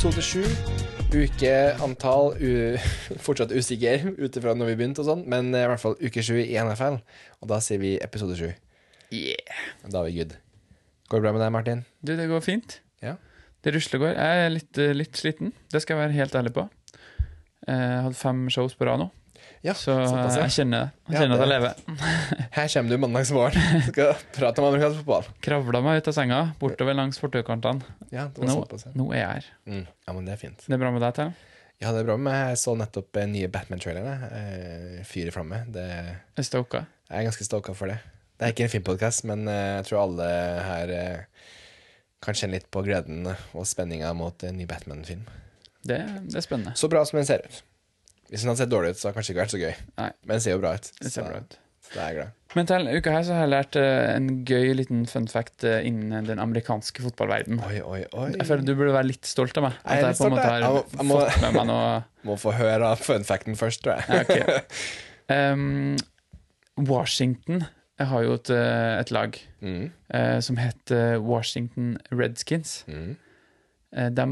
episode 0.00 0.22
sju. 0.24 0.44
Ukeantall 1.12 2.30
u 2.40 2.52
fortsatt 3.26 3.50
usikker 3.52 4.06
ut 4.16 4.36
ifra 4.38 4.54
når 4.56 4.70
vi 4.70 4.76
begynte 4.78 5.02
og 5.02 5.08
sånn, 5.10 5.24
men 5.28 5.50
eh, 5.52 5.66
i 5.66 5.68
hvert 5.68 5.82
fall 5.82 5.96
uke 6.00 6.22
sju 6.24 6.38
i 6.40 6.54
NFL. 6.56 6.96
Og 7.44 7.50
da 7.50 7.58
sier 7.60 7.82
vi 7.82 7.90
episode 8.00 8.32
sju. 8.38 8.46
Yeah. 9.12 9.58
Da 9.84 10.00
er 10.00 10.06
vi 10.08 10.14
good. 10.22 10.32
Går 11.12 11.20
det 11.20 11.26
bra 11.26 11.34
med 11.36 11.44
deg, 11.44 11.52
Martin? 11.52 11.82
Du, 12.00 12.14
det 12.16 12.30
går 12.30 12.40
fint. 12.46 12.78
Ja. 13.04 13.18
Det 13.60 13.74
rusler 13.76 14.00
går. 14.00 14.14
Jeg 14.16 14.46
er 14.46 14.54
litt, 14.54 14.80
eh, 14.80 14.94
litt 14.96 15.20
sliten. 15.20 15.52
Det 15.68 15.84
skal 15.84 15.98
jeg 15.98 16.06
være 16.06 16.16
helt 16.16 16.38
ærlig 16.40 16.54
på. 16.56 16.64
Eh, 17.68 17.76
Jeg 17.76 18.02
hadde 18.06 18.16
fem 18.22 18.46
shows 18.48 18.78
på 18.80 18.88
rad 18.88 19.04
nå, 19.04 19.10
Ja, 19.62 19.74
så 19.76 19.92
såpass, 20.08 20.36
ja. 20.38 20.46
jeg 20.46 20.52
kjenner 20.54 20.86
jeg 21.10 21.18
kjenner 21.20 21.36
Ja, 21.36 21.36
det. 21.36 21.36
at 21.36 21.40
jeg 21.42 21.50
lever. 21.52 21.74
Her 22.56 22.68
kommer 22.72 22.90
du 22.94 23.00
mandagsmorgen. 23.02 23.82
Skal 23.90 24.14
prate 24.32 24.62
om 24.62 24.68
amerikansk 24.70 25.02
fotball. 25.02 25.26
Kravla 25.44 25.82
meg 25.84 26.00
ut 26.00 26.08
av 26.08 26.16
senga, 26.16 26.38
bortover 26.62 26.96
langs 26.96 27.20
fortaukantene. 27.20 27.84
Ja, 28.08 28.24
Nå, 28.40 28.54
ja. 28.72 28.92
nå 28.96 29.08
er 29.12 29.20
jeg 29.20 29.28
her. 29.34 29.50
Mm. 29.68 29.82
Ja, 30.06 30.14
men 30.16 30.24
det 30.30 30.32
er 30.36 30.40
fint. 30.40 30.64
Det 30.64 30.76
er 30.78 30.80
bra 30.80 30.92
med 30.94 31.04
deg, 31.04 31.12
Theo? 31.18 31.34
Ja, 31.80 31.92
det 31.92 32.00
er 32.02 32.08
bra 32.08 32.16
med 32.20 32.26
meg. 32.30 32.38
Jeg 32.54 32.60
så 32.62 32.74
nettopp 32.76 33.20
eh, 33.20 33.28
nye 33.28 33.48
Batman-trailerne. 33.52 34.16
Eh, 34.40 34.96
Fyr 35.08 35.28
i 35.28 35.34
flamme. 35.36 35.62
Det, 35.72 35.84
Jeg 36.40 36.48
stoka. 36.48 36.82
jeg 37.10 37.20
er 37.20 37.28
ganske 37.28 37.46
stoka 37.46 37.76
for 37.76 37.92
det. 37.92 37.98
Det 38.40 38.48
er 38.48 38.54
ikke 38.54 38.64
en 38.66 38.72
fin 38.78 38.84
podkast, 38.88 39.24
men 39.28 39.44
eh, 39.48 39.76
jeg 39.82 39.86
tror 39.90 40.02
alle 40.06 40.26
her 40.70 40.92
eh, 40.96 41.46
kan 42.24 42.36
kjenne 42.36 42.56
litt 42.58 42.68
på 42.72 42.82
gleden 42.84 43.28
og 43.30 43.64
spenninga 43.68 44.12
mot 44.16 44.44
en 44.44 44.56
ny 44.60 44.64
Batman-film. 44.68 45.24
Det, 45.84 46.00
det 46.28 46.36
er 46.36 46.44
spennende. 46.44 46.74
Så 46.76 46.88
bra 46.92 47.04
som 47.08 47.16
den 47.20 47.28
ser 47.28 47.44
ut. 47.48 47.62
Hvis 48.30 48.44
den 48.44 48.50
hadde 48.52 48.62
sett 48.62 48.70
dårlig 48.72 48.90
ut, 48.94 48.98
så 49.00 49.08
hadde 49.08 49.14
det 49.14 49.18
kanskje 49.20 49.32
ikke 49.34 49.42
vært 49.44 49.54
så 49.56 49.60
gøy. 49.64 49.74
Nei. 49.98 50.10
Men 50.24 50.36
den 50.36 50.40
ser 50.44 50.54
jo 50.54 50.60
bra 50.62 50.74
ut. 50.78 50.90
Det 51.00 51.10
ser 51.10 51.24
så, 51.24 51.28
bra 51.28 51.40
ut. 51.42 51.56
så 51.82 51.90
det 51.96 52.00
er 52.02 52.06
jeg 52.12 52.16
glad. 52.20 52.36
Men 52.54 52.66
til 52.66 52.74
denne 52.80 52.94
uka 52.98 53.12
her 53.14 53.22
så 53.26 53.34
har 53.34 53.44
jeg 53.44 53.50
lært 53.52 53.76
eh, 53.78 54.06
en 54.16 54.28
gøy 54.46 54.72
liten 54.74 55.02
fun 55.06 55.26
fact 55.30 55.64
eh, 55.66 55.84
innen 55.86 56.26
den 56.26 56.40
amerikanske 56.42 57.02
fotballverden. 57.04 57.60
Oi, 57.66 57.76
oi, 57.82 58.00
oi. 58.10 58.28
Jeg 58.38 58.46
føler 58.48 58.64
du 58.66 58.72
burde 58.74 58.94
være 58.96 59.06
litt 59.10 59.26
stolt 59.30 59.58
av 59.60 59.68
meg. 59.68 59.76
Jeg 59.84 59.86
er 59.86 59.90
At 59.90 60.00
jeg 60.00 60.08
litt 60.08 60.18
på 60.18 60.26
en 60.26 60.30
stolt, 60.30 60.34
måte 60.34 60.48
har 60.50 60.60
Jeg 60.60 60.70
må- 60.70 60.86
jeg 60.96 61.06
må- 61.10 61.20
fått 61.20 61.42
med 61.44 61.58
meg 61.60 61.68
noe 61.70 61.90
Må 62.30 62.36
få 62.42 62.54
høre 62.58 62.88
fun 63.00 63.24
facten 63.28 63.54
først, 63.58 63.82
tror 63.84 63.98
jeg. 63.98 64.06
Ja, 64.08 64.22
ok. 64.22 64.64
Um, 65.30 65.96
Washington 66.90 67.64
har 68.00 68.22
jo 68.24 68.34
et, 68.38 68.50
eh, 68.50 68.98
et 69.02 69.10
lag 69.12 69.36
Mm, 69.60 69.90
eh, 70.14 70.38
som 70.40 70.56
heter 70.56 71.18
Washington 71.20 71.98
Redskins. 72.10 72.84
mm. 72.88 73.16
Eh, 73.92 74.08
de 74.08 74.22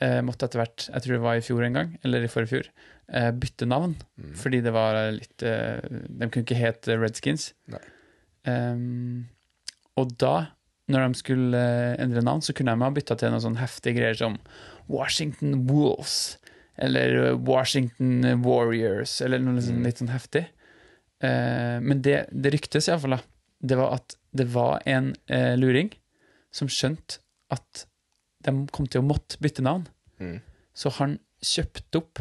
eh, 0.00 0.20
måtte 0.24 0.46
etter 0.48 0.58
hvert, 0.62 0.88
jeg 0.90 1.02
tror 1.04 1.12
det 1.14 1.20
var 1.22 1.34
i 1.36 1.40
fjor 1.44 1.62
en 1.62 1.72
gang, 1.76 1.90
eller 2.02 2.24
i 2.24 2.26
forrige 2.32 2.48
fjor, 2.50 2.68
eh, 3.12 3.30
bytte 3.32 3.66
navn. 3.68 3.94
Mm. 4.20 4.34
Fordi 4.40 4.60
det 4.64 4.72
var 4.74 4.98
litt 5.14 5.42
eh, 5.42 5.80
De 6.08 6.28
kunne 6.28 6.44
ikke 6.46 6.58
hete 6.58 6.96
Redskins. 7.00 7.52
Um, 8.44 9.26
og 9.96 10.12
da, 10.20 10.34
når 10.90 11.06
de 11.08 11.18
skulle 11.20 11.60
eh, 11.60 11.94
endre 12.02 12.22
navn, 12.26 12.42
så 12.44 12.52
kunne 12.56 12.74
de 12.74 12.84
ha 12.84 12.90
bytta 12.94 13.16
til 13.20 13.32
noen 13.32 13.44
sånn 13.44 13.60
heftige 13.60 13.96
greier 14.00 14.18
som 14.18 14.38
Washington 14.90 15.62
Wolves. 15.70 16.36
Eller 16.76 17.36
Washington 17.38 18.24
Warriors, 18.42 19.20
eller 19.22 19.38
noe 19.38 19.54
liksom, 19.60 19.78
Mm. 19.78 19.84
litt 19.86 20.00
sånn 20.02 20.10
heftig. 20.12 20.44
Eh, 21.22 21.78
men 21.80 22.02
det, 22.02 22.24
det 22.34 22.50
ryktes 22.56 22.88
iallfall, 22.90 23.16
da. 23.16 23.22
Det 23.64 23.78
var 23.78 23.94
at 23.96 24.16
det 24.34 24.48
var 24.52 24.82
en 24.90 25.12
eh, 25.30 25.54
luring 25.56 25.92
som 26.52 26.68
skjønte 26.68 27.20
at 27.54 27.84
de 28.44 28.52
kom 28.74 28.86
til 28.90 29.00
å 29.00 29.06
måtte 29.06 29.38
bytte 29.40 29.62
navn. 29.64 29.86
Mm. 30.20 30.40
Så 30.76 30.90
han 30.98 31.16
kjøpte 31.40 32.02
opp 32.02 32.18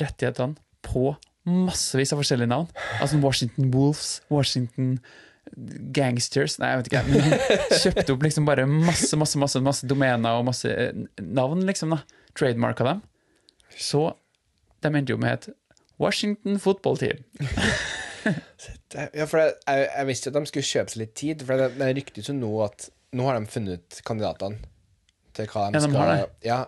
rettighetene 0.00 0.58
på 0.84 1.14
massevis 1.44 2.12
av 2.14 2.20
forskjellige 2.22 2.50
navn. 2.50 2.68
Altså 3.00 3.20
Washington 3.22 3.70
Wolves, 3.74 4.18
Washington 4.32 4.98
Gangsters 5.94 6.56
Nei, 6.58 6.70
jeg 6.72 6.80
vet 6.80 6.88
ikke. 6.90 7.02
Men 7.10 7.26
han 7.26 7.74
kjøpte 7.82 8.14
opp 8.14 8.24
liksom 8.24 8.46
bare 8.48 8.64
masse, 8.70 9.16
masse, 9.20 9.38
masse, 9.40 9.60
masse 9.64 9.88
domener 9.88 10.38
og 10.38 10.46
masse 10.48 10.70
eh, 10.70 10.94
navn, 11.20 11.66
liksom. 11.68 11.94
da 11.94 12.00
Trademarka 12.34 12.86
dem. 12.88 13.02
Så 13.76 14.08
de 14.82 14.90
endte 14.90 15.14
jo 15.14 15.20
med 15.20 15.36
et 15.36 15.52
Washington 16.00 16.58
Football 16.62 17.00
Team. 17.02 17.24
Ja, 18.94 19.26
for 19.28 19.36
jeg, 19.36 19.50
jeg, 19.66 19.88
jeg 19.90 20.06
visste 20.08 20.30
jo 20.30 20.32
at 20.32 20.36
de 20.38 20.48
skulle 20.48 20.64
kjøpe 20.64 20.92
seg 20.92 21.00
litt 21.02 21.10
tid, 21.18 21.42
for 21.44 21.60
det, 21.60 21.66
det 21.76 21.88
ryktes 21.98 22.30
jo 22.30 22.34
nå 22.38 22.52
at 22.64 22.86
nå 23.12 23.26
har 23.26 23.36
de 23.36 23.50
funnet 23.50 23.98
kandidatene 24.06 24.62
til 25.36 25.48
hva 25.50 25.66
de 25.66 25.76
Ja, 25.76 25.82
de 25.82 25.90
skal. 25.90 26.22
Ja, 26.46 26.58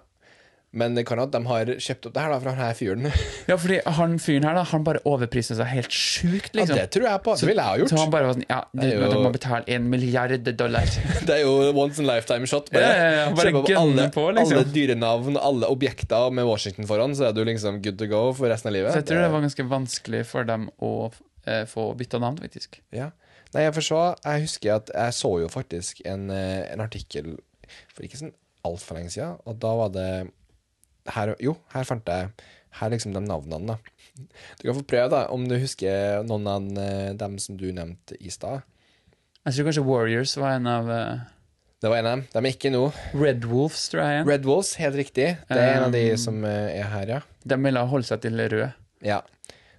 men 0.77 0.95
det 0.99 1.07
kan 1.09 1.21
at 1.23 1.33
de 1.33 1.41
har 1.49 1.71
kjøpt 1.81 2.09
opp 2.11 2.15
det 2.17 2.23
her 2.23 2.33
da 2.35 2.39
fra 2.43 2.53
denne 2.53 2.69
fyren. 2.77 3.07
Ja, 3.49 3.57
fordi 3.57 3.79
han 3.99 4.17
fyren 4.23 4.45
her, 4.45 4.57
da, 4.59 4.65
han 4.71 4.85
bare 4.87 5.01
overpriser 5.09 5.57
seg 5.59 5.71
helt 5.73 5.95
sjukt, 5.95 6.51
Ja, 6.53 6.61
liksom. 6.61 6.77
det 6.79 6.87
tror 6.95 7.07
jeg 7.09 7.23
på. 7.25 7.37
Det 7.41 7.49
ville 7.49 7.65
jeg 7.65 7.73
ha 7.73 7.81
gjort. 7.81 7.93
Så 7.95 8.01
han 8.03 8.13
bare 8.13 8.29
var 8.29 8.37
sånn 8.37 8.47
Ja, 8.51 8.61
Det 8.77 8.91
er 8.93 9.01
jo- 9.01 9.23
må 9.25 9.33
betale 9.33 9.65
en 9.77 9.89
milliard 9.91 10.35
dollar. 10.61 10.85
Det 11.27 11.35
er 11.39 11.43
jo 11.43 11.55
once 11.73 11.99
in 12.03 12.07
lifetime 12.07 12.47
shot. 12.47 12.69
Ja, 12.73 12.81
ja, 12.81 13.11
ja, 13.17 13.27
bare 13.35 13.55
alle, 13.81 14.09
på, 14.13 14.27
liksom. 14.37 14.59
alle 14.61 14.65
dyrenavn, 14.77 15.37
alle 15.41 15.67
objekter 15.73 16.31
med 16.33 16.45
Washington 16.47 16.87
foran, 16.87 17.17
så 17.17 17.29
er 17.31 17.33
du 17.33 17.43
liksom 17.45 17.81
good 17.83 17.99
to 17.99 18.07
go 18.07 18.33
for 18.37 18.49
resten 18.53 18.69
av 18.71 18.77
livet. 18.77 18.93
Så 18.93 19.01
jeg 19.03 19.11
tror 19.11 19.23
det 19.25 19.31
var 19.33 19.47
ganske 19.47 19.69
vanskelig 19.71 20.25
for 20.29 20.45
dem 20.45 20.69
å 20.83 20.93
eh, 21.47 21.65
få 21.71 21.91
bytta 21.97 22.21
navn, 22.21 22.39
faktisk. 22.43 22.81
Ja. 22.93 23.11
Nei, 23.55 23.63
jeg 23.63 23.75
forså, 23.77 24.01
jeg 24.25 24.43
husker 24.45 24.75
at 24.77 24.91
jeg 24.93 25.15
så 25.17 25.31
jo 25.41 25.49
faktisk 25.49 26.03
en, 26.05 26.29
eh, 26.35 26.67
en 26.73 26.83
artikkel 26.85 27.37
for 27.95 28.05
ikke 28.07 28.19
sånn 28.21 28.35
altfor 28.67 28.99
lenge 28.99 29.13
siden, 29.15 29.39
og 29.47 29.59
da 29.63 29.71
var 29.79 29.93
det 29.95 30.09
her, 31.15 31.35
Jo, 31.43 31.57
her 31.75 31.87
fant 31.89 32.09
jeg 32.11 32.31
her 32.81 32.93
liksom 32.93 33.15
de 33.15 33.23
navnene, 33.25 33.77
da. 33.77 34.25
Du 34.59 34.67
kan 34.67 34.77
få 34.79 34.85
prøve, 34.89 35.11
da, 35.13 35.27
om 35.33 35.47
du 35.49 35.57
husker 35.61 36.25
noen 36.29 36.49
av 36.51 36.67
eh, 36.81 37.13
dem 37.19 37.39
som 37.43 37.57
du 37.61 37.69
nevnte 37.75 38.17
i 38.21 38.33
stad. 38.33 38.65
Jeg 39.47 39.57
tror 39.57 39.69
kanskje 39.69 39.87
Warriors 39.87 40.37
var 40.41 40.57
en 40.59 40.69
av 40.71 40.91
uh... 40.91 41.25
Det 41.81 41.91
var 41.93 42.01
en 42.01 42.09
av 42.09 42.15
dem. 42.17 42.23
De 42.33 42.41
er 42.41 42.55
ikke 42.57 42.73
nå. 42.73 42.83
Red 43.15 43.45
Wolves, 43.47 43.83
tror 43.93 44.03
jeg. 44.03 44.25
Red 44.27 44.47
Wolves, 44.49 44.73
helt 44.81 44.97
riktig. 44.99 45.27
Det 45.47 45.59
er 45.61 45.75
en 45.77 45.89
av 45.91 45.93
de 45.95 46.07
Um, 46.15 46.21
som 46.21 46.47
eh, 46.49 46.79
er 46.81 46.89
her, 46.91 47.13
ja. 47.19 47.21
De 47.45 47.59
ville 47.63 47.85
holde 47.93 48.09
seg 48.09 48.25
til 48.25 48.41
rød. 48.41 48.73
Ja. 49.05 49.21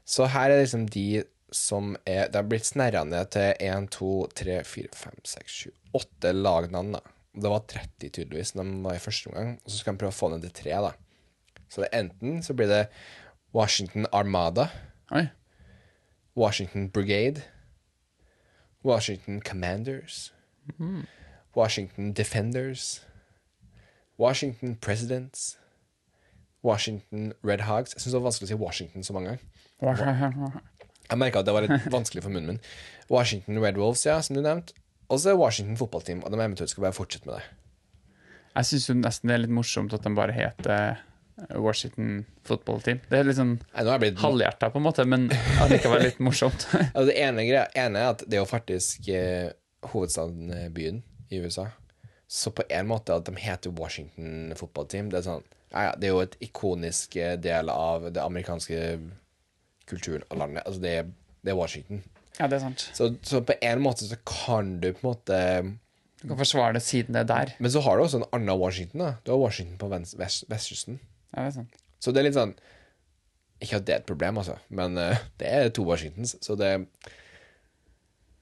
Så 0.08 0.30
her 0.32 0.54
er 0.54 0.62
liksom 0.62 0.86
de 0.94 1.26
som 1.52 1.96
er 2.04 2.28
Det 2.28 2.36
har 2.36 2.48
blitt 2.48 2.68
snerra 2.68 3.06
ned 3.08 3.32
til 3.32 3.54
1, 3.64 3.88
2, 3.96 4.12
3, 4.36 4.58
4, 4.68 4.90
5, 5.00 5.20
6, 5.32 5.58
7, 5.64 5.72
8 6.00 6.34
lagnavn. 6.36 6.98
da. 6.98 7.02
Det 7.34 7.52
var 7.52 7.66
30 7.72 8.12
tydeligvis 8.12 8.54
da 8.54 8.64
de 8.68 8.78
var 8.84 8.98
i 8.98 9.02
første 9.02 9.32
omgang, 9.32 9.54
og 9.64 9.72
så 9.72 9.80
skal 9.80 9.96
de 9.96 10.02
prøve 10.04 10.14
å 10.14 10.18
få 10.18 10.30
ned 10.34 10.44
til 10.46 10.56
tre. 10.62 10.76
da. 10.86 10.92
Så 11.70 11.82
det 11.84 11.90
er 11.92 12.00
enten 12.06 12.42
så 12.44 12.54
blir 12.54 12.68
det 12.72 12.88
Washington 13.56 14.06
Armada, 14.14 14.68
Oi. 15.12 15.28
Washington 16.38 16.90
Brigade, 16.90 17.42
Washington 18.86 19.42
Commanders, 19.42 20.34
Washington 21.56 22.14
Defenders, 22.14 23.02
Washington 24.20 24.76
Presidents, 24.76 25.58
Washington 26.64 27.34
Red 27.44 27.62
Hogs. 27.62 27.94
Jeg 27.94 28.02
syns 28.02 28.14
det 28.14 28.20
var 28.20 28.28
vanskelig 28.30 28.48
å 28.48 28.52
si 28.54 28.60
Washington 28.64 29.04
så 29.04 29.14
mange 29.16 29.36
ganger. 29.36 29.46
Jeg 31.08 31.22
merka 31.22 31.40
at 31.40 31.48
det 31.48 31.54
var 31.56 31.66
litt 31.68 31.88
vanskelig 31.98 32.24
for 32.26 32.34
munnen 32.34 32.56
min. 32.58 32.62
Washington 33.10 33.62
Red 33.64 33.78
Wolves, 33.80 34.06
ja, 34.06 34.20
som 34.22 34.36
du 34.38 34.42
nevnte. 34.44 34.76
Og 35.08 35.22
så 35.24 35.36
Washington 35.40 35.78
fotballteam, 35.80 36.24
og 36.24 36.34
de 36.34 36.40
eventuelt 36.44 36.70
skal 36.74 36.84
bare 36.90 36.98
fortsette 36.98 37.30
med 37.30 37.38
det. 37.40 37.46
Jeg 38.58 38.66
syns 38.72 38.90
nesten 39.00 39.30
det 39.30 39.36
er 39.38 39.44
litt 39.46 39.54
morsomt 39.54 39.94
at 39.96 40.04
de 40.04 40.12
bare 40.18 40.34
heter 40.36 40.98
Washington 41.56 42.26
Football 42.44 42.82
Team. 42.82 43.02
Det 43.10 43.20
er 43.20 43.28
litt 43.28 43.38
sånn 43.38 43.58
blitt 44.02 44.22
halvhjerta, 44.22 44.72
på 44.74 44.80
en 44.82 44.86
måte, 44.88 45.06
men 45.06 45.28
allikevel 45.62 46.02
litt 46.08 46.22
morsomt. 46.24 46.66
altså, 46.74 47.08
Det 47.12 47.18
ene, 47.22 47.46
greia, 47.46 47.68
ene 47.78 48.02
er 48.02 48.16
at 48.16 48.24
det 48.26 48.40
er 48.40 48.42
jo 48.42 48.50
faktisk 48.50 49.10
eh, 49.14 49.52
hovedstaden 49.92 50.50
eh, 50.56 50.70
byen 50.74 51.04
i 51.30 51.42
USA. 51.44 51.68
Så 52.28 52.52
på 52.52 52.66
en 52.74 52.90
måte 52.90 53.16
at 53.16 53.28
de 53.30 53.38
heter 53.40 53.72
Washington 53.78 54.52
Football 54.58 54.90
Team, 54.92 55.12
det 55.14 55.22
er 55.22 55.30
sånn 55.30 55.46
ja, 55.72 55.90
ja, 55.90 55.96
Det 56.00 56.08
er 56.08 56.14
jo 56.14 56.24
et 56.24 56.38
ikonisk 56.44 57.16
eh, 57.20 57.36
del 57.40 57.70
av 57.72 58.10
det 58.16 58.24
amerikanske 58.24 58.82
kulturen 59.88 60.26
og 60.32 60.42
landet. 60.42 60.64
Altså, 60.66 60.82
det 60.84 60.94
er, 61.02 61.12
det 61.46 61.54
er 61.54 61.60
Washington. 61.60 62.02
Ja, 62.38 62.48
det 62.50 62.58
er 62.60 62.64
sant. 62.66 62.88
Så, 62.98 63.12
så 63.26 63.42
på 63.46 63.56
en 63.62 63.84
måte 63.84 64.08
så 64.08 64.18
kan 64.28 64.78
du 64.82 64.90
på 64.94 65.04
en 65.04 65.10
måte 65.12 65.38
Du 66.22 66.28
kan 66.32 66.40
forsvare 66.40 66.78
det 66.78 66.84
siden 66.86 67.14
det 67.18 67.24
er 67.26 67.30
der. 67.30 67.54
Men 67.60 67.72
så 67.74 67.82
har 67.86 67.98
du 67.98 68.06
også 68.06 68.24
en 68.24 68.28
annen 68.34 68.60
Washington. 68.60 69.06
da 69.06 69.14
Du 69.26 69.32
har 69.36 69.42
Washington 69.42 69.78
på 69.82 69.90
vest, 69.92 70.48
vestkysten. 70.50 71.00
Ja, 71.38 71.46
det 71.46 71.52
er 71.52 71.56
sant. 71.60 71.78
Så 72.02 72.14
det 72.14 72.22
er 72.22 72.28
litt 72.28 72.38
sånn 72.38 72.54
Ikke 73.62 73.80
at 73.80 73.86
det 73.88 73.94
er 73.94 74.02
et 74.02 74.10
problem, 74.10 74.40
altså, 74.42 74.58
men 74.74 74.98
eh, 75.02 75.22
det 75.42 75.54
er 75.54 75.70
to 75.74 75.86
Washingtons, 75.86 76.36
så 76.42 76.58
det 76.58 76.72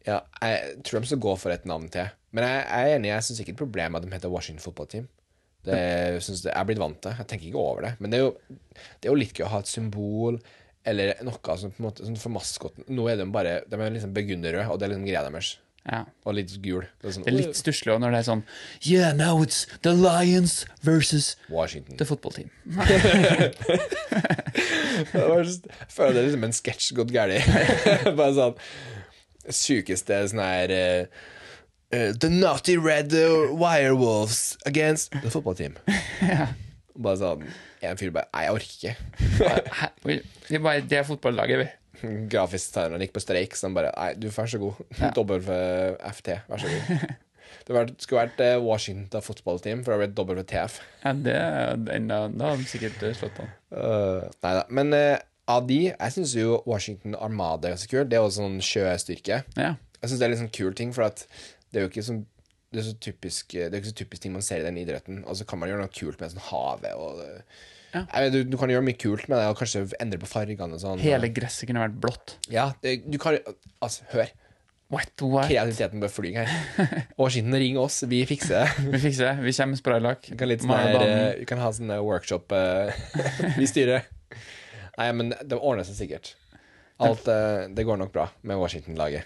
Ja, 0.08 0.22
jeg 0.40 0.80
tror 0.88 1.02
de 1.02 1.12
skal 1.12 1.24
gå 1.24 1.36
for 1.42 1.52
et 1.52 1.64
navn 1.66 1.88
til. 1.92 2.08
Men 2.36 2.46
jeg, 2.46 2.64
jeg 2.64 2.90
er 2.90 3.00
enig, 3.00 3.10
jeg 3.10 3.26
syns 3.26 3.40
ikke 3.42 3.52
det 3.52 3.56
er 3.56 3.58
et 3.58 3.64
problem 3.64 3.96
at 3.98 4.06
de 4.06 4.12
heter 4.14 4.32
Washington 4.32 4.64
Football 4.64 4.90
Team. 4.92 5.08
Det, 5.66 6.22
synes 6.22 6.44
det, 6.44 6.52
jeg 6.52 6.60
er 6.60 6.68
blitt 6.70 6.82
vant 6.82 7.00
til. 7.02 7.16
Jeg 7.18 7.26
tenker 7.32 7.48
ikke 7.50 7.64
over 7.64 7.88
det. 7.88 7.92
Men 7.98 8.14
det 8.14 8.20
er 8.20 8.28
jo, 8.28 8.60
det 8.76 9.08
er 9.08 9.10
jo 9.10 9.18
litt 9.18 9.34
gøy 9.34 9.48
å 9.48 9.54
ha 9.56 9.62
et 9.64 9.72
symbol 9.72 10.38
eller 10.86 11.24
noe 11.26 11.56
som 11.58 11.72
på 11.74 11.82
en 11.82 11.88
måte 11.88 12.06
sånn 12.06 12.20
for 12.22 12.36
maskoten. 12.36 12.86
Nå 12.94 13.08
er 13.10 13.18
de 13.18 13.26
bare 13.34 13.56
De 13.66 13.80
er 13.80 13.96
liksom 13.96 14.14
begunnere, 14.14 14.68
og 14.70 14.78
det 14.78 14.86
er 14.86 14.94
liksom 14.94 15.08
greia 15.08 15.24
deres. 15.26 15.56
Ja. 15.86 16.00
Og 16.26 16.34
litt 16.34 16.50
gul. 16.64 16.82
Det 17.02 17.10
er, 17.12 17.14
sånn, 17.14 17.26
Det 17.28 17.32
er 17.32 17.38
litt 17.38 17.58
stusslig 17.60 17.92
også 17.94 18.02
når 18.02 18.16
det 18.16 18.20
er 18.24 18.26
sånn 18.26 18.42
Yeah, 18.82 19.12
now 19.14 19.44
it's 19.44 19.66
the 19.86 19.94
Lions 19.94 20.66
versus 20.82 21.36
Washington. 21.50 21.98
the 21.98 22.06
football 22.10 22.34
team. 22.34 22.50
Det 25.12 25.22
var 25.28 25.44
just- 25.44 25.68
Jeg 25.68 25.92
føler 25.94 26.14
det 26.14 26.24
liksom 26.26 26.44
en 26.48 26.54
sketsj 26.56 26.94
gått 26.98 27.14
galt. 27.14 27.46
Bare 28.18 28.34
sånn 28.34 28.56
Sykeste 29.46 30.24
sånn 30.32 30.42
her 30.42 30.74
uh, 30.74 31.06
eh, 31.94 32.12
The 32.18 32.30
naughty 32.34 32.78
red 32.82 33.14
uh, 33.14 33.54
wirewolves 33.54 34.58
against 34.66 35.12
the 35.22 35.30
football 35.30 35.54
team. 35.56 35.78
ja. 36.22 36.48
bare 36.96 37.20
sånn 37.20 37.46
En 37.86 38.00
fyr 38.00 38.10
bare 38.16 38.26
Nei, 38.34 38.46
jeg 38.48 38.56
orker 38.58 38.74
ikke. 38.74 38.96
Det 40.50 40.56
er, 40.56 40.62
bare, 40.64 40.82
det 40.82 40.98
er 40.98 41.06
fotballaget, 41.06 41.62
vi. 41.62 41.68
Grafisk 42.32 42.76
tegner 42.76 43.04
gikk 43.04 43.16
på 43.16 43.24
streik, 43.24 43.56
så 43.58 43.70
han 43.70 43.78
bare 43.78 43.94
Nei, 43.96 44.10
du, 44.20 44.28
vær 44.34 44.50
så 44.52 44.62
god. 44.62 44.82
WFT, 45.20 46.34
vær 46.50 46.64
så 46.64 46.74
god. 46.74 47.16
Det 47.66 47.86
skulle 48.04 48.26
vært 48.28 48.42
eh, 48.46 48.58
Washington 48.62 49.24
fotballteam, 49.26 49.82
for 49.86 49.94
det 49.94 49.98
har 49.98 50.04
blitt 50.04 50.44
WTF. 50.44 50.76
Ja, 51.04 51.14
det 51.18 51.38
enda, 51.96 52.26
Da 52.30 52.52
har 52.52 52.60
de 52.62 52.68
sikkert 52.70 53.02
eh, 53.06 53.16
slått 53.18 53.40
an. 53.42 53.50
Uh, 53.74 54.28
nei 54.46 54.54
da. 54.60 54.62
Men 54.70 54.94
uh, 54.94 55.18
av 55.50 55.66
de 55.70 55.80
Jeg 55.88 56.14
syns 56.14 56.36
jo 56.38 56.60
Washington 56.66 57.18
Armada 57.18 57.70
er 57.70 57.76
ganske 57.76 57.90
kult. 57.90 58.12
Det 58.12 58.20
er 58.20 58.24
jo 58.26 58.36
sånn 58.38 58.60
sjøstyrke. 58.66 59.42
Ja. 59.58 59.74
Jeg 60.02 60.12
syns 60.12 60.22
det 60.22 60.28
er 60.28 60.34
litt 60.34 60.44
sånn 60.44 60.56
kul 60.58 60.78
ting, 60.78 60.94
for 60.94 61.08
at 61.08 61.26
det 61.72 61.82
er 61.82 61.88
jo 61.88 61.94
ikke 61.94 62.06
sånn 62.06 62.26
det 62.76 62.82
er, 62.82 62.88
så 62.90 62.98
typisk, 63.00 63.54
det 63.56 63.70
er 63.70 63.78
ikke 63.80 63.94
så 63.94 64.00
typisk 64.02 64.24
ting 64.26 64.34
man 64.34 64.44
ser 64.44 64.60
i 64.60 64.66
den 64.66 64.78
idretten. 64.82 65.22
Og 65.30 65.38
så 65.40 65.46
kan 65.48 65.62
man 65.62 65.70
gjøre 65.72 65.86
noe 65.86 65.94
kult 65.96 66.20
med 66.20 66.34
sånn 66.34 66.44
havet 66.50 66.98
og 67.00 67.22
Ja. 67.96 68.06
Vet, 68.12 68.34
du, 68.36 68.42
du 68.52 68.58
kan 68.60 68.72
gjøre 68.72 68.84
mye 68.86 68.98
kult 69.00 69.30
med 69.32 69.40
det, 69.40 69.46
og 69.52 69.60
kanskje 69.60 69.86
endre 70.04 70.20
på 70.22 70.28
fargene 70.30 70.80
sånn. 70.82 71.00
Hele 71.04 71.30
gresset 71.34 71.70
kunne 71.70 71.84
vært 71.86 71.96
blått. 72.04 72.36
Ja, 72.52 72.72
du 72.84 73.16
kan 73.22 73.38
Altså, 73.84 74.04
hør. 74.12 74.34
What, 74.94 75.10
what? 75.26 75.48
Kreativiteten 75.50 76.02
bør 76.04 76.12
fly 76.14 76.32
her. 76.36 76.52
Washington, 77.18 77.56
ring 77.58 77.78
oss, 77.82 78.04
vi 78.06 78.20
fikser 78.30 78.60
det. 78.62 78.68
Vi 78.94 79.00
fikser 79.08 79.32
det. 79.32 79.34
Vi 79.48 79.54
kommer 79.58 79.74
med 79.74 79.80
spraylakk. 79.82 80.28
Vi 80.30 80.38
kan, 80.38 80.52
sånn 80.62 80.70
banen. 80.76 81.06
eh, 81.10 81.40
vi 81.40 81.48
kan 81.50 81.62
ha 81.64 81.72
sånn 81.74 81.90
eh, 81.96 82.04
workshop 82.06 82.54
eh, 82.54 82.94
Vi 83.60 83.66
styrer. 83.72 84.06
Nei, 85.00 85.08
men 85.18 85.34
det 85.42 85.58
ordner 85.58 85.88
seg 85.88 85.98
sikkert. 86.04 86.36
Alt 87.02 87.26
eh, 87.28 87.66
Det 87.76 87.84
går 87.88 87.98
nok 88.04 88.14
bra 88.14 88.28
med 88.48 88.62
Washington-laget. 88.62 89.26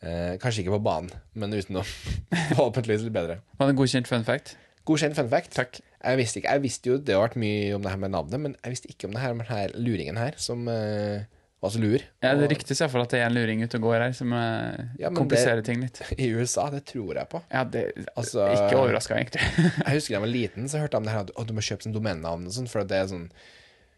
Eh, 0.00 0.38
kanskje 0.40 0.64
ikke 0.64 0.78
på 0.78 0.82
banen, 0.88 1.12
men 1.36 1.52
utenom. 1.52 1.84
Forhåpentligvis 2.56 3.04
litt 3.04 3.14
bedre. 3.14 3.36
Var 3.60 3.68
det 3.68 3.74
en 3.76 3.80
godkjent 3.82 4.08
fun 4.08 4.24
fact? 4.26 4.56
Godkjent 4.88 5.18
fun 5.18 5.28
fact. 5.32 5.52
Takk. 5.56 5.80
Jeg 6.00 6.16
visste, 6.16 6.40
ikke, 6.40 6.54
jeg 6.54 6.64
visste 6.64 6.88
jo 6.88 6.96
det 6.96 7.12
har 7.16 7.26
vært 7.26 7.36
mye 7.40 7.74
om 7.76 7.84
det 7.84 7.92
her 7.92 8.00
med 8.00 8.14
navnet, 8.14 8.40
men 8.40 8.56
jeg 8.62 8.72
visste 8.72 8.88
ikke 8.88 9.10
om 9.10 9.16
det 9.16 9.20
her 9.20 9.36
med 9.36 9.50
denne 9.50 9.84
luringen 9.84 10.16
her, 10.16 10.38
som 10.40 10.64
uh, 10.64 11.20
var 11.60 11.74
så 11.74 11.82
lur. 11.82 12.00
Ja, 12.24 12.32
det 12.38 12.48
ryktes 12.54 12.80
iallfall 12.80 13.04
at 13.04 13.12
det 13.12 13.20
er 13.20 13.26
en 13.28 13.36
luring 13.36 13.60
ute 13.60 13.76
og 13.76 13.84
går 13.84 14.06
her 14.06 14.14
som 14.16 14.32
uh, 14.32 14.96
Ja, 15.00 15.12
kompliserer 15.12 15.60
det, 15.60 15.66
ting 15.68 15.84
litt. 15.84 16.00
I 16.16 16.30
USA, 16.32 16.70
det 16.72 16.86
tror 16.88 17.20
jeg 17.20 17.28
på. 17.28 17.42
Ja, 17.52 17.66
det 17.68 17.90
Altså- 18.14 18.48
Ikke 18.54 18.80
overraska, 18.80 19.18
egentlig. 19.20 19.44
Jeg 19.84 19.98
husker 19.98 20.14
da 20.14 20.16
jeg 20.16 20.24
var 20.24 20.32
liten, 20.32 20.68
så 20.72 20.80
hørte 20.80 20.96
jeg 20.96 21.04
om 21.04 21.10
det 21.10 21.16
her 21.16 21.26
at 21.28 21.34
oh, 21.36 21.44
du 21.44 21.52
må 21.56 21.64
kjøpe 21.64 21.84
sånn 21.84 21.96
domennavn 21.96 22.48
og 22.48 22.56
sånn, 22.56 22.70
for 22.70 22.88
det 22.88 23.02
er 23.02 23.10
sånn 23.12 23.28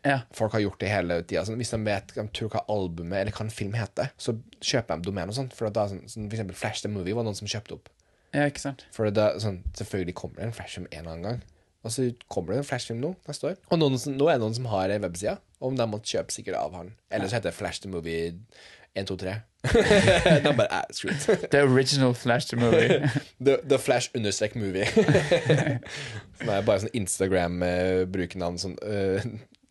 ja. 0.03 0.19
Folk 0.35 0.57
har 0.57 0.65
gjort 0.65 0.81
det 0.83 0.91
hele 0.91 1.21
tida. 1.23 1.45
Sånn, 1.47 1.61
hvis 1.63 1.71
de 1.71 1.79
vet 1.87 2.09
de 2.17 2.25
tror 2.35 2.51
hva 2.51 2.65
albumet 2.75 3.21
eller 3.21 3.35
hva 3.37 3.45
en 3.47 3.55
film 3.55 3.77
heter, 3.79 4.11
så 4.19 4.35
kjøper 4.59 4.99
de 4.99 5.07
domen 5.07 5.31
og 5.31 5.37
sånn. 5.37 5.51
For, 5.55 5.71
da, 5.71 5.87
sånn, 5.91 6.03
sånn, 6.11 6.27
for 6.27 6.35
eksempel 6.35 6.59
Flash 6.59 6.83
the 6.83 6.91
Movie 6.91 7.15
var 7.15 7.27
noen 7.27 7.39
som 7.39 7.51
kjøpte 7.51 7.77
opp. 7.79 7.91
Ja, 8.35 8.47
ikke 8.49 8.61
sant? 8.65 8.85
For 8.93 9.11
da, 9.11 9.31
sånn, 9.43 9.63
Selvfølgelig 9.79 10.15
kommer 10.19 10.37
det 10.41 10.47
en 10.51 10.53
Flash-film 10.57 10.87
en 10.91 10.99
eller 11.03 11.13
annen 11.13 11.27
gang. 11.31 11.43
Og 11.85 11.91
så 11.91 12.05
kommer 12.31 12.55
det 12.55 12.61
en 12.63 12.69
Flash-film 12.69 13.01
nå 13.03 13.15
neste 13.29 13.49
år. 13.53 13.57
Og 13.71 13.79
noen, 13.81 13.99
som- 13.99 14.15
nå 14.17 14.29
er 14.31 14.39
det 14.39 14.45
noen 14.45 14.55
som 14.55 14.69
har 14.73 14.91
ei 14.91 14.99
webside, 15.03 15.39
Om 15.63 15.77
de 15.79 15.85
måtte 15.87 16.11
kjøpe 16.11 16.33
sikkert 16.35 16.57
av 16.59 16.73
han. 16.75 16.89
Eller 17.11 17.29
så 17.29 17.37
heter 17.39 17.51
det 17.51 17.55
Flash 17.55 17.81
the 17.85 17.89
Movie 17.89 18.33
1, 18.95 19.07
2, 19.07 19.17
3. 19.17 19.35
de 20.43 20.53
bare 20.59 20.67
eh, 20.73 20.83
screw 20.91 21.13
it. 21.15 21.51
The 21.53 21.61
original 21.63 22.15
Flash 22.15 22.47
the 22.51 22.57
movie. 22.57 22.89
The, 23.45 23.59
the 23.65 23.79
Flash 23.79 24.11
understrek 24.15 24.57
movie. 24.57 24.85
Som 26.39 26.51
er 26.51 26.67
bare 26.67 26.83
sånn 26.83 26.93
Instagram-brukernavn 26.99 28.59
som 28.59 28.75
uh, 28.83 29.23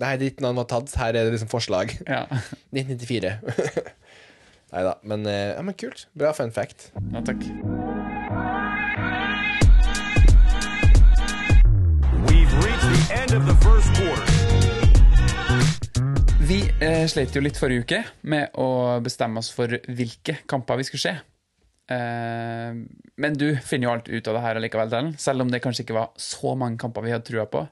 Nei, 0.02 0.14
ditt 0.18 0.40
navn 0.42 0.58
var 0.58 0.66
tatt. 0.72 0.96
Her 0.98 1.12
er 1.14 1.28
det 1.28 1.36
liksom 1.36 1.52
forslag. 1.52 1.92
ja. 2.08 2.24
1994. 2.74 3.36
Nei 4.72 4.84
da. 4.88 4.96
Men, 5.04 5.28
uh, 5.28 5.52
ja, 5.58 5.62
men 5.62 5.76
kult. 5.78 6.08
Bra 6.18 6.32
fun 6.34 6.56
fact. 6.56 6.90
ja, 7.12 7.22
takk. 7.28 8.01
Eh, 16.82 17.04
slet 17.10 17.36
jo 17.36 17.44
litt 17.44 17.60
forrige 17.60 17.86
uke 17.86 18.00
med 18.32 18.56
å 18.60 19.00
bestemme 19.04 19.42
oss 19.42 19.52
for 19.54 19.72
hvilke 19.88 20.42
kamper 20.50 20.80
vi 20.82 20.88
skulle 20.88 21.04
se. 21.04 21.14
Eh, 21.92 22.80
men 23.22 23.38
du 23.38 23.48
finner 23.66 23.88
jo 23.88 23.94
alt 23.94 24.10
ut 24.10 24.32
av 24.32 24.38
det 24.38 24.46
her 24.46 24.60
allikevel, 24.60 24.92
Dalen. 24.92 25.14
Selv 25.22 25.46
om 25.46 25.52
det 25.52 25.62
kanskje 25.64 25.86
ikke 25.86 25.98
var 25.98 26.12
så 26.20 26.56
mange 26.58 26.82
kamper 26.82 27.06
vi 27.06 27.14
hadde 27.14 27.28
trua 27.28 27.46
på, 27.52 27.66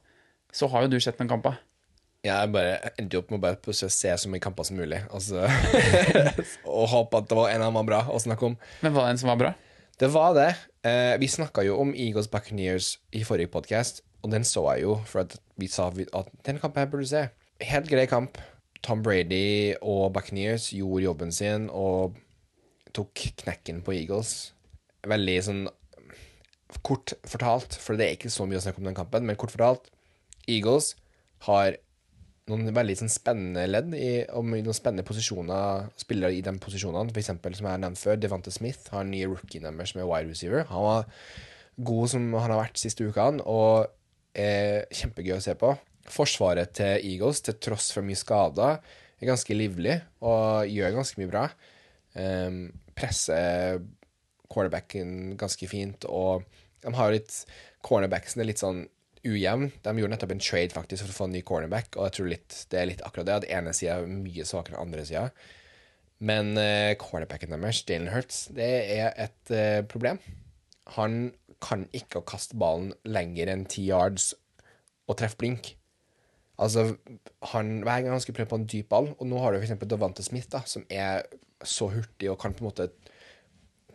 så 0.53 0.69
har 0.71 0.85
jo 0.85 0.93
du 0.93 0.99
sett 1.03 1.19
noen 1.21 1.31
kamper. 1.31 1.59
Jeg 2.25 2.51
bare 2.51 2.91
endte 2.99 3.21
opp 3.21 3.29
med 3.31 3.39
å 3.39 3.43
bare 3.45 3.71
å 3.71 3.75
se 3.75 3.87
så 3.89 4.29
mye 4.31 4.43
kamper 4.43 4.67
som 4.67 4.75
mulig. 4.79 4.99
Og, 5.15 5.23
og 6.81 6.89
håpe 6.91 7.21
at 7.21 7.29
det 7.31 7.37
var 7.39 7.53
en 7.53 7.63
av 7.63 7.69
dem 7.69 7.79
var 7.79 7.87
bra 7.87 8.01
å 8.11 8.19
snakke 8.19 8.49
om. 8.49 8.57
Men 8.83 8.95
var 8.95 9.07
det 9.07 9.15
en 9.15 9.21
som 9.21 9.31
var 9.31 9.39
bra? 9.39 9.53
Det 9.99 10.09
var 10.11 10.35
det. 10.35 10.49
Eh, 10.87 11.15
vi 11.19 11.31
snakka 11.31 11.63
jo 11.67 11.79
om 11.79 11.93
Eagles 11.95 12.27
Buccaneers 12.31 12.97
i 13.15 13.23
forrige 13.27 13.51
podkast, 13.51 14.03
og 14.23 14.33
den 14.35 14.47
så 14.47 14.65
jeg 14.73 14.83
jo, 14.85 14.99
for 15.07 15.23
at 15.23 15.39
vi 15.59 15.67
sa 15.71 15.87
at 15.91 16.31
den 16.47 16.59
kampen 16.59 16.83
her 16.83 16.91
burde 16.91 17.07
du 17.07 17.11
se. 17.11 17.25
Helt 17.63 17.87
grei 17.91 18.05
kamp. 18.07 18.39
Tom 18.85 19.03
Brady 19.03 19.75
og 19.81 20.13
Buccaneers 20.15 20.69
gjorde 20.75 21.03
jobben 21.03 21.33
sin 21.35 21.67
og 21.73 22.17
tok 22.95 23.25
knekken 23.43 23.83
på 23.85 23.95
Eagles. 23.97 24.53
Veldig 25.07 25.37
sånn 25.45 25.67
kort 26.85 27.15
fortalt, 27.27 27.75
for 27.81 27.97
det 27.97 28.05
er 28.05 28.17
ikke 28.17 28.31
så 28.33 28.45
mye 28.47 28.59
å 28.59 28.63
snakke 28.63 28.81
om 28.81 28.89
den 28.89 28.97
kampen, 28.97 29.25
men 29.25 29.37
kort 29.39 29.53
fortalt 29.53 29.89
Eagles 30.49 30.93
har 31.47 31.77
noen 32.49 32.73
veldig 32.73 32.95
sånn 32.97 33.11
spennende 33.13 33.65
ledd 33.69 33.93
i, 33.97 34.23
om 34.33 34.49
noen 34.49 34.75
spennende 34.75 35.05
posisjoner, 35.05 35.89
spillere 35.99 36.33
i 36.33 36.41
de 36.45 36.53
posisjonene. 36.61 37.13
For 37.13 37.21
eksempel, 37.21 37.55
som 37.57 37.67
jeg 37.67 37.75
har 37.75 37.83
nevnt 37.83 38.01
før, 38.01 38.17
Devante 38.17 38.53
Smith 38.53 38.89
har 38.93 39.05
en 39.05 39.13
ny 39.13 39.21
rookie 39.27 39.61
nummer 39.61 39.89
som 39.89 40.01
er 40.01 40.09
wide 40.09 40.31
receiver. 40.31 40.65
Han 40.71 40.85
var 40.87 41.11
god 41.89 42.13
som 42.15 42.25
han 42.33 42.53
har 42.55 42.63
vært 42.63 42.81
siste 42.81 43.05
ukene, 43.05 43.45
og 43.45 43.91
er 44.33 44.89
kjempegøy 44.93 45.37
å 45.37 45.43
se 45.43 45.55
på. 45.59 45.75
Forsvaret 46.13 46.73
til 46.79 47.05
Eagles, 47.11 47.43
til 47.45 47.57
tross 47.61 47.91
for 47.95 48.05
mye 48.05 48.17
skader, 48.19 48.79
er 49.19 49.29
ganske 49.29 49.55
livlig 49.55 49.99
og 50.25 50.69
gjør 50.71 50.95
ganske 50.97 51.21
mye 51.21 51.31
bra. 51.31 51.45
Um, 52.15 52.61
presser 52.97 53.81
quarterbacken 54.49 55.35
ganske 55.39 55.69
fint, 55.69 56.07
og 56.09 56.45
de 56.83 56.93
har 56.95 57.13
litt 57.13 57.43
Cornerbacksen 57.85 58.41
er 58.43 58.49
litt 58.49 58.59
sånn 58.59 58.81
ujevn. 59.23 59.69
De 59.83 59.93
gjorde 59.95 60.11
nettopp 60.11 60.33
en 60.35 60.41
trade 60.43 60.75
faktisk 60.75 61.05
for 61.05 61.13
å 61.13 61.15
få 61.15 61.27
en 61.29 61.35
ny 61.37 61.41
cornerback, 61.47 61.93
og 61.95 62.09
jeg 62.09 62.15
tror 62.17 62.29
litt, 62.33 62.57
det 62.71 62.79
er 62.79 62.89
litt 62.89 63.03
akkurat 63.07 63.29
det. 63.29 63.37
At 63.39 63.47
ene 63.59 63.73
sida 63.75 64.01
er 64.01 64.11
mye 64.11 64.47
svakere 64.47 64.75
enn 64.75 64.89
andre 64.89 65.05
sida. 65.07 65.29
Men 66.19 66.51
uh, 66.59 66.91
cornerbacken 66.99 67.55
deres, 67.55 67.83
Jalen 67.87 68.11
Hurts, 68.11 68.47
det 68.55 68.69
er 68.97 69.13
et 69.15 69.53
uh, 69.55 69.79
problem. 69.87 70.19
Han 70.97 71.29
kan 71.63 71.85
ikke 71.95 72.25
kaste 72.27 72.59
ballen 72.59 72.91
lenger 73.07 73.51
enn 73.51 73.65
ti 73.69 73.85
yards 73.87 74.33
og 75.09 75.19
treffe 75.19 75.39
blink. 75.39 75.73
Altså, 76.59 76.97
han, 77.53 77.79
Hver 77.85 78.03
gang 78.03 78.11
han 78.11 78.23
skulle 78.23 78.35
prøve 78.41 78.51
på 78.51 78.59
en 78.59 78.67
dyp 78.67 78.89
ball, 78.91 79.13
og 79.15 79.29
nå 79.29 79.39
har 79.39 79.55
du 79.55 79.61
f.eks. 79.61 79.77
Davante 79.87 80.25
Smith, 80.25 80.49
da, 80.51 80.63
som 80.67 80.83
er 80.91 81.23
så 81.63 81.89
hurtig 81.91 82.29
og 82.31 82.39
kan 82.41 82.55
på 82.55 82.63
en 82.63 82.69
måte 82.69 82.89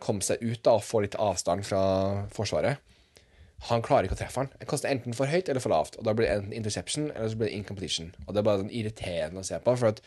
komme 0.01 0.25
seg 0.25 0.41
ut 0.43 0.61
da, 0.65 0.75
og 0.75 0.85
få 0.85 1.03
litt 1.05 1.17
avstand 1.21 1.65
fra 1.65 1.81
forsvaret. 2.33 2.81
Han 3.69 3.83
klarer 3.85 4.05
ikke 4.05 4.17
å 4.17 4.19
treffe 4.19 4.41
han. 4.41 4.51
Han 4.59 4.69
kaster 4.69 4.91
enten 4.91 5.15
for 5.15 5.31
høyt 5.31 5.47
eller 5.49 5.63
for 5.63 5.73
lavt. 5.73 5.95
Og 5.97 6.05
Da 6.05 6.13
blir 6.13 6.27
det 6.27 6.35
enten 6.35 6.53
interception 6.57 7.07
eller 7.13 7.31
så 7.31 7.39
blir 7.39 7.49
det 7.49 7.57
incompletion. 7.57 8.11
Og 8.25 8.33
Det 8.33 8.41
er 8.41 8.47
bare 8.49 8.61
sånn 8.61 8.73
irriterende 8.73 9.41
å 9.41 9.47
se 9.47 9.59
på. 9.63 9.75
For 9.79 9.93
at 9.93 10.01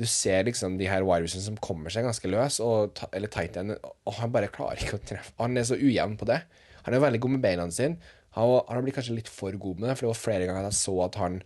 du 0.00 0.06
ser 0.08 0.46
liksom 0.46 0.78
de 0.80 0.88
her 0.88 1.04
wide 1.04 1.28
som 1.28 1.58
kommer 1.60 1.92
seg 1.92 2.06
ganske 2.06 2.30
løs, 2.30 2.60
og, 2.64 3.02
eller 3.12 3.28
tight 3.28 3.58
end, 3.60 3.74
og 3.82 4.14
han 4.16 4.32
bare 4.32 4.48
klarer 4.52 4.80
ikke 4.80 4.96
å 4.96 5.02
treffe. 5.10 5.34
Han 5.42 5.58
er 5.60 5.66
så 5.68 5.76
ujevn 5.76 6.16
på 6.16 6.28
det. 6.30 6.38
Han 6.86 6.96
er 6.96 7.02
veldig 7.02 7.20
god 7.20 7.34
med 7.34 7.42
beina 7.44 7.66
sine. 7.74 7.98
Han, 8.38 8.54
han 8.70 8.86
blitt 8.86 8.96
kanskje 8.96 9.18
litt 9.18 9.28
for 9.28 9.52
god 9.60 9.82
med 9.82 9.90
det, 9.90 9.98
for 9.98 10.06
det 10.06 10.12
var 10.14 10.22
flere 10.22 10.46
ganger 10.48 10.70
jeg 10.70 10.78
så 10.78 10.94
at 11.04 11.18
han 11.20 11.40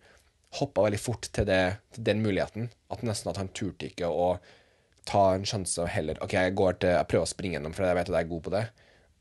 hoppa 0.60 0.84
veldig 0.86 1.00
fort 1.02 1.28
til, 1.34 1.46
det, 1.48 1.62
til 1.94 2.06
den 2.06 2.22
muligheten. 2.24 2.68
At 2.92 3.02
nesten 3.06 3.32
at 3.32 3.40
han 3.40 3.50
turte 3.56 3.88
ikke 3.90 4.08
å 4.10 4.34
ta 5.08 5.34
en 5.34 5.44
sjanse 5.48 5.82
og 5.82 5.90
heller 5.92 6.20
OK, 6.24 6.32
jeg 6.32 6.54
går 6.56 6.78
til 6.80 6.94
Jeg 6.94 7.08
prøver 7.10 7.26
å 7.26 7.32
springe 7.32 7.58
gjennom, 7.58 7.74
for 7.76 7.84
jeg 7.84 7.98
vet 7.98 8.08
at 8.08 8.16
jeg 8.16 8.26
er 8.26 8.32
god 8.32 8.44
på 8.46 8.54
det. 8.54 8.64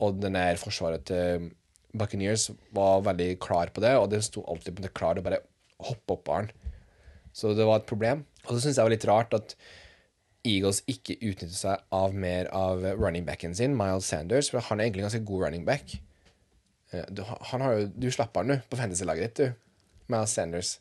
Og 0.04 0.20
den 0.22 0.38
der 0.38 0.60
forsvaret 0.62 1.06
til 1.10 1.50
Buccaneers 1.94 2.50
var 2.74 3.04
veldig 3.06 3.32
klar 3.44 3.70
på 3.74 3.84
det, 3.84 3.94
og 4.00 4.10
det 4.14 4.24
sto 4.26 4.44
alltid 4.50 4.78
på 4.78 4.86
det 4.86 4.94
klar 4.98 5.18
til 5.18 5.24
å 5.24 5.28
bare 5.28 5.42
hoppe 5.84 6.16
opp 6.16 6.32
han. 6.34 6.52
Så 7.34 7.54
det 7.58 7.66
var 7.68 7.82
et 7.82 7.90
problem. 7.90 8.24
Og 8.46 8.56
så 8.56 8.60
syns 8.64 8.78
jeg 8.78 8.80
det 8.80 8.88
var 8.88 8.96
litt 8.96 9.10
rart 9.10 9.36
at 9.38 9.56
Eagles 10.44 10.82
ikke 10.92 11.16
utnytter 11.22 11.56
seg 11.56 11.84
av 11.96 12.16
mer 12.18 12.50
av 12.52 12.82
running 13.00 13.24
backen 13.28 13.54
sin, 13.56 13.78
Miles 13.80 14.10
Sanders, 14.12 14.50
for 14.52 14.66
han 14.68 14.82
er 14.82 14.90
egentlig 14.90 15.06
en 15.06 15.10
ganske 15.10 15.28
god 15.30 15.46
running 15.46 15.64
back. 15.68 15.96
Eh, 16.92 17.06
Du, 17.10 17.24
han 17.24 17.64
har 17.64 17.78
jo, 17.78 17.86
du 17.96 18.10
slapp 18.12 18.36
han, 18.36 18.52
du, 18.52 18.58
på 18.70 18.80
fantasy-laget 18.80 19.30
ditt, 19.30 19.40
du. 19.40 20.02
Miles 20.12 20.36
Sanders. 20.36 20.74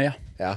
Ja. 0.00 0.14
Ja. 0.40 0.56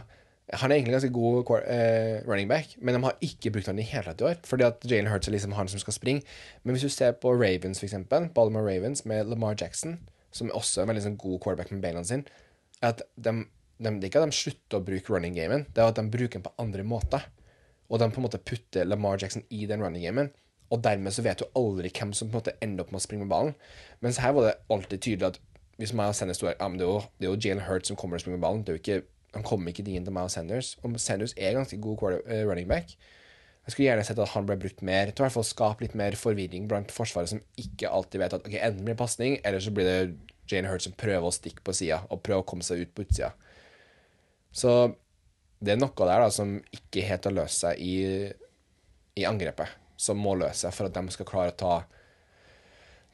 Han 0.55 0.71
er 0.71 0.77
egentlig 0.77 0.93
ganske 0.95 1.11
god 1.11 1.49
eh, 1.67 2.21
running 2.23 2.47
back, 2.47 2.77
men 2.79 2.95
de 2.95 3.03
har 3.03 3.17
ikke 3.21 3.51
brukt 3.51 3.67
han 3.67 3.79
i 3.79 3.83
hele 3.83 4.07
tatt 4.07 4.21
i 4.23 4.27
år. 4.29 4.37
Fordi 4.47 4.63
at 4.63 4.85
Jalen 4.87 5.09
Hurts 5.11 5.27
er 5.27 5.35
liksom 5.35 5.57
han 5.57 5.67
som 5.67 5.81
skal 5.81 5.95
springe. 5.97 6.23
Men 6.63 6.75
hvis 6.75 6.87
du 6.87 6.93
ser 6.93 7.17
på 7.19 7.33
Ravens, 7.35 7.81
for 7.81 7.89
eksempel, 7.89 8.29
Baltimore 8.35 8.63
Ravens 8.63 9.03
med 9.05 9.27
Lamar 9.27 9.57
Jackson, 9.59 9.97
som 10.31 10.51
også 10.55 10.81
er 10.81 10.87
en 10.87 10.93
veldig 10.93 11.03
sånn 11.03 11.19
god 11.19 11.41
quarterback 11.43 11.73
med 11.75 11.83
beina 11.83 12.03
sine, 12.07 12.23
at 12.85 13.03
de, 13.15 13.33
de, 13.33 13.91
det 13.91 13.91
er 13.91 14.07
ikke 14.07 14.23
at 14.23 14.31
de 14.31 14.39
slutter 14.39 14.79
å 14.79 14.85
bruke 14.87 15.11
running 15.11 15.35
gamen, 15.35 15.65
det 15.73 15.83
er 15.83 15.91
at 15.91 15.99
de 15.99 16.07
bruker 16.13 16.39
den 16.39 16.47
på 16.47 16.55
andre 16.63 16.85
måter. 16.87 17.27
Og 17.91 17.99
de 17.99 18.07
på 18.11 18.21
en 18.21 18.27
måte 18.27 18.39
putter 18.39 18.87
Lamar 18.87 19.19
Jackson 19.19 19.43
i 19.49 19.65
den 19.67 19.83
running 19.83 20.05
gamen. 20.05 20.31
Og 20.71 20.81
dermed 20.83 21.15
så 21.15 21.23
vet 21.23 21.43
du 21.43 21.47
aldri 21.55 21.91
hvem 21.91 22.13
som 22.15 22.31
på 22.31 22.35
en 22.35 22.39
måte 22.41 22.55
ender 22.63 22.83
opp 22.83 22.91
med 22.91 22.99
å 22.99 23.03
springe 23.03 23.23
med 23.23 23.31
ballen. 23.31 23.53
Mens 24.03 24.19
her 24.23 24.33
var 24.35 24.47
det 24.47 24.57
alltid 24.71 25.03
tydelig 25.03 25.33
at 25.33 25.43
Hvis 25.77 25.91
man 25.93 26.09
sender 26.17 26.33
står 26.33 26.55
ja, 26.55 26.67
men 26.67 26.79
det 26.79 26.87
er 26.87 26.89
jo, 26.89 27.01
jo 27.21 27.35
Jalen 27.37 27.67
Hurt 27.67 27.85
som 27.85 27.97
kommer 27.99 28.17
og 28.17 28.23
springer 28.23 28.39
med 28.39 28.45
ballen. 28.47 28.63
Det 28.65 28.71
er 28.71 28.77
jo 28.77 28.81
ikke, 28.81 29.01
han 29.35 29.45
kommer 29.45 29.73
ikke 29.73 29.85
inn 29.85 30.05
til 30.07 30.15
Miles 30.15 30.37
Sanders. 30.37 30.75
Og 30.83 30.95
Sanders 31.01 31.35
er 31.35 31.57
ganske 31.57 31.79
god 31.83 32.21
eh, 32.23 32.43
running 32.47 32.69
back. 32.69 32.93
Jeg 33.67 33.73
skulle 33.73 33.89
gjerne 33.89 34.05
sett 34.07 34.19
at 34.23 34.31
han 34.31 34.45
ble 34.47 34.55
brukt 34.61 34.79
mer 34.87 35.09
til 35.11 35.21
å 35.21 35.25
hvert 35.25 35.35
fall 35.35 35.45
skape 35.47 35.83
litt 35.83 35.95
mer 35.99 36.15
forvirring 36.15 36.69
blant 36.71 36.93
forsvaret, 36.95 37.33
som 37.33 37.41
ikke 37.59 37.89
alltid 37.91 38.21
vet 38.21 38.35
at 38.37 38.45
ok, 38.47 38.55
enten 38.55 38.85
blir 38.85 38.95
det 38.95 39.01
pasning, 39.01 39.35
eller 39.43 39.63
så 39.63 39.73
blir 39.75 39.89
det 39.89 39.97
Jane 40.47 40.71
Hurt 40.71 40.85
som 40.85 40.95
prøver 40.95 41.27
å 41.27 41.33
stikke 41.35 41.65
på 41.67 41.75
sida 41.75 41.99
og 42.07 42.21
prøver 42.23 42.45
å 42.45 42.47
komme 42.47 42.63
seg 42.63 42.85
ut 42.85 42.93
på 42.95 43.03
utsida. 43.03 43.33
Så 44.55 44.71
det 45.59 45.73
er 45.73 45.81
noe 45.81 46.07
der 46.07 46.23
da 46.23 46.29
som 46.31 46.55
ikke 46.71 47.03
helt 47.09 47.27
har 47.27 47.35
løst 47.35 47.65
seg 47.65 47.83
i, 47.83 47.97
i 49.19 49.27
angrepet, 49.27 49.75
som 49.99 50.21
må 50.21 50.37
løse 50.39 50.63
seg 50.63 50.75
for 50.77 50.87
at 50.87 50.95
de 50.95 51.17
skal 51.17 51.27
klare 51.27 51.51
å 51.51 51.59
ta 51.59 51.75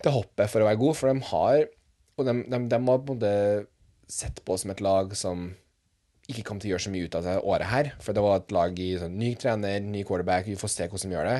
det 0.03 0.13
hoppet 0.13 0.51
for 0.51 0.62
å 0.62 0.70
være 0.70 0.82
god. 0.84 1.00
For 1.00 1.10
de 1.10 1.29
har 1.32 1.65
Og 2.13 2.27
de, 2.27 2.34
de, 2.46 2.58
de 2.70 2.77
har 2.77 3.01
på 3.01 3.15
en 3.15 3.17
måte 3.17 3.36
sett 4.12 4.43
på 4.46 4.58
som 4.62 4.70
et 4.70 4.82
lag 4.84 5.15
som 5.17 5.48
ikke 6.32 6.46
kom 6.48 6.60
til 6.62 6.70
å 6.70 6.74
gjøre 6.74 6.86
så 6.86 6.94
mye 6.94 7.08
ut 7.08 7.18
av 7.20 7.25
det 7.27 7.39
året 7.42 7.70
her. 7.70 7.92
For 8.03 8.15
det 8.15 8.24
var 8.24 8.39
et 8.39 8.53
lag 8.56 8.80
i 8.80 8.94
sånn, 9.00 9.18
ny 9.20 9.34
trener, 9.39 9.82
ny 9.84 10.06
quarterback, 10.08 10.48
vi 10.48 10.60
får 10.60 10.72
se 10.72 10.88
hvordan 10.88 11.12
de 11.12 11.18
gjør 11.18 11.30
det. 11.30 11.39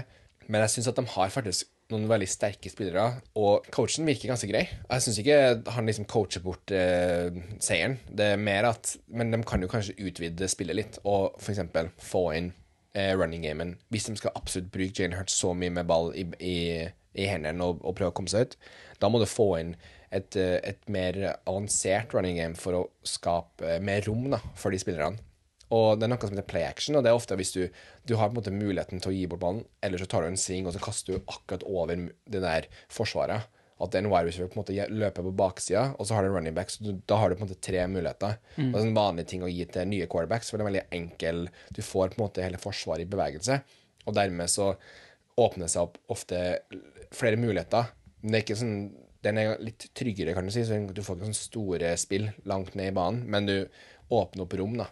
Men 0.50 0.66
jeg 0.66 0.74
syns 0.74 0.90
at 0.92 1.00
de 1.00 1.06
har 1.14 1.32
faktisk 1.32 1.70
noen 1.94 2.08
veldig 2.10 2.28
sterke 2.32 2.72
spillere, 2.72 3.20
og 3.40 3.68
coachen 3.74 4.08
virker 4.08 4.32
ganske 4.32 4.50
grei. 4.50 4.64
Jeg 4.66 5.04
syns 5.06 5.20
ikke 5.22 5.38
han 5.76 5.90
liksom 5.90 6.08
coacher 6.10 6.44
bort 6.44 6.74
eh, 6.74 7.30
seieren. 7.64 8.00
Det 8.10 8.34
er 8.34 8.42
mer 8.42 8.70
at 8.72 8.96
Men 9.14 9.32
de 9.34 9.42
kan 9.48 9.62
jo 9.62 9.70
kanskje 9.72 9.98
utvide 10.02 10.50
spillet 10.52 10.80
litt, 10.80 11.00
og 11.04 11.38
f.eks. 11.40 11.62
få 12.02 12.24
inn 12.40 12.52
eh, 12.96 13.14
running 13.18 13.46
gamen. 13.46 13.76
Hvis 13.94 14.10
de 14.10 14.18
skal 14.20 14.36
absolutt 14.36 14.72
bruke 14.74 14.96
Jane 15.04 15.20
Hurt 15.20 15.32
så 15.34 15.54
mye 15.54 15.74
med 15.74 15.90
ball 15.90 16.14
i, 16.16 16.26
i, 16.40 16.58
i 17.14 17.30
hendene 17.30 17.68
og, 17.68 17.84
og 17.84 17.98
prøve 18.00 18.14
å 18.14 18.18
komme 18.18 18.32
seg 18.32 18.48
ut, 18.48 18.58
da 19.00 19.12
må 19.12 19.22
du 19.22 19.28
få 19.30 19.54
inn 19.60 19.76
et, 20.14 20.36
eh, 20.40 20.60
et 20.64 20.90
mer 20.92 21.20
avansert 21.50 22.14
running 22.14 22.38
game 22.40 22.58
for 22.60 22.78
å 22.78 22.84
skape 23.08 23.80
mer 23.84 24.06
rom 24.08 24.30
da, 24.34 24.42
for 24.60 24.74
de 24.74 24.82
spillerne. 24.82 25.22
Og 25.74 25.98
det 25.98 26.06
er 26.06 26.12
noe 26.12 26.22
som 26.22 26.36
heter 26.36 26.46
play 26.50 26.66
action, 26.68 26.98
og 26.98 27.06
det 27.06 27.10
er 27.10 27.18
ofte 27.18 27.38
hvis 27.40 27.54
du, 27.56 27.64
du 28.06 28.16
har 28.20 28.30
på 28.30 28.36
en 28.36 28.40
måte 28.42 28.54
muligheten 28.54 29.02
til 29.02 29.10
å 29.10 29.16
gi 29.16 29.26
bort 29.30 29.42
ballen, 29.42 29.64
eller 29.82 30.02
så 30.02 30.08
tar 30.10 30.24
du 30.24 30.30
en 30.30 30.40
sving, 30.40 30.68
og 30.70 30.76
så 30.76 30.82
kaster 30.84 31.16
du 31.16 31.24
akkurat 31.24 31.66
over 31.66 32.08
det 32.30 32.42
der 32.44 32.68
forsvaret. 32.94 33.48
At 33.82 33.92
det 33.92 34.00
er 34.00 34.06
en 34.06 34.12
wide 34.12 34.30
receiver 34.30 34.52
på 34.52 34.60
en 34.60 34.62
måte 34.62 34.86
løper 34.94 35.26
på 35.26 35.34
baksida, 35.40 35.86
og 35.98 36.08
så 36.08 36.16
har 36.16 36.24
du 36.24 36.30
en 36.30 36.36
running 36.38 36.54
back, 36.56 36.70
så 36.70 36.86
du, 36.86 36.92
da 37.10 37.18
har 37.20 37.32
du 37.32 37.40
på 37.40 37.44
en 37.44 37.50
måte 37.50 37.64
tre 37.66 37.88
muligheter. 37.90 38.38
Og 38.70 38.76
det 38.76 38.84
er 38.84 38.92
en 38.92 39.00
vanlig 39.00 39.26
ting 39.32 39.46
å 39.46 39.50
gi 39.50 39.66
til 39.74 39.90
nye 39.90 40.10
quarterbacks, 40.12 40.52
for 40.52 40.62
det 40.62 40.68
er 40.68 40.70
veldig 40.70 40.86
enkel 41.00 41.48
Du 41.74 41.82
får 41.82 42.14
på 42.14 42.20
en 42.20 42.26
måte 42.28 42.46
hele 42.46 42.62
forsvaret 42.62 43.08
i 43.08 43.10
bevegelse, 43.10 43.60
og 44.06 44.16
dermed 44.20 44.52
så 44.52 44.76
åpner 45.42 45.66
det 45.66 45.74
seg 45.74 45.88
opp 45.88 45.98
ofte 46.14 46.40
flere 47.16 47.40
muligheter. 47.42 47.90
Men 48.22 48.36
det 48.36 48.40
er 48.40 48.46
ikke 48.46 48.62
sånn 48.62 48.78
den 49.24 49.40
er 49.40 49.62
litt 49.64 49.88
tryggere, 49.96 50.36
kan 50.36 50.48
du 50.48 50.54
si, 50.54 50.66
så 50.68 50.80
du 50.84 51.04
får 51.04 51.18
ikke 51.18 51.30
sånne 51.30 51.40
store 51.40 51.94
spill 52.00 52.30
langt 52.50 52.76
ned 52.80 52.92
i 52.92 52.96
banen, 52.96 53.24
men 53.32 53.50
du 53.50 53.56
åpner 54.14 54.46
opp 54.46 54.58
rom, 54.60 54.76
da. 54.82 54.90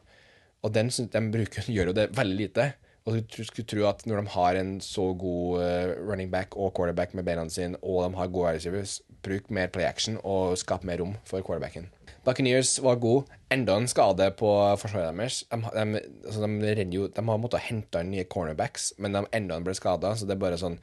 Og 0.61 0.73
den, 0.75 0.91
den 1.13 1.31
bruker, 1.33 1.67
gjør 1.75 1.91
jo 1.91 1.97
det 1.97 2.11
veldig 2.17 2.39
lite. 2.39 2.71
Og 3.09 3.17
du 3.33 3.39
skulle 3.41 3.65
tro 3.65 3.87
at 3.89 4.03
når 4.05 4.19
de 4.21 4.33
har 4.35 4.57
en 4.59 4.75
så 4.85 5.07
god 5.17 5.63
eh, 5.65 5.93
running 6.05 6.29
back 6.29 6.53
og 6.53 6.75
quarterback 6.77 7.15
med 7.17 7.25
beina 7.25 7.47
sine, 7.49 7.79
og 7.81 8.03
de 8.05 8.19
har 8.19 8.29
gode 8.29 8.53
receivers, 8.59 8.99
bruk 9.25 9.49
mer 9.53 9.71
play 9.73 9.85
action 9.85 10.19
og 10.21 10.57
skap 10.61 10.85
mer 10.85 11.01
rom 11.01 11.15
for 11.25 11.41
quarterbacken. 11.45 11.89
Buccaneers 12.25 12.75
var 12.83 12.99
god. 13.01 13.29
Enda 13.49 13.75
en 13.77 13.87
skade 13.89 14.27
på 14.37 14.49
forsvaret 14.77 15.17
deres. 15.17 15.41
De, 15.49 15.57
de, 15.57 16.01
altså 16.25 16.45
de, 16.45 16.85
jo, 16.93 17.07
de 17.09 17.23
har 17.29 17.41
måttet 17.41 17.65
hente 17.65 18.03
inn 18.03 18.13
nye 18.13 18.27
cornerbacks, 18.29 18.91
men 19.01 19.17
de 19.17 19.25
enda 19.33 19.57
en 19.57 19.65
ble 19.65 19.73
skada, 19.77 20.13
så 20.13 20.29
det 20.29 20.37
er 20.37 20.43
bare 20.43 20.61
sånn 20.61 20.77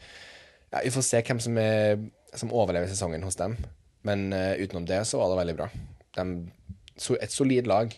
ja, 0.72 0.82
Vi 0.82 0.90
får 0.92 1.06
se 1.06 1.22
hvem 1.24 1.38
som, 1.40 1.60
er, 1.62 2.00
som 2.34 2.52
overlever 2.52 2.90
sesongen 2.90 3.24
hos 3.24 3.38
dem. 3.38 3.56
Men 4.06 4.28
uh, 4.32 4.54
utenom 4.60 4.86
det 4.88 5.00
så 5.08 5.20
var 5.20 5.32
det 5.32 5.40
veldig 5.40 5.56
bra. 5.58 5.70
De, 6.18 6.26
so, 6.96 7.16
et 7.20 7.34
solid 7.34 7.70
lag. 7.70 7.94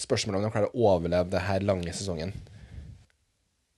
Spørsmålet 0.00 0.40
om 0.40 0.48
de 0.48 0.52
klarer 0.54 0.72
å 0.72 0.90
overleve 0.90 1.30
det 1.32 1.44
her 1.46 1.64
lange 1.66 1.94
sesongen. 1.94 2.34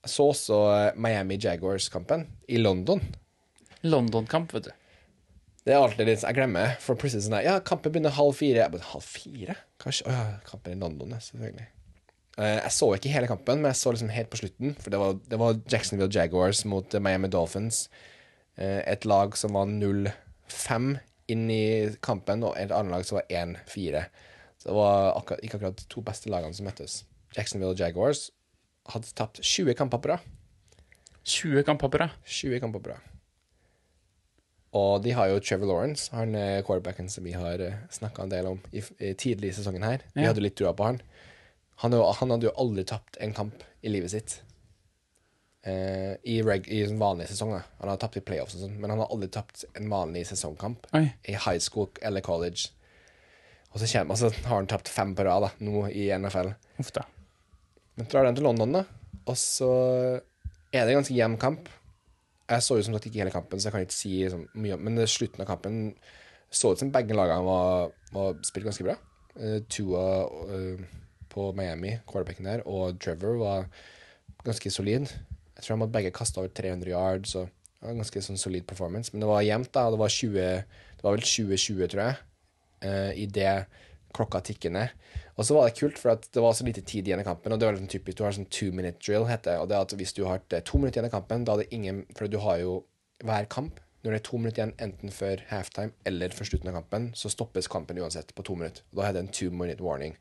Jeg 0.07 0.13
så 0.15 0.29
også 0.31 0.57
eh, 0.71 0.99
Miami 1.03 1.35
Jaguars-kampen 1.43 2.29
i 2.47 2.61
London. 2.61 3.01
London-kamp, 3.83 4.53
vet 4.55 4.69
du. 4.69 4.75
Det 5.67 5.75
er 5.75 5.83
alltid 5.83 6.07
litt 6.07 6.23
Jeg 6.23 6.37
glemmer, 6.37 6.77
for 6.79 6.95
plutselig 6.95 7.25
sånn 7.25 7.41
her 7.41 7.47
Ja, 7.49 7.55
kampen 7.59 7.91
begynner 7.91 8.15
halv 8.15 8.37
fire. 8.39 8.69
Bare, 8.71 8.87
halv 8.93 9.03
fire? 9.03 9.57
Kanskje? 9.83 10.07
Å 10.07 10.15
ja, 10.15 10.27
kampen 10.47 10.77
i 10.77 10.79
London, 10.79 11.17
selvfølgelig. 11.19 11.67
Eh, 12.39 12.59
jeg 12.61 12.75
så 12.77 12.93
ikke 12.95 13.13
hele 13.17 13.31
kampen, 13.33 13.59
men 13.59 13.73
jeg 13.73 13.81
så 13.81 13.93
liksom 13.97 14.13
helt 14.15 14.31
på 14.31 14.41
slutten. 14.45 14.77
For 14.79 14.95
det 14.95 15.03
var, 15.03 15.19
det 15.27 15.41
var 15.43 15.59
Jacksonville 15.67 16.13
Jaguars 16.15 16.63
mot 16.71 16.97
Miami 17.03 17.33
Dolphins. 17.35 17.89
Eh, 18.59 18.83
et 18.89 19.05
lag 19.05 19.37
som 19.37 19.53
var 19.53 19.67
0-5 19.69 20.99
inn 21.29 21.51
i 21.51 21.91
kampen, 22.01 22.45
og 22.47 22.57
et 22.57 22.71
annet 22.73 22.93
lag 22.95 23.05
som 23.05 23.19
var 23.19 23.27
1-4. 23.31 24.05
Så 24.59 24.71
det 24.71 24.77
var 24.79 25.13
akkurat, 25.19 25.43
ikke 25.45 25.59
akkurat 25.59 25.77
de 25.83 25.89
to 25.93 26.01
beste 26.07 26.31
lagene 26.33 26.55
som 26.57 26.67
møttes. 26.69 27.05
Jacksonville 27.37 27.77
Jaguars 27.77 28.31
hadde 28.89 29.11
tapt 29.19 29.41
20 29.43 29.75
kamper 29.77 29.99
på 29.99 30.09
rad. 30.15 30.25
20 31.27 31.65
kamper 31.67 31.91
på 31.91 31.99
rad. 32.01 32.15
20 32.25 32.61
kamper 32.63 32.81
på 32.87 32.93
rad. 32.95 33.13
Og 34.77 35.03
de 35.05 35.13
har 35.17 35.31
jo 35.31 35.39
Trevor 35.41 35.67
Lawrence, 35.71 36.11
han 36.13 36.35
er 36.37 36.63
quarterbacken 36.67 37.09
som 37.09 37.25
vi 37.25 37.33
har 37.33 37.63
snakka 37.91 38.23
en 38.27 38.33
del 38.33 38.49
om 38.51 38.59
i, 38.77 38.83
i 39.01 39.13
tidlig 39.17 39.51
i 39.53 39.57
sesongen 39.57 39.83
her. 39.87 40.03
Vi 40.15 40.23
Ja. 40.23 40.29
hadde 40.33 40.43
litt 40.45 40.57
trua 40.59 40.75
på 40.77 40.85
han. 40.85 41.01
Han, 41.83 41.93
han 41.93 42.31
hadde 42.31 42.49
jo 42.49 42.53
aldri 42.57 42.85
tapt 42.85 43.17
en 43.21 43.33
kamp 43.37 43.63
i 43.83 43.89
livet 43.89 44.11
sitt. 44.11 44.43
Eh, 45.67 46.15
I, 46.23 46.39
reg, 46.47 46.69
I 46.71 46.85
vanlige 46.95 47.33
sesonger. 47.33 47.65
Han 47.81 47.91
har 47.91 47.99
tapt 47.99 48.21
i 48.21 48.23
playoffs 48.23 48.55
og 48.55 48.63
sånn, 48.63 48.77
men 48.79 48.93
han 48.93 49.01
har 49.03 49.11
aldri 49.11 49.29
tapt 49.35 49.65
en 49.75 49.89
vanlig 49.91 50.23
sesongkamp 50.29 50.87
Oi. 50.95 51.09
i 51.27 51.35
high 51.35 51.59
school 51.59 51.91
eller 52.07 52.23
college. 52.23 52.71
Og 53.73 53.81
så, 53.83 53.89
kommer, 53.91 54.15
altså, 54.15 54.31
har 54.47 54.61
han 54.61 54.71
tapt 54.71 54.89
fem 54.89 55.17
på 55.17 55.27
rad 55.27 55.49
da, 55.49 55.51
nå 55.67 55.89
i 55.91 56.07
NFL. 56.15 56.53
Uff 56.81 56.93
da. 56.95 57.03
Men 57.99 58.09
drar 58.13 58.29
den 58.29 58.39
til 58.39 58.47
London, 58.47 58.79
da. 58.79 58.85
Og 59.27 59.35
så 59.41 59.73
er 60.71 60.87
det 60.87 60.95
en 60.95 61.01
ganske 61.01 61.17
jevn 61.17 61.37
kamp. 61.41 61.69
Jeg 62.47 62.63
så 62.63 62.79
jo 62.79 62.87
som 62.87 62.95
sagt 62.95 63.11
ikke 63.11 63.25
hele 63.25 63.35
kampen, 63.35 63.59
så 63.59 63.69
jeg 63.69 63.75
kan 63.75 63.87
ikke 63.89 63.97
si 63.97 64.15
så 64.31 64.39
mye 64.55 64.77
om 64.77 64.87
Men 64.87 65.03
slutten 65.11 65.43
av 65.43 65.51
kampen 65.51 65.81
så 66.47 66.71
ut 66.73 66.79
som 66.79 66.93
begge 66.95 67.17
lagene 67.17 67.43
var, 67.43 67.91
var 68.15 68.37
spilt 68.47 68.69
ganske 68.69 68.87
bra. 68.87 68.95
Uh, 69.35 69.59
Tua 69.67 70.05
uh, 70.47 70.85
på 71.33 71.51
Miami, 71.59 71.97
quarterbacken 72.07 72.47
der, 72.47 72.63
og 72.71 73.01
Trevor 73.03 73.41
var 73.43 73.67
ganske 74.47 74.71
solid. 74.71 75.11
Jeg 75.57 75.65
tror 75.65 75.75
de 75.75 75.83
hadde 75.85 75.97
begge 75.97 76.15
kasta 76.15 76.43
over 76.43 76.53
300 76.53 76.93
yards, 76.93 77.35
og 77.41 77.49
det 77.49 77.89
var 77.89 77.99
ganske 78.01 78.23
sånn 78.29 78.41
solid 78.41 78.67
performance. 78.69 79.13
Men 79.13 79.25
det 79.25 79.31
var 79.31 79.45
jevnt, 79.47 79.73
da. 79.73 79.89
Det 79.93 80.01
var, 80.01 80.13
20, 80.13 80.49
det 81.01 81.07
var 81.07 81.17
vel 81.17 81.27
20-20, 81.27 81.91
tror 81.93 82.03
jeg, 82.03 82.17
uh, 82.85 83.13
i 83.17 83.27
det 83.31 83.53
klokka 84.17 84.41
tikker 84.45 84.73
ned. 84.73 84.93
Og 85.37 85.45
så 85.45 85.57
var 85.57 85.69
det 85.69 85.77
kult, 85.77 85.99
for 86.01 86.17
det 86.17 86.43
var 86.43 86.55
så 86.57 86.65
lite 86.65 86.85
tid 86.87 87.09
igjen 87.09 87.21
i 87.21 87.27
kampen. 87.27 87.53
Og 87.53 87.61
det 87.61 87.69
var 87.69 87.77
liksom 87.77 87.91
typisk, 87.93 88.19
du 88.19 88.25
har 88.25 88.37
sånn 88.37 88.49
two 88.53 88.73
minute 88.73 89.01
drill, 89.05 89.27
heter 89.29 89.53
det. 89.53 89.57
Og 89.63 89.69
det 89.71 89.81
at 89.81 89.97
hvis 90.01 90.15
du 90.17 90.23
har 90.25 90.41
eh, 90.49 90.65
to 90.65 90.81
minutter 90.81 91.01
igjen 91.01 91.11
i 91.11 91.13
kampen, 91.13 91.45
da 91.45 91.57
er 91.57 91.65
det 91.65 91.77
ingen 91.77 92.05
For 92.17 92.31
du 92.31 92.39
har 92.41 92.63
jo 92.63 92.79
hver 93.25 93.49
kamp 93.53 93.83
Når 94.05 94.15
det 94.15 94.19
er 94.21 94.25
to 94.29 94.41
minutter 94.41 94.63
igjen, 94.63 94.75
enten 94.81 95.13
før 95.13 95.43
halftime 95.51 95.93
eller 96.09 96.33
før 96.33 96.49
slutten 96.49 96.71
av 96.71 96.77
kampen, 96.79 97.09
så 97.19 97.33
stoppes 97.33 97.69
kampen 97.69 97.99
uansett 97.99 98.31
på 98.37 98.45
to 98.47 98.55
minutter. 98.55 98.85
Da 98.95 99.09
er 99.09 99.17
det 99.17 99.25
en 99.25 99.33
two 99.35 99.51
minute 99.51 99.83
warning. 99.83 100.15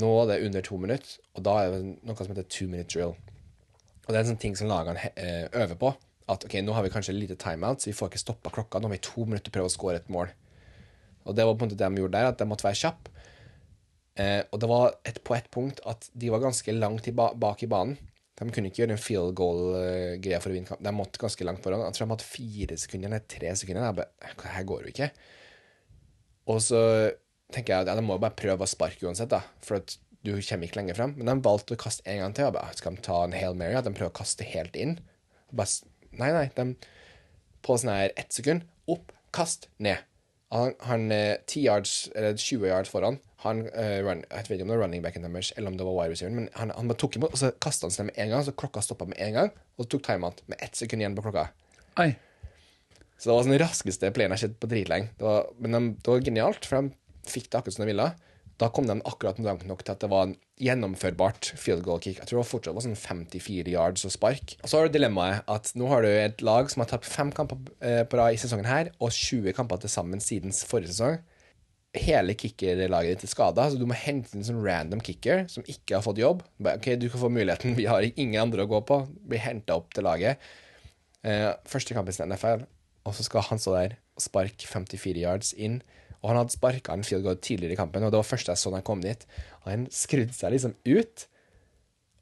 Nå 0.00 0.08
er 0.22 0.30
det 0.30 0.38
under 0.46 0.64
to 0.64 0.78
minutter, 0.80 1.18
og 1.36 1.44
da 1.44 1.58
er 1.60 1.74
det 1.74 1.82
noe 2.08 2.16
som 2.16 2.32
heter 2.32 2.48
two 2.48 2.70
minute 2.72 2.88
drill. 2.94 3.12
Og 4.10 4.14
det 4.14 4.18
er 4.18 4.24
en 4.26 4.32
sånn 4.32 4.42
ting 4.42 4.56
som 4.58 4.66
lagene 4.66 5.12
eh, 5.14 5.44
øver 5.54 5.76
på. 5.78 5.92
At 6.34 6.42
ok, 6.46 6.56
nå 6.66 6.74
har 6.74 6.82
vi 6.82 6.90
kanskje 6.90 7.14
lite 7.14 7.38
timeout, 7.38 7.78
så 7.78 7.92
vi 7.92 7.94
får 7.94 8.10
ikke 8.10 8.22
stoppa 8.24 8.50
klokka. 8.50 8.80
Nå 8.82 8.90
har 8.90 8.96
vi 8.96 9.04
to 9.06 9.22
minutter 9.22 9.46
til 9.46 9.54
å 9.54 9.56
prøve 9.60 9.70
å 9.70 9.74
score 9.76 10.00
et 10.00 10.10
mål. 10.10 10.32
Og 11.30 11.36
det 11.38 11.46
var 11.46 11.54
på 11.54 11.62
en 11.62 11.70
måte 11.70 11.78
det 11.78 11.86
de 11.86 12.02
gjorde 12.02 12.18
der, 12.18 12.30
at 12.32 12.42
de 12.42 12.48
måtte 12.50 12.66
være 12.66 12.80
kjappe. 12.80 13.14
Eh, 14.18 14.42
og 14.50 14.58
det 14.58 14.70
var 14.72 14.98
et, 15.06 15.22
på 15.22 15.36
et 15.36 15.46
punkt 15.54 15.78
at 15.86 16.10
de 16.18 16.32
var 16.34 16.42
ganske 16.42 16.74
langt 16.74 17.06
i 17.06 17.14
ba 17.14 17.30
bak 17.38 17.62
i 17.62 17.70
banen. 17.70 17.94
De 18.40 18.48
kunne 18.50 18.72
ikke 18.72 18.82
gjøre 18.82 18.96
en 18.96 19.02
field 19.04 19.34
goal-greie 19.38 20.42
for 20.42 20.50
å 20.50 20.56
vinne 20.56 20.66
kamp. 20.66 20.82
De 20.82 20.96
måtte 20.96 21.22
ganske 21.22 21.46
langt 21.46 21.62
foran. 21.62 21.86
Jeg 21.86 21.98
tror 22.00 22.08
de 22.08 22.14
hadde 22.16 22.26
fire 22.26 22.78
sekunder 22.82 23.12
eller 23.12 23.26
tre 23.30 23.54
sekunder. 23.62 23.86
Jeg 23.86 23.98
bare, 24.00 24.36
her 24.56 24.68
går 24.70 24.86
jo 24.86 24.94
ikke. 24.94 25.10
Og 26.50 26.62
så 26.64 26.80
tenker 27.54 27.76
jeg 27.76 27.84
at 27.84 27.92
ja, 27.92 27.98
de 27.98 28.04
må 28.06 28.16
jo 28.16 28.24
bare 28.24 28.38
prøve 28.40 28.66
å 28.66 28.70
sparke 28.70 29.06
uansett, 29.06 29.30
da. 29.30 29.42
For 29.62 29.78
at 29.78 29.94
du 30.26 30.34
kommer 30.36 30.68
ikke 30.68 30.80
lenger 30.80 30.98
frem. 30.98 31.14
Men 31.16 31.30
de 31.30 31.46
valgte 31.46 31.76
å 31.76 31.80
kaste 31.80 32.04
en 32.10 32.20
gang 32.24 32.36
til. 32.36 32.50
Og 32.50 32.58
bare, 32.58 32.76
skal 32.76 32.96
de 32.96 33.04
ta 33.06 33.22
en 33.24 33.36
Hail 33.36 33.56
Mary? 33.58 33.76
At 33.78 33.88
de 33.88 33.94
prøver 33.96 34.12
å 34.12 34.18
kaste 34.20 34.46
helt 34.46 34.76
inn? 34.76 34.98
Bare, 35.56 35.92
nei, 36.12 36.30
nei. 36.36 36.46
De, 36.56 36.66
på 37.64 37.78
sånn 37.80 37.92
her 37.94 38.14
ett 38.20 38.36
sekund. 38.36 38.66
Opp, 38.90 39.14
kast, 39.36 39.70
ned. 39.82 40.04
Han, 40.50 40.74
han 40.82 41.10
eh, 41.14 41.38
10 41.46 41.62
yards, 41.62 41.96
eller 42.18 42.34
20 42.34 42.66
yards 42.66 42.90
foran. 42.90 43.20
Han, 43.44 43.62
uh, 43.72 43.98
run, 44.04 44.24
jeg 44.26 44.48
vet 44.48 44.50
ikke 44.58 44.64
om 44.66 44.72
det 44.72 44.74
var 44.74 44.82
running 44.82 45.04
backen 45.04 45.24
deres, 45.24 45.52
eller 45.56 45.72
om 45.72 45.76
det 45.78 45.84
var 45.86 45.94
wide 45.96 46.12
receiver, 46.12 46.32
men 46.36 46.48
han, 46.58 46.72
han 46.76 46.90
tok 47.00 47.16
imot, 47.16 47.32
og 47.32 47.40
så 47.40 47.48
kasta 47.56 47.88
han 47.88 47.94
seg 47.94 48.10
med 48.10 48.18
en 48.20 48.34
gang, 48.34 48.42
så 48.44 48.52
klokka 48.52 48.82
stoppa 48.84 49.06
med 49.08 49.16
en 49.24 49.36
gang, 49.38 49.52
og 49.78 49.86
så 49.86 49.92
tok 49.94 50.02
timeout 50.04 50.42
med 50.50 50.60
ett 50.66 50.76
sekund 50.76 51.00
igjen 51.00 51.16
på 51.16 51.24
klokka. 51.24 51.46
Oi. 52.02 52.10
Så 53.16 53.30
det 53.30 53.32
var 53.32 53.46
sånn 53.46 53.54
den 53.54 53.62
raskeste 53.62 54.10
playen 54.16 54.34
jeg 54.34 54.36
har 54.36 54.42
sett 54.42 54.58
på 54.60 54.68
dritlenge. 54.68 55.08
Men 55.60 55.76
de, 55.76 55.80
det 55.96 56.12
var 56.12 56.26
genialt, 56.26 56.68
for 56.68 56.80
de 56.82 57.30
fikk 57.30 57.48
det 57.48 57.62
akkurat 57.62 57.78
som 57.78 57.86
de 57.86 57.90
ville. 57.94 58.10
Da 58.60 58.68
kom 58.68 58.84
de 58.84 58.98
akkurat 59.08 59.38
langt 59.40 59.64
nok 59.64 59.82
til 59.86 59.94
at 59.94 60.02
det 60.02 60.10
var 60.12 60.26
en 60.26 60.34
gjennomførbart 60.60 61.54
field 61.56 61.80
goal 61.86 62.00
kick. 62.04 62.18
Jeg 62.20 62.28
tror 62.28 62.42
det 62.42 62.50
fortsatt 62.50 62.76
var 62.76 62.84
sånn 62.84 62.98
54 62.98 63.72
yards 63.72 64.04
og 64.04 64.12
spark. 64.12 64.56
Og 64.60 64.68
så 64.68 64.78
har 64.78 64.88
du 64.88 64.96
dilemmaet 64.98 65.48
at 65.48 65.70
nå 65.80 65.88
har 65.88 66.04
du 66.04 66.10
et 66.10 66.44
lag 66.44 66.68
som 66.68 66.84
har 66.84 66.90
tapt 66.90 67.08
fem 67.08 67.32
kamper 67.32 67.62
eh, 67.80 68.02
på 68.04 68.20
rad 68.20 68.36
i 68.36 68.40
sesongen 68.40 68.68
her, 68.68 68.90
og 69.00 69.14
20 69.16 69.56
kamper 69.56 69.80
til 69.80 69.92
sammen 69.92 70.20
siden 70.20 70.52
forrige 70.52 70.92
sesong. 70.92 71.22
Hele 71.96 72.36
kickerlaget 72.38 73.16
ditt 73.16 73.24
er 73.26 73.32
skada, 73.32 73.64
så 73.66 73.80
du 73.80 73.86
må 73.88 73.96
hente 73.98 74.36
inn 74.36 74.44
sånn 74.46 74.60
random 74.62 75.00
kicker 75.02 75.46
som 75.50 75.64
ikke 75.64 75.96
har 75.96 76.04
fått 76.04 76.20
jobb. 76.20 76.44
Ok, 76.60 76.92
du 77.00 77.08
kan 77.08 77.24
få 77.24 77.32
muligheten, 77.32 77.74
vi 77.80 77.88
har 77.88 78.04
ingen 78.10 78.42
andre 78.44 78.68
å 78.68 78.70
gå 78.70 78.82
på. 78.84 79.00
Blir 79.30 79.40
henta 79.46 79.80
opp 79.80 79.88
til 79.96 80.04
laget. 80.06 80.44
Eh, 81.24 81.48
første 81.68 81.96
kamp 81.96 82.12
i 82.12 82.18
NFL, 82.28 82.68
og 83.08 83.16
så 83.16 83.24
skal 83.24 83.48
han 83.48 83.60
stå 83.62 83.78
der 83.78 83.96
og 84.20 84.26
sparke 84.28 84.68
54 84.68 85.24
yards 85.24 85.56
inn. 85.56 85.80
Og 86.20 86.30
han 86.30 86.40
hadde 86.42 86.52
sparka 86.52 86.94
en 86.94 87.04
field 87.06 87.24
goal 87.24 87.38
tidligere 87.40 87.76
i 87.76 87.80
kampen, 87.80 88.04
og 88.04 88.12
det 88.12 88.20
var 88.20 88.28
første 88.28 88.52
jeg 88.52 88.60
så 88.60 88.72
da 88.72 88.80
han 88.80 88.86
kom 88.86 89.04
dit. 89.04 89.22
Og 89.62 89.70
han 89.72 89.86
skrudde 89.94 90.36
seg 90.36 90.52
liksom 90.54 90.74
ut. 90.84 91.26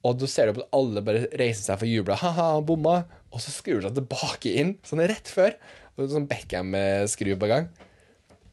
Og 0.07 0.21
da 0.21 0.29
ser 0.31 0.51
du 0.53 0.61
at 0.61 0.77
alle 0.79 1.03
bare 1.05 1.27
reiser 1.41 1.65
seg 1.65 1.81
for 1.81 1.89
å 1.89 1.91
juble. 1.91 2.19
Ha-ha, 2.21 2.49
bomma. 2.65 3.01
Og 3.35 3.43
så 3.43 3.53
skrur 3.53 3.83
han 3.85 3.97
tilbake 3.97 4.55
inn, 4.61 4.77
sånn 4.87 5.03
rett 5.11 5.31
før. 5.33 5.57
Og 5.99 6.13
sånn 6.13 6.29
Beckham-skru 6.31 7.35
på 7.41 7.51
gang. 7.51 7.67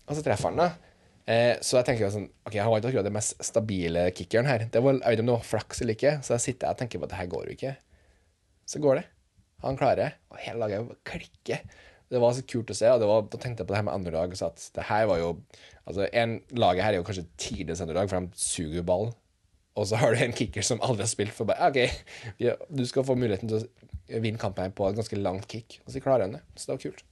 Og 0.05 0.17
så 0.17 0.25
treffer 0.25 0.49
han, 0.49 0.63
da. 0.63 0.95
Eh, 1.25 1.55
så 1.65 1.79
jeg 1.79 1.87
tenker 1.87 2.11
sånn 2.13 2.27
Ok, 2.45 2.53
han 2.61 2.69
var 2.69 2.77
ikke 2.77 2.91
akkurat 2.91 3.07
den 3.07 3.15
mest 3.15 3.39
stabile 3.45 4.03
kickeren 4.13 4.49
her. 4.49 4.67
Det 4.69 4.81
var, 4.85 4.99
jeg 4.99 5.15
vet 5.15 5.23
om 5.23 5.31
det 5.31 5.37
var 5.39 5.47
flaks 5.47 5.81
eller 5.81 5.97
ikke, 5.97 6.11
så 6.21 6.35
jeg 6.35 6.43
sitter 6.43 6.69
og 6.69 6.77
tenker 6.81 7.01
på 7.01 7.07
at 7.07 7.15
det 7.15 7.17
her 7.21 7.31
går 7.31 7.47
jo 7.47 7.55
ikke. 7.55 7.73
Så 8.69 8.81
går 8.81 8.99
det. 8.99 9.05
Han 9.65 9.79
klarer 9.79 10.01
det. 10.01 10.11
Og 10.33 10.41
hele 10.41 10.61
laget 10.61 10.93
klikker. 11.07 11.63
Det 12.11 12.21
var 12.21 12.35
så 12.37 12.43
kult 12.47 12.71
å 12.71 12.77
se. 12.77 12.89
Og 12.91 13.01
det 13.01 13.09
var, 13.09 13.25
da 13.31 13.39
tenkte 13.41 13.63
jeg 13.63 13.69
på 13.69 13.73
det 13.73 13.79
her 13.79 13.87
med 13.87 13.95
andre. 13.97 14.25
Så 14.37 14.49
at 14.51 14.67
det 14.75 14.89
her 14.91 15.07
var 15.11 15.21
jo 15.21 15.31
Altså, 15.85 16.07
en, 16.17 16.39
laget 16.57 16.81
her 16.81 16.95
er 16.95 16.97
jo 16.97 17.05
kanskje 17.05 17.27
tidenes 17.37 17.77
dag 17.77 18.07
for 18.09 18.17
de 18.17 18.41
suger 18.41 18.79
jo 18.79 18.83
ball. 18.87 19.11
Og 19.77 19.85
så 19.85 19.99
har 20.01 20.15
du 20.15 20.23
en 20.23 20.33
kicker 20.33 20.65
som 20.65 20.79
aldri 20.81 21.03
har 21.03 21.11
spilt, 21.11 21.35
for 21.35 21.45
bare 21.45 21.67
OK, 21.69 22.47
du 22.73 22.81
skal 22.89 23.05
få 23.05 23.13
muligheten 23.19 23.51
til 23.51 23.59
å 23.59 24.21
vinne 24.23 24.41
kampen 24.41 24.65
her 24.65 24.73
på 24.73 24.87
et 24.87 24.97
ganske 24.97 25.19
langt 25.19 25.45
kick. 25.51 25.77
Og 25.83 25.93
så 25.93 26.01
klarer 26.01 26.25
han 26.25 26.37
det. 26.37 26.41
Så 26.55 26.71
det 26.71 26.73
var 26.73 26.81
kult. 26.87 27.03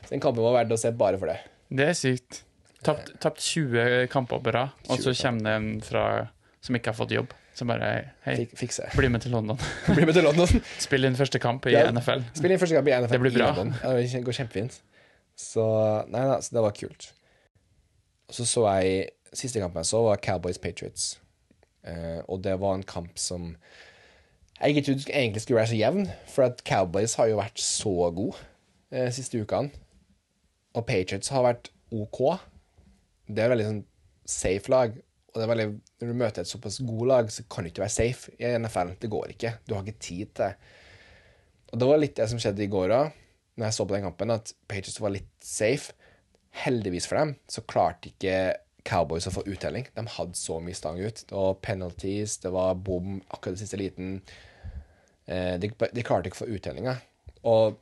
Så 0.00 0.10
den 0.10 0.24
kampen 0.24 0.42
var 0.42 0.56
verdt 0.56 0.74
å 0.74 0.80
se 0.80 0.90
bare 0.96 1.20
for 1.22 1.30
det. 1.30 1.38
Det 1.70 1.90
er 1.92 1.98
sykt. 1.98 2.40
Tapt, 2.86 3.14
tapt 3.22 3.42
20 3.42 4.08
kamper 4.10 4.42
på 4.42 4.52
rad, 4.54 4.74
og 4.90 5.02
så 5.02 5.14
kommer 5.18 5.46
det 5.46 5.54
en 5.60 5.70
fra, 5.86 6.04
som 6.62 6.78
ikke 6.78 6.92
har 6.92 6.98
fått 6.98 7.14
jobb. 7.14 7.34
Som 7.56 7.70
bare 7.72 7.90
Hei, 8.26 8.34
Fik, 8.52 8.74
bli 8.98 9.08
med 9.08 9.24
til 9.24 9.32
London. 9.32 9.56
Bli 9.96 10.04
med 10.04 10.12
til 10.16 10.26
London. 10.26 10.60
Spill 10.84 11.06
din 11.06 11.16
første 11.16 11.40
kamp 11.40 11.66
i 11.66 11.72
Ja. 11.72 11.86
NFL. 11.90 12.26
Spill 12.36 12.52
inn 12.52 12.60
første 12.60 12.76
kamp 12.76 12.90
i 12.90 12.96
NFL 12.98 13.16
Det 13.16 13.20
blir 13.22 13.36
bra. 13.38 13.52
Ja, 13.82 13.94
det 13.96 14.24
går 14.26 14.36
kjempefint. 14.42 14.80
Så 15.36 15.64
nei 16.12 16.24
da, 16.28 16.36
så 16.44 16.56
det 16.56 16.64
var 16.66 16.74
kult. 16.76 17.10
Så 18.32 18.44
så 18.48 18.66
jeg 18.76 19.06
Siste 19.36 19.60
kampen 19.60 19.82
jeg 19.82 19.88
så, 19.90 19.98
var 20.06 20.20
Cowboys 20.24 20.56
Patriots. 20.58 21.18
Uh, 21.84 22.22
og 22.28 22.40
det 22.44 22.54
var 22.60 22.74
en 22.78 22.84
kamp 22.88 23.18
som 23.20 23.50
jeg 24.56 24.72
ikke 24.72 24.84
trodde 24.86 25.12
egentlig 25.12 25.42
skulle 25.42 25.58
være 25.58 25.68
så 25.68 25.76
jevn, 25.76 26.06
for 26.32 26.46
at 26.46 26.62
Cowboys 26.64 27.14
har 27.18 27.26
jo 27.28 27.36
vært 27.36 27.60
så 27.60 27.92
gode 28.16 28.38
uh, 28.94 29.10
siste 29.12 29.42
ukene. 29.42 29.70
Og 30.78 30.86
Patriots 30.88 31.28
har 31.34 31.44
vært 31.44 31.68
OK. 31.92 32.22
Det 33.28 33.44
er 33.44 33.52
veldig 33.52 33.66
sånn 33.68 33.82
safe 34.24 34.72
lag. 34.72 34.96
Og 35.36 35.42
det 35.42 35.44
er 35.44 35.50
veldig, 35.50 35.64
når 36.00 36.08
du 36.08 36.16
møter 36.16 36.40
et 36.42 36.48
såpass 36.48 36.78
god 36.88 37.08
lag, 37.10 37.26
så 37.28 37.42
kan 37.52 37.66
du 37.66 37.68
ikke 37.68 37.82
være 37.82 37.92
safe 37.92 38.32
i 38.40 38.54
NFL. 38.56 38.94
Det 39.02 39.10
går 39.12 39.34
ikke. 39.34 39.50
Du 39.68 39.74
har 39.76 39.82
ikke 39.84 40.00
tid 40.00 40.30
til 40.32 40.46
det. 40.46 40.54
Og 41.68 41.82
det 41.82 41.88
var 41.90 42.00
litt 42.00 42.14
det 42.16 42.28
som 42.30 42.40
skjedde 42.40 42.64
i 42.64 42.70
går 42.72 42.94
òg, 42.96 43.18
når 43.60 43.66
jeg 43.66 43.76
så 43.76 43.84
på 43.84 43.96
den 43.96 44.06
kampen, 44.06 44.32
at 44.32 44.52
Patriots 44.64 45.02
var 45.04 45.12
litt 45.12 45.28
safe. 45.44 45.92
Heldigvis 46.56 47.08
for 47.10 47.20
dem 47.20 47.34
så 47.52 47.66
klarte 47.68 48.08
ikke 48.14 48.38
Cowboys 48.88 49.28
å 49.28 49.34
få 49.34 49.44
uttelling. 49.50 49.84
De 49.92 50.06
hadde 50.16 50.40
så 50.40 50.56
mye 50.64 50.78
stang 50.78 51.02
ut. 51.02 51.20
Det 51.20 51.36
var 51.36 51.58
penalties, 51.68 52.38
det 52.40 52.54
var 52.54 52.78
bom 52.80 53.18
akkurat 53.26 53.58
den 53.58 53.60
siste 53.60 53.80
liten. 53.82 54.16
Eh, 55.28 55.58
de, 55.60 55.68
de 55.68 56.06
klarte 56.06 56.30
ikke 56.30 56.40
å 56.40 56.44
få 56.46 56.50
uttellinga. 56.56 56.96
Og 57.44 57.76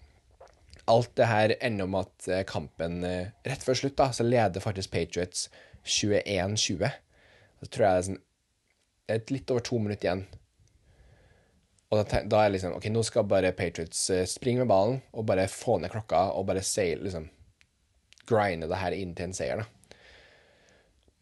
alt 0.91 1.15
det 1.15 1.31
her 1.31 1.55
ender 1.61 1.87
om 1.87 2.01
at 2.03 2.27
eh, 2.27 2.43
kampen 2.49 3.05
eh, 3.07 3.31
Rett 3.47 3.63
før 3.63 3.79
slutt 3.79 4.01
da, 4.01 4.11
så 4.11 4.27
leder 4.27 4.65
faktisk 4.65 4.91
Patriots 4.91 5.47
21-20. 5.85 7.04
Så 7.65 7.73
tror 7.73 7.87
jeg 7.87 7.95
det 7.95 8.03
er 8.03 8.09
sånn 8.11 8.23
det 9.05 9.19
er 9.19 9.35
litt 9.35 9.51
over 9.53 9.61
to 9.65 9.79
minutter 9.81 10.09
igjen. 10.09 10.23
Og 11.93 12.01
da, 12.01 12.23
da 12.25 12.41
er 12.41 12.49
det 12.49 12.57
liksom 12.57 12.77
OK, 12.79 12.89
nå 12.89 13.03
skal 13.05 13.27
bare 13.29 13.53
Patriots 13.57 14.07
eh, 14.11 14.25
springe 14.29 14.63
med 14.63 14.71
ballen 14.71 15.03
og 15.13 15.27
bare 15.29 15.45
få 15.51 15.77
ned 15.81 15.93
klokka 15.93 16.31
og 16.35 16.47
bare 16.49 16.65
seil, 16.65 17.05
liksom 17.05 17.29
grinde 18.25 18.71
det 18.71 18.81
her 18.81 18.97
inn 18.97 19.13
til 19.17 19.29
en 19.29 19.37
seier, 19.37 19.61
da. 19.61 19.99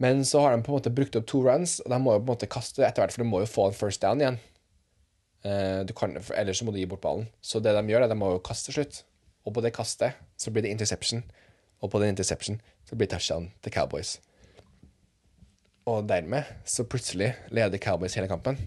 Men 0.03 0.25
så 0.27 0.41
har 0.43 0.55
de 0.55 0.63
på 0.63 0.73
en 0.73 0.79
måte 0.79 0.95
brukt 0.95 1.19
opp 1.19 1.27
to 1.31 1.43
runs, 1.45 1.77
og 1.83 1.91
de 1.93 1.99
må 2.03 2.15
jo 2.15 2.23
på 2.23 2.27
en 2.27 2.33
måte 2.33 2.51
kaste 2.51 2.83
etter 2.83 3.03
hvert, 3.03 3.15
for 3.15 3.23
de 3.23 3.29
må 3.29 3.43
jo 3.43 3.51
få 3.51 3.69
en 3.69 3.77
first 3.77 4.03
down 4.03 4.23
igjen. 4.23 4.39
Eh, 5.47 5.83
kan, 5.99 6.17
ellers 6.39 6.63
så 6.63 6.67
må 6.67 6.75
du 6.75 6.81
gi 6.81 6.89
bort 6.91 7.03
ballen. 7.05 7.29
Så 7.43 7.63
det 7.63 7.75
de 7.77 7.83
gjør, 7.91 8.07
er 8.07 8.11
de 8.11 8.19
må 8.19 8.33
jo 8.33 8.43
kaste 8.43 8.71
til 8.71 8.81
slutt. 8.81 9.03
Og 9.47 9.55
på 9.55 9.63
det 9.63 9.75
kastet 9.75 10.19
så 10.39 10.51
blir 10.55 10.67
det 10.67 10.75
interception. 10.75 11.23
Og 11.83 11.91
på 11.91 12.03
den 12.03 12.15
interception 12.15 12.59
så 12.89 12.99
blir 12.99 13.11
touchdown 13.11 13.51
til 13.63 13.75
Cowboys. 13.75 14.17
Og 15.91 16.05
dermed 16.07 16.47
så 16.69 16.85
plutselig 16.87 17.33
leder 17.51 17.81
Cowboys 17.83 18.15
hele 18.15 18.29
kampen. 18.31 18.59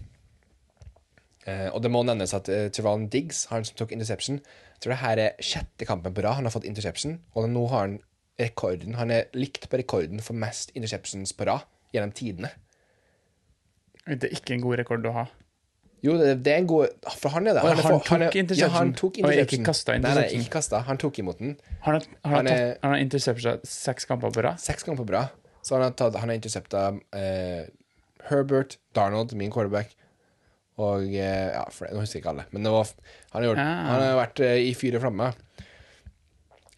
Eh, 1.46 1.68
og 1.70 1.80
det 1.84 1.90
må 1.94 2.02
nevnes 2.04 2.34
at 2.36 2.48
eh, 2.52 2.66
Teron 2.74 3.06
Diggs, 3.12 3.44
han 3.52 3.64
som 3.64 3.76
tok 3.78 3.92
interception 3.94 4.40
Jeg 4.40 4.80
tror 4.82 4.92
det 4.92 4.98
her 4.98 5.20
er 5.22 5.36
sjette 5.46 5.86
kampen 5.86 6.12
på 6.12 6.24
rad 6.26 6.40
han 6.40 6.48
har 6.48 6.52
fått 6.52 6.66
interception. 6.68 7.20
Og 7.38 7.46
nå 7.48 7.62
har 7.70 7.86
han 7.86 7.98
rekorden 8.40 8.98
Han 8.98 9.12
er 9.14 9.30
likt 9.32 9.68
på 9.72 9.78
rekorden 9.80 10.20
for 10.20 10.36
mest 10.36 10.74
interceptions 10.76 11.32
på 11.32 11.46
rad 11.48 11.64
gjennom 11.94 12.12
tidene. 12.12 12.50
Det 14.06 14.28
er 14.28 14.34
ikke 14.36 14.54
en 14.58 14.62
god 14.66 14.76
rekord 14.82 15.06
å 15.08 15.14
ha. 15.16 15.24
Jo, 16.04 16.18
det, 16.20 16.34
det 16.44 16.52
er 16.52 16.60
en 16.60 16.68
god 16.70 16.92
For 17.16 17.32
han 17.32 17.48
er 17.48 17.56
det. 17.56 17.62
Han, 17.64 17.72
er 17.78 17.86
han 17.86 17.96
tok 18.04 18.12
er- 18.12 18.36
interception. 18.42 18.60
Ja, 18.60 18.68
han 18.76 18.92
tok 18.98 19.16
interception. 19.22 19.46
ikke 19.46 19.56
interception. 19.62 20.04
Nei, 20.04 20.12
nei, 20.18 20.26
ikke 20.36 20.52
kasta. 20.58 20.82
Han 20.90 21.00
tok 21.00 21.22
imot 21.22 21.40
den. 21.40 21.56
Han 21.86 21.96
har, 21.96 22.04
han 22.04 22.34
har, 22.34 22.36
Han 22.36 22.50
er- 22.52 22.60
tatt, 22.74 22.78
han 22.84 22.92
har 22.92 23.02
interception 23.06 23.64
seks 23.64 24.04
kamper 24.10 24.34
på 24.36 24.44
rad. 24.44 24.60
Seks 24.62 24.84
kamper 24.86 25.06
på 25.06 25.10
bra. 25.14 25.24
Så 25.66 25.74
han 25.74 25.82
har, 25.82 25.94
tatt, 25.98 26.14
han 26.22 26.30
har 26.30 26.38
intercepta 26.38 26.82
eh, 27.18 27.64
Herbert, 28.28 28.76
Darnold, 28.94 29.32
min 29.38 29.50
quarterback, 29.54 29.90
og 30.78 31.08
eh, 31.10 31.48
Ja, 31.56 31.64
for, 31.74 31.88
nå 31.90 32.04
husker 32.04 32.20
jeg 32.20 32.22
ikke 32.22 32.34
alle, 32.36 32.44
men 32.54 32.66
det 32.68 32.70
var, 32.74 32.92
han, 33.32 33.40
har 33.40 33.48
gjort, 33.48 33.62
Ah. 33.64 33.80
han 33.90 34.04
har 34.04 34.18
vært 34.20 34.42
eh, 34.46 34.60
i 34.68 34.74
fyr 34.78 34.98
og 35.00 35.02
flamme. 35.08 35.32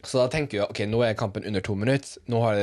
Så 0.07 0.21
da 0.23 0.29
tenker 0.33 0.61
jeg 0.61 0.71
ok, 0.71 0.81
nå 0.89 1.01
er 1.05 1.17
kampen 1.19 1.45
under 1.49 1.65
to 1.65 1.75
minutter. 1.77 2.21
Nå 2.31 2.41
har 2.45 2.61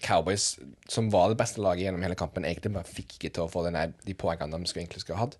Cowboys, 0.00 0.54
som 0.88 1.10
var 1.12 1.28
det 1.30 1.36
beste 1.36 1.60
laget 1.60 1.84
gjennom 1.84 2.02
hele 2.06 2.16
kampen, 2.16 2.46
egentlig 2.48 2.72
bare 2.72 2.88
fikk 2.88 3.18
ikke 3.18 3.30
til 3.36 3.44
å 3.44 3.50
få 3.52 3.66
denne, 3.66 3.90
de 4.06 4.14
poengene 4.16 4.56
de 4.62 4.70
skulle 4.70 4.86
egentlig 4.86 5.02
skulle 5.04 5.18
ha 5.20 5.26
hatt. 5.26 5.36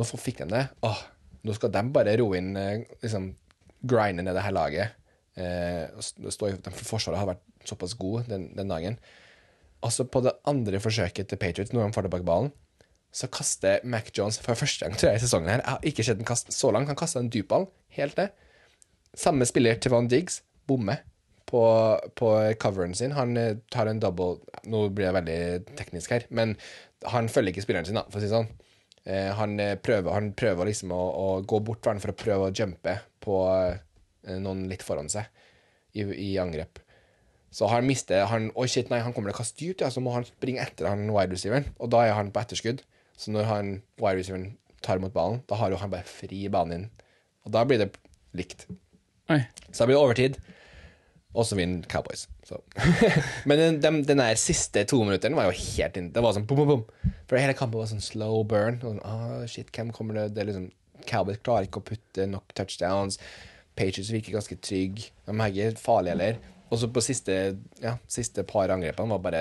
Nå 0.00 0.06
fikk 0.08 0.40
de 0.40 0.46
det. 0.54 0.62
Åh, 0.88 1.02
nå 1.44 1.54
skal 1.58 1.72
de 1.74 1.82
bare 1.92 2.16
roe 2.22 2.38
inn 2.40 2.54
eh, 2.56 2.86
liksom, 3.04 3.34
Grinde 3.80 4.24
ned 4.24 4.34
det 4.36 4.42
her 4.44 4.52
laget. 4.56 4.96
Eh, 5.40 5.86
og 5.92 6.00
s- 6.04 6.14
det 6.16 6.50
de 6.64 6.72
Forsvaret 6.74 7.20
har 7.20 7.28
vært 7.34 7.44
såpass 7.68 7.94
gode 8.00 8.24
den, 8.28 8.48
den 8.56 8.68
dagen. 8.72 8.96
Altså 9.86 10.04
På 10.04 10.20
det 10.24 10.36
andre 10.48 10.80
forsøket 10.80 11.30
til 11.30 11.40
Patriots, 11.40 11.72
når 11.72 11.88
han 11.88 11.94
får 11.96 12.06
tilbake 12.06 12.26
ballen, 12.28 12.52
så 13.12 13.26
kaster 13.32 13.80
Mac 13.84 14.12
Jones 14.14 14.38
for 14.38 14.54
første 14.54 14.84
gang 14.84 14.94
tror 14.94 15.10
jeg, 15.10 15.18
i 15.18 15.24
sesongen 15.24 15.50
her 15.50 15.62
Jeg 15.64 15.70
har 15.72 15.86
ikke 15.90 16.04
sett 16.06 16.20
den 16.20 16.28
kaste 16.28 16.54
så 16.54 16.70
langt. 16.70 16.90
Han 16.92 16.98
kasta 16.98 17.22
en 17.22 17.30
dypball 17.32 17.66
helt 17.96 18.16
ned. 18.20 18.34
Samme 19.18 19.46
spiller 19.48 19.80
til 19.82 19.90
Van 19.90 20.06
Diggs 20.08 20.42
bommer 20.70 21.02
på, 21.50 21.62
på 22.14 22.30
coveren 22.62 22.94
sin. 22.94 23.16
Han 23.16 23.36
eh, 23.36 23.56
tar 23.72 23.90
en 23.90 24.00
double 24.02 24.38
Nå 24.70 24.84
blir 24.94 25.08
jeg 25.08 25.16
veldig 25.18 25.76
teknisk 25.78 26.14
her, 26.14 26.26
men 26.30 26.54
han 27.10 27.30
følger 27.32 27.54
ikke 27.54 27.64
spilleren 27.64 27.88
sin, 27.88 27.98
da, 27.98 28.04
for 28.12 28.20
å 28.20 28.22
si 28.22 28.28
det 28.28 28.36
sånn. 28.36 28.50
Eh, 29.08 29.30
han, 29.34 29.56
eh, 29.62 29.74
prøver, 29.80 30.12
han 30.14 30.30
prøver 30.38 30.70
liksom 30.70 30.92
å, 30.94 31.00
å 31.00 31.28
gå 31.42 31.62
bort 31.66 31.88
for 31.88 32.04
for 32.04 32.12
å 32.12 32.18
prøve 32.20 32.50
å 32.50 32.54
jumpe 32.54 32.98
på 33.24 33.40
noen 34.30 34.66
litt 34.68 34.84
foran 34.84 35.08
seg 35.08 35.26
i, 35.96 36.04
i 36.04 36.30
angrep. 36.38 36.78
Så 37.50 37.66
han 37.70 37.86
mister 37.86 38.28
han, 38.30 38.50
Oi, 38.54 38.68
shit, 38.70 38.90
nei, 38.92 39.00
han 39.02 39.14
kommer 39.14 39.32
til 39.32 39.38
å 39.38 39.40
kaste 39.40 39.58
dypt, 39.58 39.82
ja, 39.82 39.90
så 39.90 40.02
må 40.02 40.14
han 40.14 40.26
springe 40.28 40.62
etter 40.62 40.86
han 40.86 41.08
wide 41.10 41.34
receiveren. 41.34 41.66
Og 41.82 41.90
da 41.92 42.04
er 42.06 42.14
han 42.18 42.30
på 42.34 42.42
etterskudd. 42.42 42.84
Så 43.18 43.34
når 43.34 43.48
han 43.48 43.72
wide 44.00 44.20
receiveren 44.20 44.52
tar 44.84 45.00
imot 45.00 45.14
ballen, 45.16 45.42
da 45.50 45.58
har 45.60 45.72
jo 45.72 45.80
han 45.80 45.92
bare 45.92 46.06
fri 46.08 46.46
banen 46.52 46.76
inn. 46.76 46.86
Og 47.44 47.54
da 47.56 47.64
blir 47.66 47.82
det 47.82 47.90
likt. 48.36 48.68
Oi. 49.32 49.42
Så 49.70 49.82
da 49.82 49.90
blir 49.90 49.98
det 49.98 50.04
overtid. 50.04 50.40
Og 51.30 51.46
så 51.46 51.54
vinner 51.58 51.86
Cowboys. 51.90 52.24
Så. 52.46 52.58
Men 53.48 53.60
den, 53.60 53.76
den, 53.82 54.00
den 54.06 54.22
der 54.22 54.38
siste 54.40 54.82
to 54.88 54.98
minutteren 55.04 55.36
var 55.38 55.46
jo 55.46 55.54
helt 55.54 55.98
inn. 55.98 56.10
Det 56.14 56.22
var 56.24 56.34
sånn 56.34 56.46
bom, 56.50 56.62
bom, 56.62 56.72
bom. 56.72 57.12
For 57.30 57.38
hele 57.38 57.54
kampen 57.58 57.78
var 57.78 57.90
sånn 57.90 58.02
slow 58.02 58.42
burn. 58.50 58.80
Og 58.82 58.96
sånn, 58.96 59.02
ah, 59.06 59.44
shit, 59.50 59.70
hvem 59.74 59.92
kommer 59.94 60.18
det 60.18 60.30
Det 60.38 60.48
liksom 60.48 60.70
Cowboys 61.06 61.38
klarer 61.42 61.68
ikke 61.68 61.82
å 61.82 61.86
putte 61.86 62.26
nok 62.30 62.54
touchdowns. 62.58 63.20
Patriots 63.78 64.10
virker 64.12 64.34
ganske 64.38 64.58
trygg. 64.58 65.06
De 65.28 65.36
er 65.36 65.54
ikke 65.54 65.84
farlige 65.84 66.16
heller. 66.16 66.40
Og 66.70 66.78
så 66.78 66.86
på 66.86 67.02
siste, 67.02 67.34
ja, 67.82 67.96
siste 68.06 68.44
par 68.46 68.70
angrepene 68.70 69.10
var 69.16 69.22
bare 69.24 69.40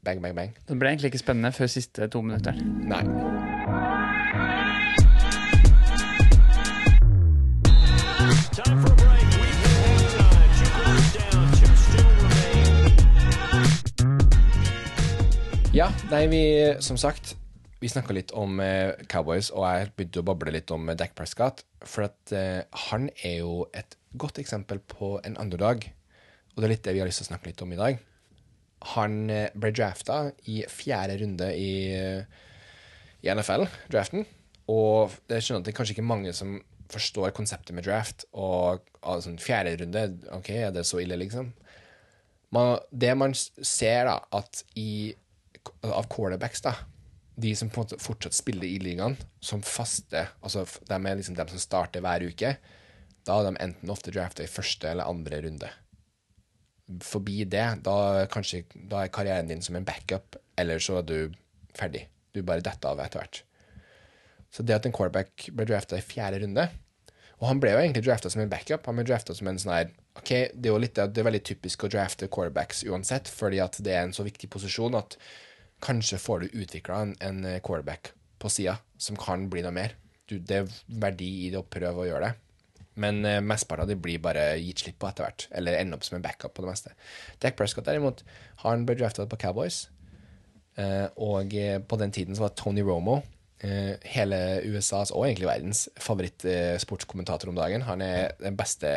bang, 0.00 0.22
bang, 0.22 0.32
bang. 0.36 0.54
Det 0.68 0.78
ble 0.80 0.88
egentlig 0.88 1.12
ikke 1.12 1.20
spennende 1.20 1.52
før 1.52 1.68
siste 1.68 2.08
to 2.08 2.22
minutter. 2.24 2.56
Nei. 2.88 3.02
Time 8.56 8.80
for 8.80 8.92
a 8.92 8.96
break. 8.96 9.28
We 9.36 9.48
hit 9.60 9.76
overtime. 9.84 10.48
Two 10.56 10.70
quarters 10.72 11.12
down. 11.18 11.52
Two 11.60 11.68
still 11.84 12.08
remain. 12.24 12.96
Nei, 16.16 16.24
vi, 16.32 16.42
som 16.80 16.96
sagt, 16.96 17.36
vi 17.80 17.92
snakka 17.92 18.16
litt 18.16 18.32
om 18.32 18.56
eh, 18.64 18.96
Cowboys, 19.12 19.52
og 19.52 19.68
jeg 19.68 19.92
begynte 19.96 20.24
å 20.24 20.28
bable 20.32 20.56
litt 20.56 20.72
om 20.72 20.88
eh, 20.88 20.96
Dak 20.96 21.12
Prescott. 21.18 21.64
For 21.84 22.08
at 22.08 22.32
eh, 22.32 22.62
han 22.88 23.10
er 23.20 23.42
jo 23.42 23.66
et 23.76 24.00
godt 24.16 24.40
eksempel 24.40 24.80
på 24.80 25.18
en 25.26 25.36
underdog, 25.36 25.84
og 26.52 26.60
det 26.60 26.66
er 26.66 26.74
litt 26.74 26.84
det 26.86 26.96
vi 26.96 27.02
har 27.02 27.08
lyst 27.08 27.22
til 27.22 27.28
å 27.28 27.32
snakke 27.32 27.50
litt 27.50 27.62
om 27.64 27.72
i 27.72 27.80
dag. 27.80 28.02
Han 28.96 29.18
eh, 29.30 29.54
ble 29.54 29.72
drafta 29.74 30.18
i 30.50 30.62
fjerde 30.68 31.16
runde 31.22 31.48
i, 31.54 31.72
eh, 31.96 32.44
i 33.22 33.32
NFL-draften, 33.32 34.26
og 34.72 35.16
er 35.28 35.42
skjønner 35.42 35.62
at 35.62 35.68
det 35.68 35.72
er 35.72 35.78
kanskje 35.78 35.96
ikke 35.96 36.10
mange 36.10 36.34
som 36.36 36.58
forstår 36.92 37.32
konseptet 37.36 37.74
med 37.76 37.86
draft, 37.86 38.26
og 38.36 38.84
altså, 39.00 39.32
fjerde 39.40 39.78
runde, 39.80 40.06
ok, 40.36 40.50
er 40.68 40.74
det 40.74 40.84
så 40.88 41.00
ille, 41.00 41.16
liksom? 41.20 41.52
man, 42.52 42.78
det 42.90 43.12
man 43.16 43.34
ser 43.34 44.06
da, 44.08 44.18
at 44.36 44.62
i, 44.78 45.12
av 45.86 46.08
quarterbacks 46.12 46.64
da, 46.64 46.74
de 47.42 47.54
som 47.56 47.70
på 47.72 47.80
en 47.80 47.86
måte 47.86 48.00
fortsatt 48.02 48.36
spiller 48.36 48.68
i 48.68 48.78
ligaen, 48.82 49.16
som 49.40 49.64
faste, 49.64 50.26
altså 50.44 50.66
de 50.88 50.98
er 50.98 51.18
liksom 51.18 51.38
de 51.38 51.46
som 51.54 51.62
starter 51.62 52.04
hver 52.04 52.26
uke, 52.28 52.56
da 53.22 53.38
er 53.38 53.48
de 53.48 53.62
enten 53.64 53.92
ofte 53.92 54.12
draftet 54.12 54.44
i 54.44 54.52
første 54.52 54.90
eller 54.90 55.08
andre 55.08 55.40
runde. 55.46 55.70
Forbi 57.04 57.44
det, 57.48 57.64
da, 57.86 57.96
kanskje, 58.32 58.64
da 58.90 59.04
er 59.04 59.14
karrieren 59.14 59.50
din 59.50 59.64
som 59.64 59.78
en 59.78 59.86
backup, 59.86 60.36
eller 60.58 60.82
så 60.82 61.00
er 61.00 61.08
du 61.08 61.16
ferdig. 61.76 62.06
Du 62.32 62.42
bare 62.46 62.64
detter 62.64 62.92
av 62.92 63.00
etter 63.04 63.22
hvert. 63.22 63.42
Så 64.52 64.64
det 64.66 64.76
at 64.76 64.86
en 64.88 64.94
quarterback 64.94 65.48
ble 65.56 65.66
draftet 65.68 66.00
i 66.00 66.04
fjerde 66.04 66.42
runde, 66.42 66.66
og 67.42 67.48
han 67.48 67.60
ble 67.62 67.72
jo 67.72 67.80
egentlig 67.80 68.04
drafta 68.06 68.30
som 68.30 68.44
en 68.44 68.50
backup. 68.50 68.84
Han 68.86 69.00
ble 69.00 69.04
drafta 69.08 69.34
som 69.34 69.48
en 69.50 69.58
sånn 69.58 69.74
her 69.74 69.90
Ok, 70.12 70.28
det 70.28 70.68
er 70.68 70.74
jo 70.74 70.76
litt, 70.78 70.98
det 71.00 71.22
er 71.22 71.24
veldig 71.24 71.40
typisk 71.48 71.86
å 71.86 71.88
drafte 71.88 72.28
quarterbacks 72.28 72.82
uansett, 72.84 73.30
fordi 73.32 73.62
at 73.64 73.78
det 73.80 73.94
er 73.96 74.02
en 74.04 74.12
så 74.12 74.26
viktig 74.26 74.50
posisjon 74.52 74.98
at 74.98 75.16
kanskje 75.82 76.18
får 76.20 76.42
du 76.42 76.58
utvikla 76.60 76.98
en, 77.06 77.14
en 77.24 77.46
quarterback 77.64 78.10
på 78.36 78.50
sida 78.52 78.76
som 79.00 79.16
kan 79.16 79.48
bli 79.50 79.64
noe 79.64 79.72
mer. 79.72 79.96
Du, 80.28 80.36
det 80.36 80.58
er 80.58 80.74
verdi 81.00 81.30
i 81.46 81.48
det 81.54 81.62
å 81.62 81.64
prøve 81.64 82.04
å 82.04 82.06
gjøre 82.10 82.28
det. 82.28 82.51
Men 83.00 83.24
eh, 83.24 83.40
mesteparten 83.44 83.86
av 83.86 83.92
de 83.92 83.96
blir 83.96 84.20
bare 84.22 84.52
gitt 84.60 84.84
slipp 84.84 84.98
på 85.00 85.08
etter 85.08 85.26
hvert, 85.26 85.46
eller 85.56 85.78
ender 85.78 85.98
opp 85.98 86.06
som 86.06 86.18
en 86.18 86.24
backup 86.24 86.54
på 86.56 86.64
det 86.64 86.72
meste. 86.72 86.94
Dak 87.42 87.56
Prescott 87.58 87.88
derimot, 87.88 88.24
han 88.64 88.86
ble 88.88 88.98
drafta 88.98 89.26
på 89.28 89.38
Cowboys, 89.40 89.86
eh, 90.76 91.06
og 91.16 91.56
eh, 91.56 91.78
på 91.80 92.00
den 92.00 92.12
tiden 92.12 92.36
så 92.36 92.46
var 92.46 92.56
Tony 92.58 92.84
Romo 92.84 93.22
eh, 93.64 93.96
hele 94.14 94.38
USAs 94.68 95.12
og 95.14 95.26
egentlig 95.26 95.48
verdens 95.48 95.86
favorittsportskommentator 96.02 97.52
om 97.52 97.58
dagen. 97.58 97.86
Han 97.88 98.04
er 98.04 98.36
den 98.42 98.58
beste 98.58 98.92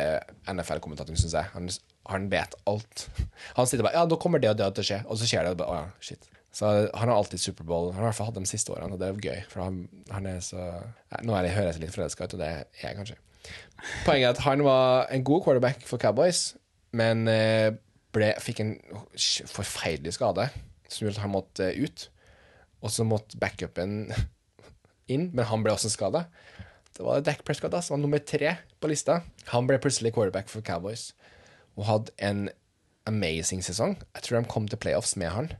NFL-kommentatoren, 0.50 1.18
syns 1.20 1.36
jeg. 1.38 1.52
Han, 1.54 1.70
han 2.12 2.30
vet 2.32 2.56
alt. 2.68 3.08
Han 3.58 3.68
sitter 3.68 3.86
bare 3.86 4.02
Ja, 4.02 4.06
da 4.08 4.20
kommer 4.20 4.42
det 4.42 4.52
og 4.52 4.60
det 4.60 4.72
til 4.76 4.84
å 4.84 4.90
skje, 4.90 5.04
og 5.06 5.20
så 5.20 5.28
skjer 5.30 5.46
det. 5.46 5.56
og 5.56 5.62
bare, 5.62 5.84
ja, 5.84 6.00
shit. 6.00 6.32
Så 6.56 6.64
han 6.72 7.10
har 7.10 7.12
alltid 7.12 7.40
Superbowl. 7.40 7.90
Han 7.92 8.00
har 8.00 8.06
i 8.06 8.08
hvert 8.08 8.16
fall 8.16 8.30
hatt 8.30 8.36
dem 8.38 8.46
de 8.46 8.48
siste 8.48 8.72
årene, 8.72 8.96
og 8.96 9.00
det 9.02 9.10
er 9.10 9.18
gøy. 9.20 9.40
For 9.50 9.60
han, 9.60 9.82
han 10.08 10.28
er 10.30 10.38
så 10.40 10.62
Nå 11.20 11.34
er 11.36 11.50
jeg, 11.50 11.56
høres 11.58 11.76
jeg 11.76 11.82
litt 11.84 11.92
forelska 11.92 12.24
ut, 12.24 12.36
og 12.38 12.40
det 12.40 12.48
er 12.48 12.62
jeg 12.80 12.96
kanskje. 12.96 13.18
Poenget 14.06 14.28
er 14.28 14.34
at 14.34 14.44
han 14.46 14.64
var 14.66 15.06
en 15.12 15.24
god 15.26 15.44
quarterback 15.44 15.84
for 15.86 16.00
Cowboys, 16.02 16.56
men 16.96 17.26
eh, 17.30 17.74
ble, 18.16 18.32
fikk 18.42 18.62
en 18.64 18.74
forferdelig 19.50 20.16
skade 20.16 20.48
som 20.88 21.04
gjorde 21.04 21.18
at 21.18 21.24
han 21.24 21.34
måtte 21.34 21.70
ut. 21.76 22.06
Og 22.84 22.92
så 22.92 23.06
måtte 23.06 23.38
backupen 23.40 24.12
inn, 25.12 25.30
men 25.32 25.48
han 25.48 25.64
ble 25.64 25.74
også 25.74 25.92
skada. 25.92 26.26
Det 26.96 27.04
var 27.04 27.24
Dak 27.24 27.42
Prescott 27.44 27.74
som 27.84 27.98
var 27.98 28.02
nummer 28.02 28.22
tre 28.24 28.54
på 28.80 28.88
lista. 28.88 29.20
Han 29.52 29.68
ble 29.68 29.80
plutselig 29.82 30.14
quarterback 30.16 30.48
for 30.52 30.64
Cowboys 30.64 31.10
og 31.76 31.84
hadde 31.90 32.14
en 32.24 32.46
amazing 33.06 33.60
sesong. 33.64 33.98
Jeg 34.16 34.24
tror 34.24 34.40
de 34.40 34.48
kom 34.50 34.68
til 34.70 34.80
playoffs 34.80 35.12
med 35.20 35.28
han. 35.34 35.50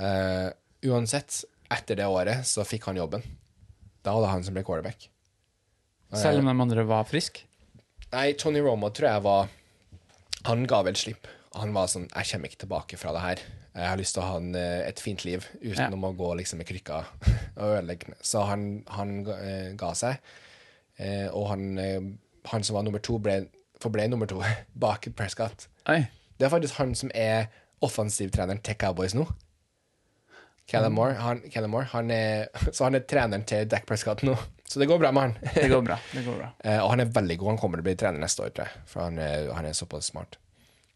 Uh, 0.00 0.48
uansett, 0.88 1.42
etter 1.74 1.98
det 2.00 2.08
året 2.08 2.46
så 2.48 2.64
fikk 2.64 2.88
han 2.88 2.96
jobben. 2.96 3.24
Da 4.00 4.14
var 4.14 4.24
det 4.24 4.32
han 4.32 4.46
som 4.46 4.56
ble 4.56 4.64
quarterback. 4.64 5.10
Selv 6.16 6.40
om 6.40 6.48
de 6.48 6.54
andre 6.64 6.84
var 6.88 7.06
friske? 7.08 7.44
Nei, 8.12 8.32
Tony 8.40 8.62
Romo 8.64 8.88
tror 8.94 9.10
jeg 9.10 9.24
var 9.26 9.50
Han 10.48 10.62
ga 10.70 10.80
vel 10.86 10.96
slipp. 10.96 11.26
Han 11.58 11.74
var 11.76 11.90
sånn 11.92 12.06
Jeg 12.08 12.30
kommer 12.30 12.48
ikke 12.48 12.62
tilbake 12.64 13.00
fra 13.00 13.12
det 13.16 13.24
her. 13.24 13.42
Jeg 13.78 13.90
har 13.92 14.00
lyst 14.00 14.16
til 14.16 14.22
å 14.24 14.26
ha 14.26 14.38
en, 14.40 14.54
eh, 14.58 14.88
et 14.88 15.00
fint 15.00 15.22
liv 15.26 15.44
utenom 15.60 16.08
å 16.08 16.14
gå 16.16 16.32
liksom 16.40 16.58
med 16.58 16.66
krykka 16.66 17.02
og 17.60 17.64
ødelegge. 17.76 18.16
Så 18.24 18.42
han, 18.48 18.64
han 18.90 19.20
ga, 19.26 19.36
eh, 19.44 19.68
ga 19.78 19.92
seg. 19.94 20.18
Eh, 20.98 21.28
og 21.28 21.46
han, 21.52 22.16
han 22.50 22.64
som 22.66 22.74
var 22.74 22.86
nummer 22.86 23.02
to, 23.04 23.20
ble, 23.22 23.44
forble 23.78 24.08
nummer 24.10 24.26
to 24.26 24.40
bak 24.82 25.06
Prescott. 25.14 25.68
Oi. 25.86 26.00
Det 26.38 26.48
er 26.48 26.54
faktisk 26.54 26.80
han 26.80 26.96
som 26.98 27.12
er 27.14 27.52
offensivtreneren 27.84 28.62
til 28.66 28.74
Cowboys 28.80 29.14
nå. 29.14 29.28
Kellen 30.68 30.92
Moore, 30.92 31.14
han, 31.22 31.40
Kellen 31.52 31.70
Moore 31.70 31.88
han 31.94 32.10
er, 32.10 32.48
så 32.74 32.88
han 32.88 32.98
er 32.98 33.06
treneren 33.06 33.46
til 33.48 33.68
Dak 33.70 33.86
Prescott 33.86 34.26
nå. 34.26 34.34
Så 34.68 34.80
det 34.80 34.88
går 34.90 34.98
bra 35.00 35.12
med 35.16 35.22
han. 35.22 35.52
Det 35.54 35.68
går 35.72 35.82
bra. 35.82 35.96
det 36.12 36.24
går 36.26 36.40
bra. 36.42 36.48
Eh, 36.64 36.80
og 36.82 36.90
han 36.92 37.00
er 37.00 37.12
veldig 37.12 37.38
god. 37.40 37.54
Han 37.54 37.60
kommer 37.60 37.80
til 37.80 37.86
å 37.86 37.88
bli 37.88 37.96
trener 38.00 38.20
neste 38.20 38.44
år, 38.44 38.52
tror 38.52 38.68
jeg. 38.68 38.82
For 38.90 39.06
han 39.06 39.20
er, 39.22 39.48
han 39.56 39.68
er 39.68 39.76
såpass 39.76 40.10
smart. 40.12 40.36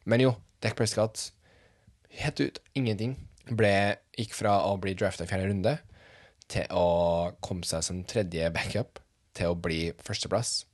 Men 0.05 0.21
jo, 0.21 0.35
Dak 0.61 0.77
Prescott 0.77 1.31
helt 2.21 2.43
ut 2.43 2.61
ingenting. 2.77 3.17
Ble, 3.49 3.73
gikk 4.19 4.37
fra 4.37 4.59
å 4.69 4.77
bli 4.81 4.93
drafta 4.99 5.25
i 5.25 5.31
fjerde 5.31 5.49
runde 5.49 5.79
til 6.53 6.69
å 6.77 7.33
komme 7.45 7.65
seg 7.67 7.85
som 7.87 8.03
tredje 8.09 8.51
backup 8.53 9.01
til 9.37 9.53
å 9.53 9.59
bli 9.59 9.87
førsteplass. 10.05 10.67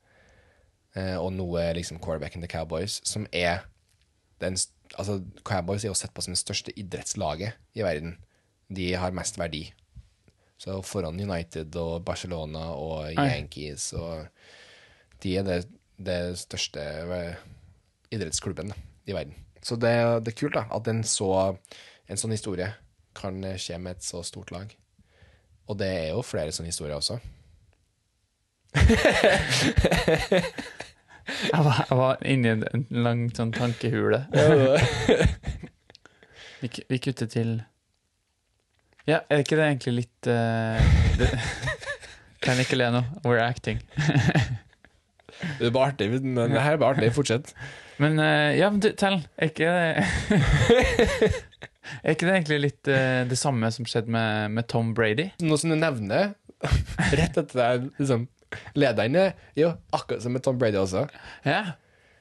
Eh, 0.99 1.15
og 1.21 1.31
nå 1.37 1.47
er 1.61 1.77
liksom 1.79 2.01
quarterbacken 2.03 2.43
til 2.43 2.51
Cowboys, 2.51 3.01
som 3.07 3.29
er 3.33 3.67
den 4.43 4.59
Altså, 4.97 5.19
Cowboys 5.45 5.83
er 5.85 5.91
jo 5.91 5.97
sett 5.99 6.15
på 6.17 6.23
som 6.25 6.33
det 6.33 6.41
største 6.41 6.73
idrettslaget 6.81 7.59
i 7.77 7.83
verden. 7.85 8.15
De 8.73 8.87
har 8.97 9.13
mest 9.13 9.37
verdi. 9.37 9.67
Så 10.59 10.81
foran 10.83 11.21
United 11.21 11.77
og 11.79 12.03
Barcelona 12.07 12.73
og 12.75 13.13
Yankees 13.15 13.93
og 13.95 14.27
De 15.23 15.37
er 15.39 15.47
det, 15.47 15.61
det 15.99 16.39
største 16.39 16.83
eh, 16.83 17.39
idrettsklubben 18.15 18.73
i 19.07 19.15
verden. 19.15 19.35
Så 19.63 19.75
det, 19.75 19.95
det 20.23 20.33
er 20.33 20.39
kult 20.39 20.55
da, 20.55 20.67
at 20.71 20.87
en, 20.91 21.03
så, 21.03 21.57
en 22.07 22.21
sånn 22.21 22.35
historie 22.35 22.71
kan 23.19 23.41
skje 23.59 23.79
med 23.83 23.99
et 23.99 24.07
så 24.07 24.23
stort 24.23 24.53
lag. 24.55 24.71
Og 25.67 25.79
det 25.81 25.89
er 25.89 26.09
jo 26.13 26.23
flere 26.23 26.55
sånne 26.55 26.71
historier 26.71 26.99
også. 26.99 27.19
Jeg 31.53 31.61
var, 31.61 31.83
jeg 31.91 31.97
var 31.99 32.23
inni 32.25 32.49
en 32.49 32.87
lang 33.05 33.27
sånn 33.37 33.51
tankehule. 33.53 34.23
Vi, 36.59 36.67
vi 36.91 36.99
kutter 36.99 37.29
til 37.31 37.51
Ja, 39.09 39.23
er 39.33 39.41
ikke 39.41 39.57
det 39.57 39.65
egentlig 39.65 39.93
litt 40.03 40.29
eh, 40.29 40.89
Kan 42.45 42.61
ikke 42.61 42.77
le 42.77 42.91
nå. 42.93 43.01
We're 43.25 43.41
acting. 43.41 43.81
Det 45.59 45.69
er 45.69 45.73
bare 45.75 45.95
artig, 45.95 46.11
men 46.21 46.53
det 46.53 46.61
her 46.61 46.77
er 46.77 46.81
bare 46.83 46.99
artig. 46.99 47.09
Fortsett. 47.17 47.55
Men 47.99 48.19
eh, 48.23 48.59
ja, 48.59 48.69
men 48.71 48.83
du, 48.85 48.91
tell. 48.99 49.21
Er 49.39 49.51
ikke 49.51 49.73
det 49.73 51.33
Er 52.05 52.13
ikke 52.13 52.29
det 52.29 52.35
egentlig 52.35 52.59
litt 52.61 52.89
uh, 52.93 53.25
det 53.25 53.39
samme 53.41 53.71
som 53.73 53.87
skjedde 53.89 54.13
med, 54.13 54.53
med 54.59 54.69
Tom 54.69 54.93
Brady? 54.95 55.31
Noe 55.41 55.57
som 55.59 55.73
du 55.73 55.79
nevner 55.81 56.35
rett 57.15 57.39
etter 57.39 57.55
deg, 57.57 57.87
liksom 57.97 58.27
Lederen 58.77 59.17
er 59.17 59.33
jo 59.57 59.71
akkurat 59.97 60.25
som 60.25 60.33
med 60.37 60.45
Tom 60.45 60.61
Brady 60.61 60.77
også. 60.81 61.07
Ja. 61.49 61.79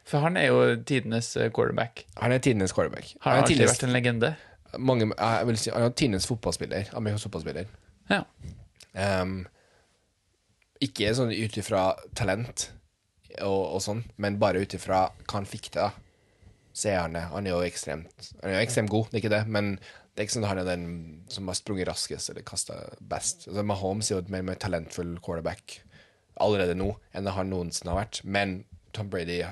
For 0.08 0.24
han 0.24 0.40
er 0.40 0.50
jo 0.50 0.60
tidenes 0.88 1.34
quarterback. 1.56 2.06
Han 2.20 2.36
er 2.36 2.44
tidenes 2.44 2.76
quarterback. 2.76 3.14
Har 3.22 3.32
Han 3.32 3.38
han 3.38 3.44
alltid 3.44 3.56
tidenes, 3.58 3.76
vært 3.76 3.86
en 3.88 3.96
legende. 3.96 4.32
Mange, 4.78 5.10
jeg 5.14 5.48
vil 5.50 5.60
si, 5.60 5.72
han 5.74 5.86
er 5.86 5.94
tidenes 5.96 6.28
fotballspiller. 6.30 6.90
Amerikansk 6.98 7.28
fotballspiller. 7.28 7.70
Ja. 8.12 8.24
Um, 8.98 9.40
ikke 10.84 11.14
sånn 11.18 11.34
ut 11.34 11.58
ifra 11.60 11.92
talent 12.18 12.70
og, 13.42 13.78
og 13.78 13.80
sånn, 13.84 14.04
men 14.22 14.40
bare 14.42 14.62
ut 14.64 14.76
ifra 14.78 15.08
hva 15.10 15.40
han 15.40 15.50
fikk 15.50 15.72
til. 15.76 15.96
Så 16.78 16.92
er 16.92 17.00
han 17.02 17.18
det. 17.18 17.24
Han 17.32 17.48
er 17.48 17.56
jo 17.56 17.64
ekstremt 17.66 18.28
Han 18.44 18.52
er 18.52 18.60
jo 18.60 18.66
ekstremt 18.68 18.92
god, 18.94 19.08
det 19.10 19.18
er 19.18 19.24
ikke 19.24 19.34
det, 19.34 19.46
men 19.50 19.72
det 19.78 20.22
er 20.22 20.28
ikke 20.28 20.36
sånn 20.36 20.46
at 20.46 20.52
han 20.52 20.62
er 20.62 20.70
den 20.70 20.86
som 21.30 21.50
har 21.50 21.58
sprunget 21.58 21.90
raskest 21.90 22.32
eller 22.32 22.46
kasta 22.46 22.78
best. 23.02 23.48
Altså, 23.50 23.66
Mahomes 23.66 24.10
er 24.10 24.16
jo 24.16 24.22
et 24.24 24.32
mer, 24.34 24.46
mer 24.46 24.58
talentfull 24.62 25.16
quarterback 25.22 25.80
allerede 26.42 26.78
nå 26.78 26.92
enn 27.14 27.26
det 27.26 27.34
han 27.36 27.50
noensinne 27.54 27.94
har 27.94 28.04
vært. 28.04 28.22
Men 28.26 28.60
Tom 28.98 29.12
Brady, 29.14 29.44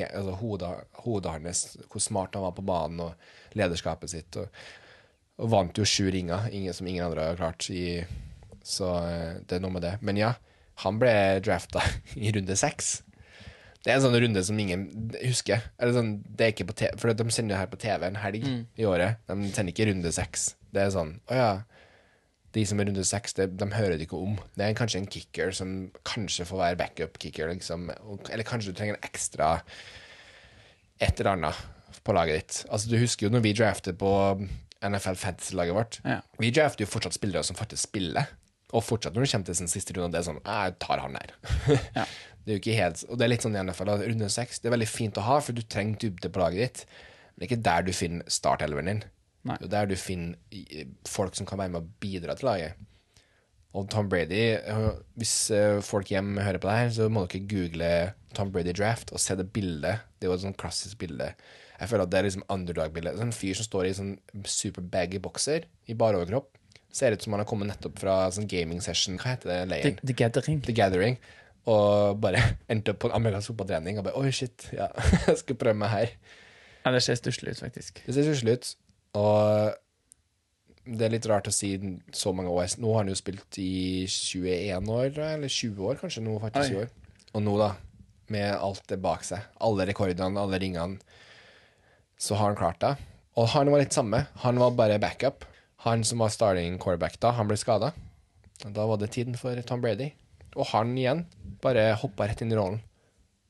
altså 0.00 0.36
hodet, 0.40 0.70
hodet 1.04 1.34
hans, 1.34 1.64
hvor 1.92 2.02
smart 2.02 2.38
han 2.38 2.46
var 2.46 2.54
på 2.56 2.64
banen, 2.66 3.02
og 3.04 3.58
lederskapet 3.58 4.14
sitt, 4.14 4.38
og, 4.40 4.48
og 5.42 5.52
vant 5.52 5.78
jo 5.78 5.86
sju 5.88 6.08
ringer, 6.14 6.48
ingen, 6.52 6.74
som 6.76 6.88
ingen 6.88 7.04
andre 7.04 7.30
har 7.30 7.40
klart. 7.40 7.68
I, 7.68 8.02
så 8.64 8.94
eh, 9.04 9.40
det 9.44 9.58
er 9.58 9.64
noe 9.64 9.74
med 9.76 9.84
det. 9.84 9.96
Men 10.00 10.20
ja, 10.20 10.34
han 10.84 11.00
ble 11.02 11.14
drafta 11.44 11.84
i 12.16 12.32
runde 12.34 12.56
seks. 12.58 13.00
Det 13.82 13.90
er 13.90 13.98
en 13.98 14.04
sånn 14.04 14.20
runde 14.22 14.42
som 14.46 14.58
ingen 14.62 14.86
husker. 15.24 15.64
Eller 15.82 15.96
sånn, 15.96 16.12
det 16.22 16.46
er 16.46 16.54
ikke 16.54 16.68
på 16.70 16.76
TV, 16.78 16.98
for 17.02 17.10
de 17.10 17.34
sender 17.34 17.56
jo 17.56 17.62
her 17.64 17.70
på 17.72 17.80
TV 17.82 18.06
en 18.06 18.20
helg 18.22 18.46
i 18.46 18.86
året. 18.86 19.18
De 19.26 19.50
sender 19.50 19.74
ikke 19.74 19.88
runde 19.90 20.12
seks. 20.14 20.52
Det 20.72 20.84
er 20.84 20.92
sånn 20.94 21.16
Å 21.28 21.36
ja. 21.36 21.50
De 22.52 22.64
som 22.68 22.80
er 22.80 22.88
runde 22.90 23.04
seks, 23.08 23.32
de, 23.38 23.46
de 23.48 23.68
hører 23.72 23.96
det 23.96 24.06
ikke 24.06 24.18
om. 24.20 24.34
Det 24.58 24.66
er 24.66 24.76
kanskje 24.76 25.00
en 25.00 25.08
kicker 25.08 25.54
som 25.56 25.70
kanskje 26.08 26.44
får 26.48 26.60
være 26.60 26.80
backup-kicker. 26.82 27.48
Liksom. 27.54 27.88
Eller 28.28 28.44
kanskje 28.48 28.74
du 28.74 28.78
trenger 28.78 28.98
en 28.98 29.06
ekstra 29.08 29.54
et 31.02 31.20
eller 31.20 31.32
annet 31.32 31.62
på 32.04 32.14
laget 32.16 32.38
ditt. 32.38 32.58
Altså, 32.68 32.90
du 32.90 32.98
husker 33.00 33.26
jo 33.26 33.32
når 33.32 33.44
vi 33.46 33.54
draftet 33.56 33.98
på 34.00 34.12
NFL 34.82 35.18
Fantasy-laget 35.18 35.76
vårt. 35.76 35.98
Ja. 36.04 36.20
Vi 36.42 36.50
drafter 36.54 36.84
jo 36.84 36.90
fortsatt 36.90 37.16
spillere 37.16 37.44
som 37.46 37.58
faktisk 37.58 37.88
spiller. 37.88 38.28
Og 38.72 38.84
fortsatt 38.84 39.14
når 39.14 39.24
du 39.26 39.30
kommer 39.30 39.48
til 39.48 39.58
sin 39.58 39.70
siste 39.70 39.94
runde, 39.96 40.12
det 40.14 40.22
er 40.22 40.28
sånn 40.30 40.40
Jeg 40.42 40.76
tar 40.82 41.02
han 41.04 41.16
der. 41.18 41.34
Ja. 41.98 42.06
Det 42.42 42.50
er 42.50 42.56
jo 42.56 42.60
ikke 42.64 42.74
helt 42.74 43.02
Og 43.06 43.18
det 43.20 43.22
er 43.22 43.30
litt 43.30 43.44
sånn 43.44 43.54
i 43.54 43.60
NFL, 43.62 43.90
runde 44.02 44.28
seks. 44.34 44.58
Det 44.58 44.66
er 44.70 44.74
veldig 44.74 44.90
fint 44.90 45.18
å 45.20 45.26
ha, 45.28 45.36
for 45.44 45.54
du 45.54 45.62
trenger 45.62 46.00
dybde 46.02 46.30
på 46.32 46.42
laget 46.42 46.62
ditt. 46.62 46.80
Men 47.32 47.38
det 47.38 47.46
er 47.46 47.50
ikke 47.52 47.66
der 47.68 47.84
du 47.86 47.92
finner 47.94 48.32
startelveren 48.34 48.90
din. 48.90 49.04
Nei. 49.48 49.58
Det 49.58 49.66
er 49.66 49.74
der 49.74 49.90
du 49.90 49.96
finner 49.98 50.88
folk 51.08 51.34
som 51.34 51.48
kan 51.48 51.58
være 51.58 51.74
med 51.74 51.82
å 51.82 52.00
bidra 52.02 52.36
til 52.38 52.48
laget. 52.50 52.88
Og 53.72 53.88
Tom 53.88 54.08
Brady 54.12 54.58
øh, 54.68 54.90
Hvis 55.16 55.50
øh, 55.50 55.80
folk 55.82 56.10
hjemme 56.12 56.42
hører 56.44 56.60
på 56.60 56.68
det 56.68 56.76
her, 56.76 56.90
så 56.92 57.08
må 57.08 57.24
dere 57.24 57.46
google 57.48 57.92
Tom 58.36 58.52
Brady 58.52 58.74
draft 58.76 59.12
og 59.12 59.20
se 59.20 59.36
det 59.36 59.48
bildet. 59.52 60.04
Det 60.18 60.28
er 60.28 60.32
jo 60.32 60.36
et 60.36 60.44
sånn 60.44 60.56
klassisk 60.60 61.00
bilde. 61.00 61.32
Jeg 61.80 61.90
føler 61.90 62.06
at 62.06 62.12
det 62.12 62.18
er 62.20 62.26
liksom 62.28 62.44
underdog-bilde. 62.52 63.14
En 63.20 63.34
fyr 63.34 63.56
som 63.58 63.66
står 63.66 63.88
i 63.88 63.94
sånn 63.96 64.12
super 64.46 64.84
baggy 64.92 65.18
bokser 65.22 65.66
i 65.90 65.96
bar 65.98 66.16
overkropp. 66.18 66.52
Ser 66.92 67.16
ut 67.16 67.24
som 67.24 67.34
han 67.34 67.42
har 67.42 67.48
kommet 67.48 67.70
nettopp 67.72 67.96
fra 68.00 68.16
sånn 68.32 68.48
gaming 68.48 68.82
session. 68.84 69.16
Hva 69.20 69.34
heter 69.34 69.64
det? 69.66 69.80
The, 69.82 69.94
the 70.04 70.16
Gathering. 70.16 70.60
The 70.68 70.76
Gathering. 70.76 71.18
Og 71.72 72.20
bare 72.22 72.44
endte 72.72 72.94
opp 72.94 73.02
på 73.02 73.10
en 73.10 73.16
amerikansk 73.18 73.52
fotballtrening 73.52 73.98
og 73.98 74.06
bare 74.08 74.20
Oi, 74.20 74.30
shit, 74.36 74.68
ja, 74.76 74.90
jeg 75.26 75.40
skal 75.42 75.58
prøve 75.58 75.80
meg 75.80 75.92
her. 75.92 76.14
Ja, 76.84 76.92
det 76.94 77.02
ser 77.06 77.18
stusslig 77.18 77.56
ut, 77.56 77.64
faktisk. 77.64 78.02
Det 78.06 78.14
ser 78.14 78.26
stusslig 78.28 78.58
ut. 78.58 78.72
Og 79.18 79.72
det 80.82 81.06
er 81.06 81.14
litt 81.14 81.28
rart 81.30 81.46
å 81.46 81.54
si 81.54 81.74
så 82.16 82.32
mange 82.34 82.50
år. 82.50 82.72
Nå 82.82 82.90
har 82.94 83.04
han 83.04 83.12
jo 83.12 83.18
spilt 83.18 83.58
i 83.62 84.04
21 84.10 84.90
år, 84.90 85.12
eller 85.36 85.52
20 85.52 85.88
år, 85.90 86.00
kanskje 86.00 86.24
nå 86.24 86.38
faktisk 86.42 86.76
Oi. 86.76 86.84
år. 86.84 86.92
Og 87.32 87.44
nå, 87.44 87.54
da, 87.60 87.70
med 88.32 88.50
alt 88.56 88.82
det 88.90 88.98
bak 89.02 89.24
seg, 89.26 89.44
alle 89.62 89.86
rekordene, 89.88 90.40
alle 90.40 90.60
ringene, 90.60 90.98
så 92.20 92.38
har 92.38 92.52
han 92.52 92.58
klart 92.58 92.80
det. 92.82 92.94
Og 93.40 93.48
han 93.54 93.70
var 93.72 93.82
litt 93.82 93.96
samme. 93.96 94.26
Han 94.44 94.60
var 94.60 94.74
bare 94.78 95.00
backup. 95.02 95.46
Han 95.86 96.04
som 96.06 96.20
var 96.22 96.30
starting 96.30 96.76
quarterback 96.82 97.16
da, 97.22 97.32
han 97.34 97.48
ble 97.48 97.56
skada. 97.58 97.92
Da 98.62 98.84
var 98.86 99.00
det 99.00 99.10
tiden 99.14 99.34
for 99.38 99.58
Tom 99.66 99.80
Brady. 99.82 100.12
Og 100.54 100.68
han 100.70 100.92
igjen 100.98 101.24
bare 101.64 101.88
hoppa 101.98 102.28
rett 102.28 102.42
inn 102.44 102.52
i 102.52 102.58
rollen 102.58 102.82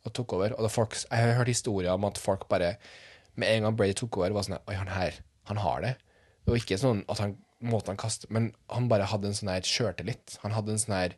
og 0.06 0.14
tok 0.16 0.36
over. 0.38 0.54
Og 0.56 0.64
da 0.64 0.70
folk, 0.72 0.96
jeg 0.96 1.18
har 1.18 1.36
hørt 1.40 1.50
historier 1.50 1.92
om 1.92 2.06
at 2.08 2.20
folk 2.20 2.48
bare 2.50 2.76
Med 3.34 3.48
en 3.48 3.64
gang 3.64 3.76
Brady 3.76 3.94
tok 3.96 4.18
over, 4.18 4.34
var 4.36 4.44
sånn 4.44 4.58
Oi, 4.68 4.74
han 4.76 4.90
her, 4.92 5.14
han 5.52 5.62
har 5.62 5.84
det. 5.84 5.94
Og 6.48 6.58
ikke 6.58 6.80
sånn 6.80 7.04
at 7.12 7.22
han 7.22 7.36
måten 7.62 7.92
han 7.92 8.00
kaste 8.00 8.26
Men 8.34 8.50
han 8.72 8.88
bare 8.90 9.06
hadde 9.06 9.30
en 9.30 9.36
sånn 9.38 9.52
her 9.52 9.66
sjøltillit. 9.66 10.38
Han 10.42 10.54
hadde 10.56 10.74
en 10.74 10.82
sånn 10.82 10.96
her 10.96 11.16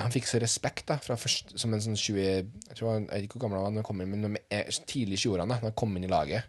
Han 0.00 0.12
fikk 0.14 0.28
så 0.28 0.40
respekt 0.42 0.88
da 0.90 0.98
først, 1.00 1.56
som 1.60 1.74
en 1.74 1.82
sånn 1.84 1.98
20 1.98 2.20
Jeg 2.20 2.76
tror 2.78 2.94
jeg 2.94 3.08
vet 3.10 3.26
ikke 3.26 3.38
hvor 3.38 3.46
gammel 3.46 3.64
han 3.64 3.80
var 3.80 3.86
kom 3.86 4.02
inn, 4.04 4.14
men 4.14 4.36
med, 4.36 4.44
eh, 4.50 4.68
tidlig 4.88 5.20
i 5.20 5.24
20-årene, 5.26 5.56
da 5.56 5.68
han 5.68 5.76
kom 5.76 5.96
inn 5.96 6.04
i 6.08 6.12
laget, 6.12 6.48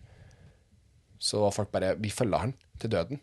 så 1.20 1.44
var 1.46 1.56
folk 1.56 1.72
bare 1.74 1.96
Vi 2.00 2.14
følger 2.14 2.46
han 2.46 2.56
til 2.80 2.94
døden. 2.94 3.22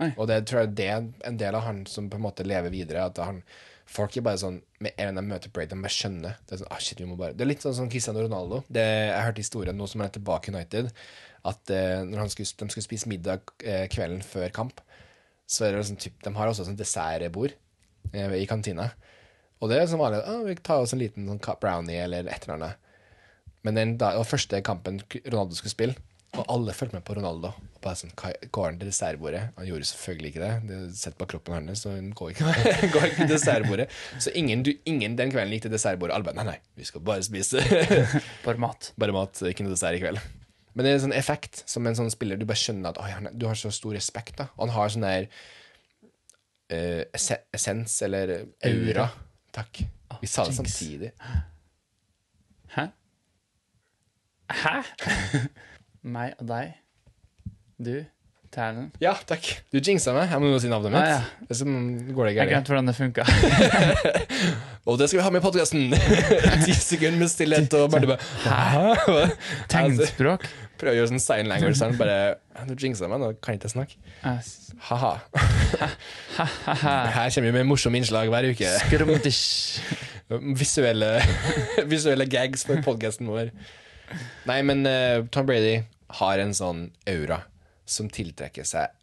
Nei. 0.00 0.12
Og 0.16 0.28
det 0.30 0.44
tror 0.48 0.62
jeg 0.62 0.76
det 0.78 0.88
er 0.88 1.08
en 1.28 1.38
del 1.40 1.56
av 1.56 1.66
han 1.66 1.84
som 1.88 2.08
på 2.08 2.16
en 2.16 2.24
måte 2.24 2.46
lever 2.46 2.72
videre. 2.72 3.04
At 3.10 3.18
han, 3.20 3.42
folk 3.90 4.16
er 4.16 4.24
bare 4.24 4.40
sånn 4.40 4.60
Med 4.80 4.94
en 4.96 5.10
gang 5.10 5.18
de 5.18 5.24
møter 5.28 5.52
Brady, 5.52 5.74
de 5.74 5.82
bare 5.84 5.92
skjønner. 5.92 6.38
Det 6.46 6.56
er 6.56 6.62
sånn, 6.62 6.70
ah, 6.72 6.80
shit, 6.80 7.00
vi 7.02 7.08
må 7.08 7.18
bare 7.20 7.36
Det 7.36 7.44
er 7.44 7.50
litt 7.50 7.64
sånn 7.64 7.76
som 7.76 7.90
Cristiano 7.92 8.22
Ronaldo. 8.24 8.62
Det, 8.68 8.84
jeg 8.84 9.26
hørte 9.26 9.44
historien 9.44 9.76
nå 9.76 9.88
som 9.90 10.00
han 10.00 10.08
er 10.08 10.14
tilbake 10.16 10.48
i 10.48 10.54
United, 10.54 10.88
at 11.48 11.72
eh, 11.72 12.02
når 12.06 12.24
han 12.24 12.32
skulle, 12.32 12.50
de 12.60 12.68
skulle 12.72 12.86
spise 12.86 13.10
middag 13.10 13.52
eh, 13.64 13.86
kvelden 13.92 14.22
før 14.24 14.52
kamp, 14.54 14.82
så 15.50 15.66
er 15.66 15.74
det 15.74 15.86
sånn 15.88 16.00
typ, 16.00 16.18
De 16.22 16.32
har 16.36 16.50
også 16.50 16.66
sånn 16.68 16.78
dessertbord 16.78 17.56
eh, 18.12 18.36
i 18.38 18.46
kantina. 18.50 18.90
Og 19.60 19.72
det 19.72 19.80
er 19.80 19.88
som 19.90 20.00
vanlig. 20.00 20.22
Ah, 20.24 20.44
vi 20.46 20.54
tar 20.56 20.84
oss 20.84 20.94
en 20.96 21.02
liten 21.02 21.26
sånn 21.28 21.42
brownie 21.60 22.00
eller 22.04 22.28
et 22.30 22.46
eller 22.46 22.56
annet. 22.56 22.86
Men 23.66 23.76
den 23.76 23.98
da, 24.00 24.14
første 24.24 24.62
kampen 24.64 25.02
Ronaldo 25.26 25.56
skulle 25.58 25.74
spille, 25.74 25.98
og 26.38 26.46
alle 26.46 26.72
fulgte 26.76 26.96
med 26.96 27.04
på 27.04 27.16
Ronaldo. 27.18 27.50
Og 27.50 27.80
bare 27.82 27.98
sånn, 27.98 28.12
Går 28.54 28.66
han 28.68 28.78
til 28.80 28.88
dessertbordet? 28.88 29.42
Han 29.56 29.66
gjorde 29.66 29.88
selvfølgelig 29.90 30.30
ikke 30.30 30.42
det. 30.44 30.52
Det 30.68 30.78
Sett 30.96 31.18
på 31.18 31.26
kroppen 31.28 31.56
hans, 31.56 31.82
så 31.82 31.96
hun 31.96 32.12
går 32.16 32.32
ikke, 32.36 32.54
går 32.94 33.08
ikke 33.08 33.24
til 33.24 33.32
dessertbordet. 33.34 33.88
Så 34.22 34.32
ingen, 34.38 34.62
du, 34.64 34.72
ingen 34.88 35.18
den 35.18 35.32
kvelden 35.34 35.56
gikk 35.56 35.66
til 35.66 35.74
dessertbordet. 35.74 36.14
Alle 36.16 36.28
bare 36.28 36.38
nei, 36.38 36.54
nei, 36.54 36.58
vi 36.78 36.86
skal 36.88 37.02
bare 37.04 37.26
spise 37.26 37.64
Bare 38.46 38.62
mat. 38.62 38.92
bare 39.00 39.16
mat, 39.16 39.42
ikke 39.50 39.66
noe 39.66 39.74
dessert 39.74 39.98
i 39.98 40.04
kveld. 40.04 40.22
Men 40.74 40.84
det 40.86 40.90
er 40.92 40.98
en 40.98 41.04
sånn 41.08 41.16
effekt 41.18 41.64
som 41.70 41.86
en 41.86 41.96
sånn 41.98 42.10
spiller. 42.12 42.38
Du 42.38 42.44
bare 42.46 42.60
skjønner 42.60 42.92
at 42.92 43.00
oi, 43.02 43.08
han, 43.10 43.26
du 43.34 43.46
har 43.48 43.58
så 43.58 43.72
stor 43.74 43.96
respekt. 43.96 44.36
da 44.38 44.46
Og 44.56 44.66
han 44.68 44.74
har 44.76 44.92
sånn 44.94 45.06
der 45.06 45.26
uh, 46.70 47.02
esse- 47.16 47.40
essens, 47.52 47.96
eller 48.06 48.34
aura. 48.64 49.08
Takk. 49.56 49.82
Vi 50.22 50.28
sa 50.30 50.44
det 50.46 50.54
samtidig. 50.54 51.10
Hæ? 52.76 52.84
Hæ? 54.62 54.76
Meg 56.16 56.34
og 56.40 56.46
deg. 56.52 56.76
Du. 57.80 57.94
Tælen. 58.50 58.88
Ja, 58.98 59.12
takk. 59.30 59.44
Du 59.70 59.78
jinxa 59.78 60.10
meg. 60.10 60.26
Jeg 60.32 60.42
må 60.42 60.48
jo 60.50 60.58
si 60.58 60.66
navnet 60.70 60.90
mitt. 60.90 61.04
Ah, 61.06 61.10
ja. 61.20 61.44
Det 61.46 61.54
er 61.54 61.58
som 61.60 61.74
går 62.16 62.26
det 62.26 62.30
Jeg 62.34 62.48
gærent. 62.48 62.50
glemte 62.50 62.72
hvordan 62.72 62.88
det 62.90 62.94
funka. 62.98 63.22
Og 64.90 64.96
det 64.98 65.06
skal 65.06 65.20
vi 65.20 65.22
ha 65.22 65.30
med 65.30 65.38
i 65.38 65.44
podkasten! 65.44 65.92
Ti 66.66 66.74
sekunder 66.74 67.20
med 67.20 67.30
stillhet 67.30 67.76
og 67.78 67.92
bare, 67.92 68.08
bare? 68.10 69.28
Tegnspråk. 69.70 70.48
Prøver 70.80 70.96
å 70.96 70.98
gjøre 70.98 71.10
sånn 71.12 71.22
sign 71.22 71.50
language. 71.52 71.76
Sånn, 71.78 71.94
bare 72.00 72.40
Du 72.66 72.74
jinxa 72.74 73.06
meg, 73.12 73.22
nå 73.22 73.28
kan 73.38 73.54
jeg 73.54 73.60
ikke 73.60 73.70
snakke. 73.70 74.00
Ha-ha. 74.88 75.12
Her 76.40 77.30
kommer 77.30 77.46
vi 77.52 77.54
med 77.60 77.68
morsomme 77.70 78.00
innslag 78.00 78.32
hver 78.32 78.50
uke. 78.50 78.72
Visuelle, 80.58 81.12
visuelle 81.90 82.26
gags 82.30 82.62
for 82.66 82.82
podkasten 82.86 83.30
vår. 83.30 83.54
Nei, 84.46 84.60
men 84.66 84.82
uh, 84.86 85.22
Tom 85.34 85.46
Brady 85.46 85.80
har 86.18 86.42
en 86.42 86.54
sånn 86.56 86.84
aura 87.10 87.44
som 87.90 88.10
tiltrekker 88.12 88.66
seg 88.66 88.94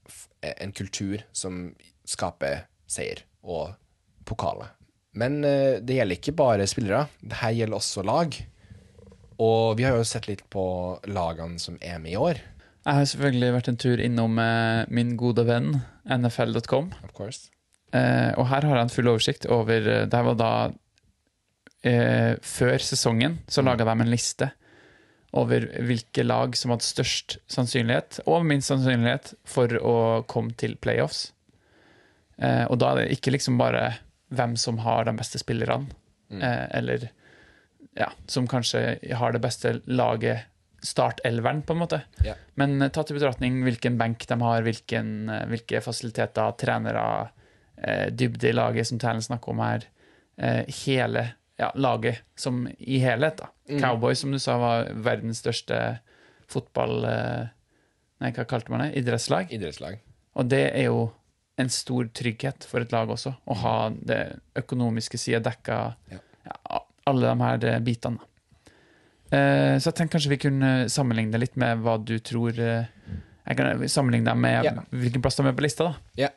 en 0.47 0.73
kultur 0.75 1.23
som 1.35 1.71
skaper 2.07 2.65
seier 2.87 3.23
og 3.43 3.73
pokaler. 4.27 4.71
Men 5.17 5.41
eh, 5.47 5.79
det 5.81 5.97
gjelder 5.97 6.19
ikke 6.19 6.35
bare 6.37 6.67
spillere. 6.69 7.07
Det 7.19 7.41
her 7.41 7.55
gjelder 7.57 7.79
også 7.79 8.05
lag. 8.05 8.37
Og 9.43 9.77
vi 9.77 9.85
har 9.85 9.97
jo 9.97 10.05
sett 10.07 10.29
litt 10.29 10.43
på 10.53 10.63
lagene 11.09 11.61
som 11.61 11.77
er 11.81 11.99
med 12.01 12.13
i 12.13 12.21
år. 12.21 12.41
Jeg 12.87 12.95
har 12.95 13.07
selvfølgelig 13.11 13.53
vært 13.57 13.69
en 13.71 13.79
tur 13.81 14.01
innom 14.01 14.39
eh, 14.41 14.83
min 14.93 15.15
gode 15.19 15.43
venn 15.47 15.79
nfl.com. 16.07 16.91
Of 17.03 17.13
course. 17.17 17.49
Eh, 17.95 18.31
og 18.37 18.47
her 18.51 18.67
har 18.67 18.79
jeg 18.79 18.87
en 18.87 18.93
full 18.93 19.09
oversikt 19.13 19.47
over 19.51 19.85
eh, 19.87 20.05
Det 20.11 20.19
var 20.27 20.35
da 20.35 20.51
eh, 21.87 22.33
Før 22.43 22.83
sesongen 22.83 23.37
så 23.47 23.63
laga 23.63 23.85
de 23.87 23.93
en 23.95 24.11
liste 24.11 24.49
over 25.37 25.67
hvilke 25.85 26.25
lag 26.25 26.55
som 26.57 26.73
hadde 26.73 26.87
størst 26.87 27.37
sannsynlighet, 27.51 28.21
og 28.25 28.45
minst 28.47 28.71
sannsynlighet, 28.71 29.33
for 29.47 29.77
å 29.79 29.95
komme 30.29 30.57
til 30.59 30.75
playoffs. 30.81 31.29
Eh, 32.37 32.65
og 32.67 32.77
da 32.81 32.91
er 32.91 33.03
det 33.03 33.17
ikke 33.17 33.33
liksom 33.35 33.57
bare 33.61 33.85
hvem 34.33 34.57
som 34.59 34.81
har 34.83 35.07
de 35.07 35.15
beste 35.17 35.39
spillerne, 35.41 35.89
eh, 36.33 36.65
eller 36.77 37.09
ja, 37.97 38.11
som 38.27 38.47
kanskje 38.49 38.99
har 39.17 39.33
det 39.33 39.41
beste 39.43 39.79
laget, 39.85 40.45
startelveren, 40.85 41.63
på 41.65 41.73
en 41.73 41.79
måte. 41.81 41.97
Yeah. 42.21 42.37
Men 42.59 42.77
eh, 42.81 42.91
tatt 42.93 43.09
i 43.11 43.15
betraktning 43.17 43.63
hvilken 43.65 43.97
benk 43.97 44.27
de 44.29 44.37
har, 44.43 44.61
hvilken, 44.65 45.09
eh, 45.33 45.45
hvilke 45.49 45.81
fasiliteter, 45.81 46.53
trenere, 46.61 47.05
eh, 47.81 48.07
dybde 48.13 48.51
i 48.51 48.53
laget, 48.53 48.87
som 48.89 49.01
Talen 49.01 49.25
snakker 49.25 49.55
om 49.55 49.63
her, 49.65 49.87
eh, 50.37 50.61
hele 50.85 51.31
ja, 51.57 51.71
laget 51.75 52.21
som 52.35 52.67
i 52.77 52.99
helhet. 53.01 53.37
da. 53.41 53.49
Cowboys, 53.79 54.19
som 54.19 54.31
du 54.31 54.39
sa, 54.39 54.57
var 54.61 54.91
verdens 54.93 55.41
største 55.43 55.99
fotball... 56.51 56.99
Eh, 57.05 57.47
nei, 58.23 58.33
hva 58.35 58.45
kalte 58.49 58.73
man 58.73 58.85
det? 58.85 58.91
Idrettslag. 59.01 59.51
Idrettslag. 59.53 59.99
Og 60.37 60.49
det 60.49 60.63
er 60.69 60.87
jo 60.87 61.07
en 61.57 61.69
stor 61.73 62.09
trygghet 62.13 62.67
for 62.69 62.85
et 62.85 62.93
lag 62.93 63.09
også, 63.09 63.33
å 63.49 63.57
ha 63.63 63.77
det 63.89 64.21
økonomiske 64.59 65.17
sida 65.17 65.41
dekka, 65.49 65.79
Ja. 66.13 66.21
ja, 66.45 66.83
alle 67.09 67.31
de 67.31 67.47
her 67.47 67.69
eh, 67.73 67.79
bitene. 67.83 68.21
Uh, 69.27 69.75
så 69.75 69.89
jeg 69.89 69.95
tenkte 69.97 70.13
kanskje 70.13 70.29
vi 70.31 70.39
kunne 70.39 70.67
sammenligne 70.87 71.33
det 71.33 71.41
litt 71.41 71.57
med 71.59 71.81
hva 71.83 71.97
du 71.99 72.13
tror 72.23 72.55
uh, 72.63 72.85
Jeg 73.43 73.57
kan 73.59 73.81
sammenligne 73.91 74.29
dem 74.29 74.39
med 74.39 74.63
yeah. 74.63 74.77
hvilken 74.95 75.19
plass 75.19 75.35
de 75.35 75.43
er 75.49 75.57
på 75.57 75.65
lista, 75.65 75.89
da. 75.89 76.13
Ja. 76.15 76.29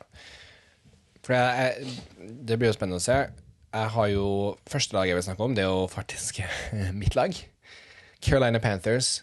For 1.23 1.37
jeg, 1.37 1.69
jeg, 1.79 2.33
det 2.49 2.57
blir 2.59 2.67
jo 2.67 2.75
spennende 2.75 2.99
å 2.99 3.05
se. 3.05 3.15
Jeg 3.71 3.89
har 3.95 4.07
jo 4.11 4.27
Første 4.67 4.95
lag 4.97 5.07
jeg 5.07 5.15
vil 5.15 5.23
snakke 5.23 5.43
om, 5.45 5.55
det 5.55 5.63
er 5.63 5.69
jo 5.71 5.87
faktisk 5.91 6.41
mitt 7.01 7.15
lag. 7.15 7.35
Carolina 8.21 8.59
Panthers. 8.59 9.21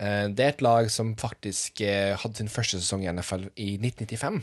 Eh, 0.00 0.28
Det 0.28 0.40
er 0.44 0.48
et 0.54 0.62
lag 0.64 0.90
som 0.92 1.14
faktisk 1.16 1.80
eh, 1.80 2.16
hadde 2.16 2.36
sin 2.36 2.48
første 2.52 2.80
sesong 2.80 3.04
i 3.04 3.12
NFL 3.12 3.48
i 3.56 3.74
1995. 3.80 4.42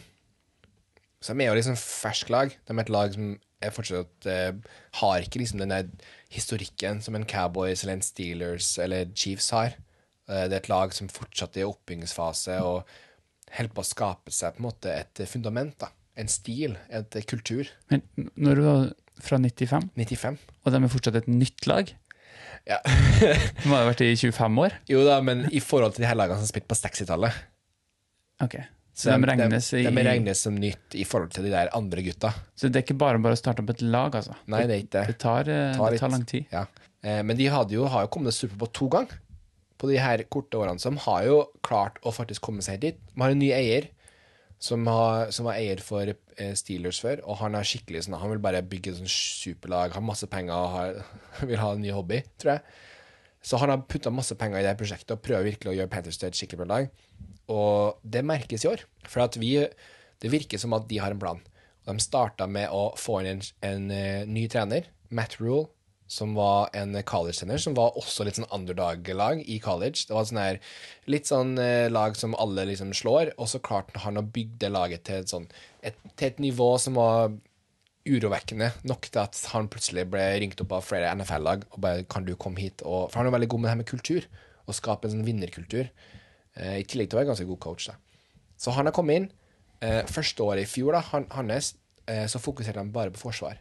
Så 1.22 1.34
de 1.34 1.44
er 1.46 1.50
jo 1.52 1.58
liksom 1.58 1.78
fersk 1.82 2.30
lag. 2.30 2.52
De 2.68 2.74
er 2.76 2.82
et 2.84 2.90
lag 2.94 3.14
som 3.14 3.36
er 3.62 3.74
fortsatt 3.74 4.28
eh, 4.30 4.52
har 5.00 5.24
ikke 5.26 5.40
liksom 5.42 5.62
den 5.64 5.74
der 5.74 5.88
historikken 6.30 7.02
som 7.02 7.16
en 7.18 7.26
Cowboys 7.26 7.82
eller 7.84 7.98
en 7.98 8.06
Steelers 8.06 8.76
eller 8.82 9.10
Chiefs 9.16 9.50
har. 9.56 9.78
Det 10.28 10.52
er 10.52 10.58
et 10.60 10.68
lag 10.68 10.92
som 10.92 11.08
fortsatt 11.08 11.56
er 11.56 11.64
i 11.64 11.70
oppbyggingsfase 11.70 12.58
og 12.60 12.90
holder 13.56 13.72
på 13.72 13.80
å 13.80 13.88
skape 13.88 14.34
seg 14.36 14.58
på 14.58 14.60
en 14.60 14.66
måte 14.66 14.92
et 14.92 15.22
fundament. 15.32 15.78
da. 15.80 15.88
En 16.20 16.28
stil, 16.28 16.76
et 16.92 17.16
kultur. 17.30 17.70
Men 17.88 18.04
når 18.36 18.60
du 18.60 18.62
var 18.66 18.90
fra 19.24 19.40
95, 19.42 19.90
95. 19.96 20.38
og 20.64 20.74
de 20.74 20.80
er 20.84 20.92
fortsatt 20.94 21.20
et 21.22 21.28
nytt 21.32 21.68
lag 21.70 21.94
Ja. 22.68 22.78
De 23.64 23.70
har 23.72 23.84
jo 23.84 23.90
vært 23.90 24.02
i 24.04 24.10
25 24.20 24.58
år. 24.66 24.74
Jo 24.92 25.04
da, 25.08 25.22
men 25.24 25.46
i 25.56 25.62
forhold 25.64 25.96
til 25.96 26.04
de 26.04 26.10
her 26.10 26.18
lagene 26.20 26.42
som 26.42 26.50
spilte 26.50 26.68
på 26.68 26.76
60-tallet 26.76 27.38
Ok, 28.44 28.58
Så 28.94 29.14
de 29.14 29.30
regnes 29.30 29.70
i 29.74 29.84
de, 29.86 29.92
de 29.94 30.04
regnes 30.06 30.42
som 30.46 30.58
nytt 30.60 30.98
i 31.00 31.06
forhold 31.08 31.32
til 31.34 31.48
de 31.48 31.54
der 31.54 31.72
andre 31.78 32.04
gutta. 32.06 32.34
Så 32.60 32.70
det 32.70 32.82
er 32.82 32.86
ikke 32.86 33.00
bare 33.00 33.22
bare 33.24 33.38
å 33.38 33.40
starte 33.40 33.64
opp 33.64 33.72
et 33.74 33.82
lag, 33.86 34.14
altså? 34.20 34.36
Nei, 34.52 34.66
det 34.70 34.76
er 34.76 34.84
ikke 34.84 34.94
det. 34.98 35.06
Det 35.14 35.18
tar, 35.24 35.50
eh, 35.50 35.72
tar 35.78 35.96
det 35.96 36.02
tar 36.04 36.14
lang 36.14 36.26
tid. 36.30 36.46
Ja. 36.54 36.66
Eh, 37.02 37.24
men 37.26 37.38
de 37.40 37.48
jo, 37.48 37.88
har 37.88 38.06
jo 38.06 38.12
kommet 38.14 38.38
til 38.38 38.52
på 38.54 38.70
to 38.76 38.90
ganger 38.94 39.18
på 39.78 39.90
de 39.90 39.98
her 40.02 40.24
korte 40.34 40.58
årene, 40.58 40.82
Som 40.82 40.98
har 41.06 41.26
jo 41.26 41.40
klart 41.66 41.98
å 42.04 42.14
faktisk 42.14 42.42
komme 42.42 42.62
seg 42.66 42.82
dit. 42.82 43.00
De 43.14 43.22
har 43.22 43.34
en 43.34 43.40
ny 43.40 43.52
eier 43.54 43.90
som, 44.60 44.86
har, 44.90 45.32
som 45.34 45.48
var 45.48 45.60
eier 45.60 45.82
for 45.86 46.10
eh, 46.10 46.54
Steelers 46.58 47.00
før, 47.04 47.22
og 47.30 47.40
han 47.44 47.58
er 47.58 47.68
skikkelig 47.68 48.06
sånn, 48.06 48.18
han 48.18 48.32
vil 48.34 48.42
bare 48.42 48.64
bygge 48.66 48.94
et 48.94 49.00
sånn 49.00 49.12
superlag, 49.12 49.94
har 49.94 50.06
masse 50.06 50.30
penger 50.32 50.56
og 50.56 50.72
har, 50.74 51.02
vil 51.50 51.62
ha 51.62 51.74
en 51.76 51.84
ny 51.84 51.94
hobby, 51.94 52.24
tror 52.42 52.56
jeg. 52.56 52.80
Så 53.48 53.60
han 53.62 53.72
har 53.72 53.86
putta 53.88 54.12
masse 54.12 54.36
penger 54.36 54.60
i 54.60 54.66
det 54.66 54.74
prosjektet 54.80 55.14
og 55.14 55.22
prøver 55.24 55.52
virkelig 55.52 55.72
å 55.72 55.78
gjøre 55.78 55.92
Panthers 55.92 56.18
til 56.20 56.32
et 56.32 56.40
skikkelig 56.40 56.64
bra 56.64 56.70
lag. 56.72 56.90
Og 57.54 58.02
det 58.04 58.26
merkes 58.26 58.66
i 58.66 58.72
år. 58.72 58.82
For 59.08 59.38
vi, 59.40 59.54
det 60.20 60.32
virker 60.34 60.60
som 60.60 60.76
at 60.76 60.90
de 60.90 60.98
har 61.00 61.14
en 61.14 61.22
plan. 61.22 61.40
De 61.88 61.96
starta 62.04 62.50
med 62.52 62.74
å 62.74 62.90
få 63.00 63.22
inn 63.22 63.38
en, 63.38 63.44
en 63.64 63.86
eh, 63.94 64.26
ny 64.28 64.48
trener, 64.52 64.90
Matt 65.16 65.38
Rule, 65.40 65.70
som 66.08 66.34
var 66.38 66.70
en 66.78 66.96
college-trener, 67.04 67.60
som 67.60 67.76
var 67.76 67.98
også 68.00 68.24
litt 68.24 68.40
sånn 68.40 68.48
underdog-lag 68.56 69.42
i 69.44 69.60
college. 69.64 70.06
Det 70.08 70.16
var 70.16 70.28
sånn 70.30 70.40
her, 70.40 70.60
litt 71.12 71.28
sånn 71.28 71.58
eh, 71.60 71.90
lag 71.92 72.16
som 72.20 72.36
alle 72.40 72.66
liksom 72.70 72.94
slår, 72.96 73.34
og 73.36 73.52
så 73.52 73.60
klarte 73.64 74.04
han 74.06 74.20
å 74.20 74.24
bygge 74.24 74.62
det 74.64 74.72
laget 74.72 75.04
til 75.08 75.22
et, 75.22 75.34
sånn, 75.34 75.50
et, 75.84 76.00
til 76.16 76.32
et 76.32 76.42
nivå 76.44 76.72
som 76.82 76.98
var 77.00 77.36
urovekkende 78.08 78.72
nok 78.88 79.10
til 79.10 79.20
at 79.20 79.40
han 79.52 79.68
plutselig 79.72 80.06
ble 80.08 80.24
ringt 80.40 80.62
opp 80.64 80.78
av 80.78 80.86
flere 80.88 81.12
NFL-lag 81.18 81.66
og 81.68 81.80
bare 81.84 82.04
'Kan 82.04 82.26
du 82.26 82.36
komme 82.36 82.60
hit?' 82.60 82.84
Og, 82.86 83.12
for 83.12 83.20
han 83.20 83.28
er 83.28 83.36
veldig 83.36 83.50
god 83.50 83.60
med 83.60 83.68
det 83.68 83.74
her 83.74 83.84
med 83.84 83.92
kultur, 83.92 84.28
å 84.68 84.76
skape 84.76 85.08
en 85.08 85.12
sånn 85.12 85.28
vinnerkultur. 85.28 85.90
Eh, 86.56 86.80
I 86.80 86.84
tillegg 86.88 87.10
til 87.10 87.18
å 87.18 87.22
være 87.22 87.32
ganske 87.34 87.48
god 87.48 87.60
coach. 87.60 87.88
da. 87.88 87.96
Så 88.58 88.72
han 88.72 88.86
har 88.86 88.94
kommet 88.94 89.16
inn. 89.16 89.32
Eh, 89.82 90.04
første 90.06 90.44
året 90.44 90.64
i 90.64 90.72
fjor, 90.72 90.94
da, 90.94 91.02
han, 91.12 91.28
hans, 91.30 91.76
eh, 92.08 92.26
så 92.26 92.40
fokuserte 92.40 92.80
han 92.80 92.92
bare 92.92 93.12
på 93.12 93.20
forsvar. 93.30 93.60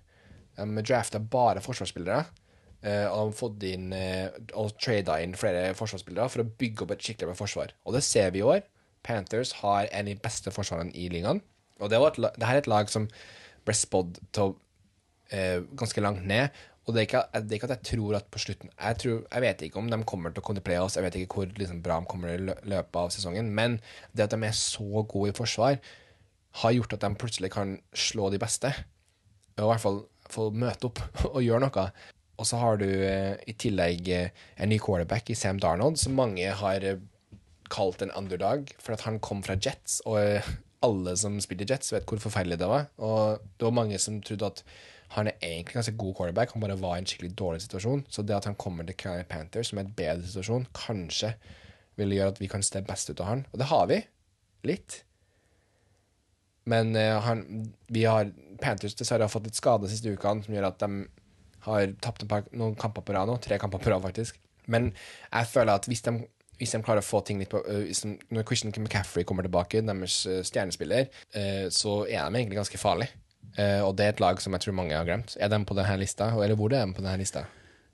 De 0.57 0.83
drafta 0.83 1.21
bare 1.21 1.63
forsvarsspillere. 1.65 2.25
Uh, 2.87 3.09
og 3.11 3.35
fått 3.35 3.65
inn 3.67 3.89
uh, 3.91 4.29
og 4.61 4.77
trada 4.79 5.17
inn 5.25 5.33
flere 5.35 5.73
forsvarsspillere 5.75 6.29
for 6.31 6.45
å 6.45 6.51
bygge 6.61 6.85
opp 6.85 6.93
et 6.95 7.03
skikkelig 7.03 7.33
bra 7.33 7.39
forsvar. 7.39 7.73
Og 7.89 7.97
det 7.97 8.05
ser 8.07 8.31
vi 8.35 8.43
i 8.43 8.47
år. 8.47 8.63
Panthers 9.07 9.55
har 9.63 9.89
en 9.89 10.07
av 10.07 10.13
de 10.13 10.21
beste 10.23 10.53
forsvarene 10.55 10.95
i 10.95 11.09
ligaen. 11.13 11.41
Og 11.81 11.91
det, 11.93 11.99
et, 11.99 12.23
det 12.39 12.47
her 12.47 12.59
er 12.59 12.65
et 12.65 12.71
lag 12.71 12.89
som 12.91 13.09
ble 13.67 13.75
spådd 13.75 14.19
til 14.35 14.55
eh, 15.35 15.61
ganske 15.79 16.03
langt 16.03 16.25
ned. 16.27 16.55
Og 16.87 16.95
det 16.95 17.03
er, 17.03 17.09
ikke, 17.09 17.23
det 17.43 17.51
er 17.51 17.59
ikke 17.59 17.69
at 17.69 17.75
jeg 17.75 17.89
tror 17.91 18.17
at 18.21 18.27
på 18.31 18.39
slutten 18.39 18.71
jeg, 18.71 18.99
tror, 19.03 19.23
jeg 19.27 19.43
vet 19.43 19.63
ikke 19.67 19.81
om 19.81 19.89
de 19.91 19.99
kommer 20.07 20.31
til 20.31 20.43
å 20.43 20.47
komme 20.47 20.61
til 20.61 20.67
playoffs, 20.69 20.95
jeg 20.95 21.03
vet 21.03 21.17
ikke 21.19 21.41
hvor 21.41 21.49
liksom, 21.59 21.81
bra 21.83 21.97
de 21.99 22.07
kommer 22.07 22.31
til 22.31 22.53
å 22.53 22.59
løpe 22.71 23.01
av 23.01 23.11
sesongen, 23.15 23.49
men 23.59 23.81
det 24.15 24.29
at 24.29 24.37
de 24.37 24.39
er 24.47 24.55
så 24.55 25.03
gode 25.03 25.33
i 25.33 25.35
forsvar, 25.35 25.81
har 26.63 26.77
gjort 26.77 26.95
at 26.95 27.03
de 27.03 27.19
plutselig 27.19 27.51
kan 27.57 27.75
slå 27.91 28.31
de 28.31 28.39
beste. 28.41 28.71
Og 29.57 29.65
i 29.65 29.71
hvert 29.73 29.83
fall 29.83 29.99
få 30.33 30.51
møte 30.55 30.91
opp 30.91 31.03
og 31.35 31.43
gjøre 31.45 31.67
noe. 31.67 31.89
Og 32.37 32.49
så 32.49 32.61
har 32.61 32.81
du 32.81 32.89
eh, 32.89 33.35
i 33.49 33.55
tillegg 33.57 34.09
eh, 34.13 34.47
en 34.61 34.73
ny 34.73 34.79
quarterback 34.83 35.31
i 35.33 35.39
Sam 35.39 35.61
Darnold, 35.63 35.97
som 36.01 36.17
mange 36.19 36.51
har 36.61 36.85
eh, 36.85 37.01
kalt 37.73 38.05
en 38.05 38.13
underdog, 38.17 38.69
for 38.83 38.95
at 38.97 39.07
han 39.07 39.21
kom 39.25 39.41
fra 39.47 39.57
Jets, 39.57 40.03
og 40.07 40.45
alle 40.85 41.17
som 41.19 41.39
spilte 41.43 41.67
Jets, 41.71 41.95
vet 41.95 42.05
hvor 42.07 42.21
forferdelig 42.23 42.61
det 42.61 42.69
var. 42.71 42.91
Og 43.01 43.41
det 43.57 43.67
var 43.67 43.79
mange 43.79 43.99
som 44.03 44.21
trodde 44.25 44.53
at 44.53 44.63
han 45.15 45.31
er 45.31 45.39
egentlig 45.41 45.79
ganske 45.79 45.97
god 45.97 46.15
quarterback, 46.19 46.53
han 46.53 46.65
bare 46.65 46.79
var 46.81 46.97
i 46.97 47.05
en 47.05 47.09
skikkelig 47.09 47.33
dårlig 47.39 47.63
situasjon. 47.65 48.05
Så 48.11 48.25
det 48.27 48.37
at 48.37 48.49
han 48.51 48.59
kommer 48.59 48.87
til 48.87 48.99
Carolina 48.99 49.29
Panthers, 49.31 49.71
som 49.71 49.81
er 49.81 49.87
et 49.87 49.97
bedre 49.97 50.27
situasjon, 50.27 50.69
kanskje 50.77 51.33
vil 51.97 52.13
gjøre 52.13 52.35
at 52.35 52.41
vi 52.43 52.51
kan 52.53 52.65
se 52.67 52.83
best 52.85 53.11
ut 53.11 53.23
av 53.23 53.31
han. 53.31 53.47
Og 53.53 53.63
det 53.63 53.71
har 53.71 53.87
vi. 53.91 54.01
Litt. 54.67 55.06
Men 56.71 56.97
uh, 56.97 57.19
han, 57.23 57.45
vi 57.93 58.05
har 58.09 58.33
Panthers 58.63 58.97
dessverre 58.99 59.27
har 59.27 59.33
fått 59.33 59.49
litt 59.51 59.59
skade 59.59 59.87
de 59.87 59.93
siste 59.93 60.13
ukene, 60.13 60.45
som 60.45 60.55
gjør 60.55 60.71
at 60.71 60.81
de 60.83 61.05
har 61.67 61.93
tapt 62.03 62.25
noen 62.57 62.77
kamper 62.79 63.05
på 63.05 63.15
rad 63.17 63.31
nå. 63.31 63.37
Tre 63.43 63.59
kamper 63.63 63.83
på 63.83 63.93
rad, 63.93 64.05
faktisk. 64.05 64.39
Men 64.71 64.91
jeg 65.31 65.51
føler 65.51 65.79
at 65.79 65.87
hvis 65.87 66.03
de, 66.07 66.15
hvis 66.59 66.73
de 66.75 66.81
klarer 66.83 67.05
å 67.05 67.07
få 67.07 67.21
ting 67.27 67.43
litt 67.43 67.53
på 67.53 67.61
uh, 67.63 67.85
de, 67.87 68.17
Når 68.35 68.49
Christian 68.49 68.75
McCaffrey 68.83 69.27
kommer 69.29 69.47
tilbake, 69.47 69.85
deres 69.87 70.23
uh, 70.31 70.41
stjernespiller, 70.47 71.11
så 71.71 72.01
er 72.07 72.27
de 72.27 72.41
egentlig 72.41 72.63
ganske 72.63 72.81
farlige. 72.81 73.23
Og 73.57 73.95
det 73.97 74.05
er 74.05 74.11
et 74.13 74.21
lag 74.21 74.41
som 74.43 74.53
jeg 74.53 74.67
tror 74.67 74.75
mange 74.77 74.93
har 74.93 75.07
glemt. 75.09 75.33
Er 75.41 75.49
de 75.49 75.57
på 75.65 75.73
denne 75.79 75.95
lista? 76.03 76.27
Eller 76.35 76.59
hvor 76.59 76.75
er 76.77 76.83
de 76.85 76.93
på 76.93 77.01
denne 77.01 77.17
lista? 77.23 77.47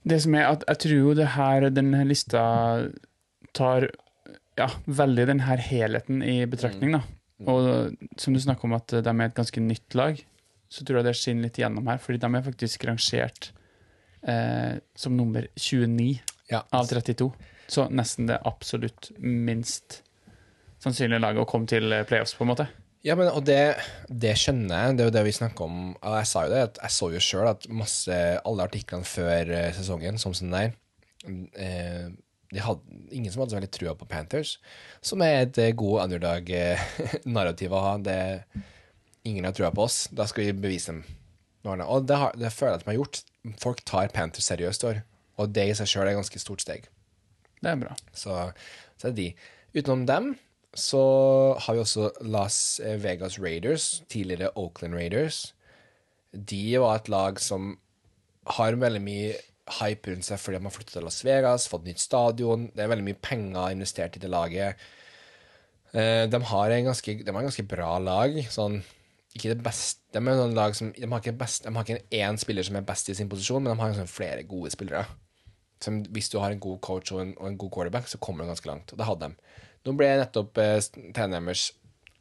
Det 0.03 0.17
som 0.25 0.35
er 0.35 0.49
at 0.49 0.65
jeg 0.67 0.81
tror 0.83 0.97
jo 0.97 1.13
det 1.15 1.29
her, 1.37 1.69
denne 1.71 2.01
lista 2.09 2.43
tar 3.55 3.87
ja, 4.59 4.69
veldig 4.87 5.29
denne 5.31 5.59
helheten 5.69 6.25
i 6.27 6.41
betraktning, 6.51 6.97
da. 6.97 7.03
Og 7.49 7.97
som 8.21 8.35
du 8.37 8.41
snakker 8.43 8.69
om 8.69 8.77
at 8.77 8.93
de 9.03 9.13
er 9.13 9.25
et 9.27 9.35
ganske 9.37 9.61
nytt 9.65 9.97
lag, 9.99 10.21
så 10.73 10.85
tror 10.87 11.01
jeg 11.01 11.09
det 11.09 11.17
skinner 11.19 11.49
litt 11.49 11.59
gjennom 11.61 11.89
her, 11.91 11.99
fordi 12.01 12.21
de 12.23 12.31
er 12.39 12.45
faktisk 12.47 12.85
rangert 12.89 13.51
eh, 14.27 14.79
som 14.97 15.17
nummer 15.19 15.49
29 15.59 16.21
Ja. 16.53 16.63
av 16.73 16.87
32. 16.89 17.31
Så 17.73 17.87
nesten 17.91 18.27
det 18.29 18.39
absolutt 18.49 19.11
minst 19.19 20.03
sannsynlige 20.83 21.21
laget 21.23 21.43
å 21.45 21.49
komme 21.49 21.69
til 21.71 21.93
eh, 21.93 22.05
playoffs, 22.09 22.35
på 22.37 22.45
en 22.47 22.53
måte. 22.53 22.69
Ja, 23.03 23.17
men 23.19 23.29
og 23.35 23.43
det, 23.49 23.77
det 24.07 24.37
skjønner 24.39 24.85
jeg. 24.87 24.97
Det 24.97 25.03
er 25.05 25.09
jo 25.11 25.15
det 25.17 25.25
vi 25.27 25.35
snakker 25.35 25.65
om. 25.67 25.79
Jeg 25.99 26.27
sa 26.31 26.45
jo 26.47 26.53
det, 26.53 26.61
at 26.69 26.77
jeg 26.85 26.95
så 26.95 27.09
jo 27.11 27.23
sjøl 27.25 27.49
at 27.51 27.65
masse, 27.75 28.19
alle 28.47 28.67
artiklene 28.69 29.09
før 29.09 29.51
eh, 29.51 29.73
sesongen, 29.75 30.21
som 30.23 30.35
sånn 30.39 30.55
der 30.55 30.71
eh, 31.27 32.07
de 32.13 32.32
hadde, 32.61 33.01
Ingen 33.13 33.33
som 33.33 33.41
hadde 33.41 33.53
så 33.53 33.57
veldig 33.57 33.73
trua 33.73 33.95
på 33.97 34.09
Panthers, 34.09 34.59
som 35.01 35.23
er 35.25 35.43
et 35.43 35.59
eh, 35.61 35.75
god 35.77 36.07
underdog-narrativ 36.07 37.73
å 37.77 37.83
ha. 37.85 37.97
Det, 38.01 38.19
ingen 39.29 39.45
har 39.45 39.57
trua 39.57 39.73
på 39.73 39.87
oss. 39.87 40.07
Da 40.13 40.27
skal 40.29 40.49
vi 40.49 40.55
bevise 40.57 40.93
dem. 40.93 41.03
Og 41.65 42.07
det, 42.09 42.17
har, 42.19 42.37
det 42.37 42.53
føler 42.53 42.75
jeg 42.75 42.81
at 42.81 42.85
de 42.85 42.91
har 42.91 42.99
gjort. 43.01 43.21
Folk 43.63 43.83
tar 43.89 44.13
Panthers 44.15 44.49
seriøst 44.49 44.85
i 44.85 44.91
år. 44.93 45.03
Og 45.41 45.53
det 45.55 45.67
i 45.69 45.77
seg 45.77 45.91
sjøl 45.91 46.07
er 46.07 46.15
et 46.15 46.21
ganske 46.21 46.41
stort 46.43 46.65
steg. 46.65 46.89
Det 47.63 47.71
er 47.71 47.83
bra. 47.85 47.95
Så, 48.13 48.39
så 48.99 49.09
er 49.09 49.15
det 49.15 49.21
de. 49.21 49.29
Utenom 49.77 50.07
dem 50.09 50.33
så 50.75 51.03
har 51.61 51.77
vi 51.77 51.83
også 51.83 52.11
Las 52.25 52.81
Vegas 52.81 53.39
Raiders, 53.39 54.03
tidligere 54.09 54.53
Oakland 54.57 54.97
Raiders. 54.97 55.53
De 56.33 56.79
var 56.81 56.97
et 56.97 57.11
lag 57.13 57.41
som 57.41 57.75
har 58.57 58.81
veldig 58.81 59.03
mye 59.05 59.35
hype 59.79 60.11
rundt 60.11 60.27
seg 60.27 60.41
fordi 60.43 60.59
de 60.59 60.67
har 60.67 60.75
flyttet 60.75 60.97
til 60.97 61.07
Las 61.07 61.21
Vegas, 61.27 61.69
fått 61.71 61.87
nytt 61.87 62.03
stadion. 62.03 62.69
Det 62.75 62.83
er 62.85 62.91
veldig 62.91 63.07
mye 63.07 63.21
penger 63.23 63.77
investert 63.77 64.19
i 64.19 64.23
det 64.23 64.31
laget. 64.33 64.83
Eh, 65.93 66.27
De 66.31 66.43
har 66.51 66.75
ganske, 66.89 67.17
de 67.23 67.31
har 67.31 67.41
en 67.43 67.49
ganske 67.51 67.69
bra 67.71 67.97
lag. 68.03 68.39
Sånn, 68.51 68.81
ikke 69.37 69.55
det 69.55 69.63
beste, 69.65 70.03
de, 70.13 70.21
er 70.21 70.55
lag 70.57 70.75
som, 70.77 70.93
de 70.93 71.09
har 71.09 71.23
ikke, 71.23 71.37
best, 71.41 71.65
de 71.65 71.75
har 71.75 71.87
ikke 71.87 72.21
én 72.23 72.41
spiller 72.41 72.67
som 72.67 72.77
er 72.77 72.89
best 72.89 73.09
i 73.09 73.17
sin 73.17 73.31
posisjon, 73.33 73.63
men 73.63 73.73
de 73.73 73.81
har 73.81 73.95
sånn 73.97 74.11
flere 74.11 74.45
gode 74.49 74.73
spillere. 74.75 75.07
Som 75.83 76.03
hvis 76.15 76.31
du 76.31 76.39
har 76.39 76.53
en 76.55 76.63
god 76.63 76.81
coach 76.85 77.15
og 77.15 77.23
en, 77.25 77.33
og 77.39 77.49
en 77.49 77.59
god 77.59 77.73
quarterback, 77.75 78.11
så 78.11 78.21
kommer 78.23 78.45
du 78.45 78.53
ganske 78.53 78.69
langt. 78.69 78.93
Og 78.93 79.01
det 79.01 79.09
hadde 79.09 79.31
de. 79.31 79.61
Nå 79.87 79.95
ble 79.99 80.11
nettopp 80.21 80.59
eh, 80.63 80.79
treneren 81.15 81.49
deres 81.49 81.71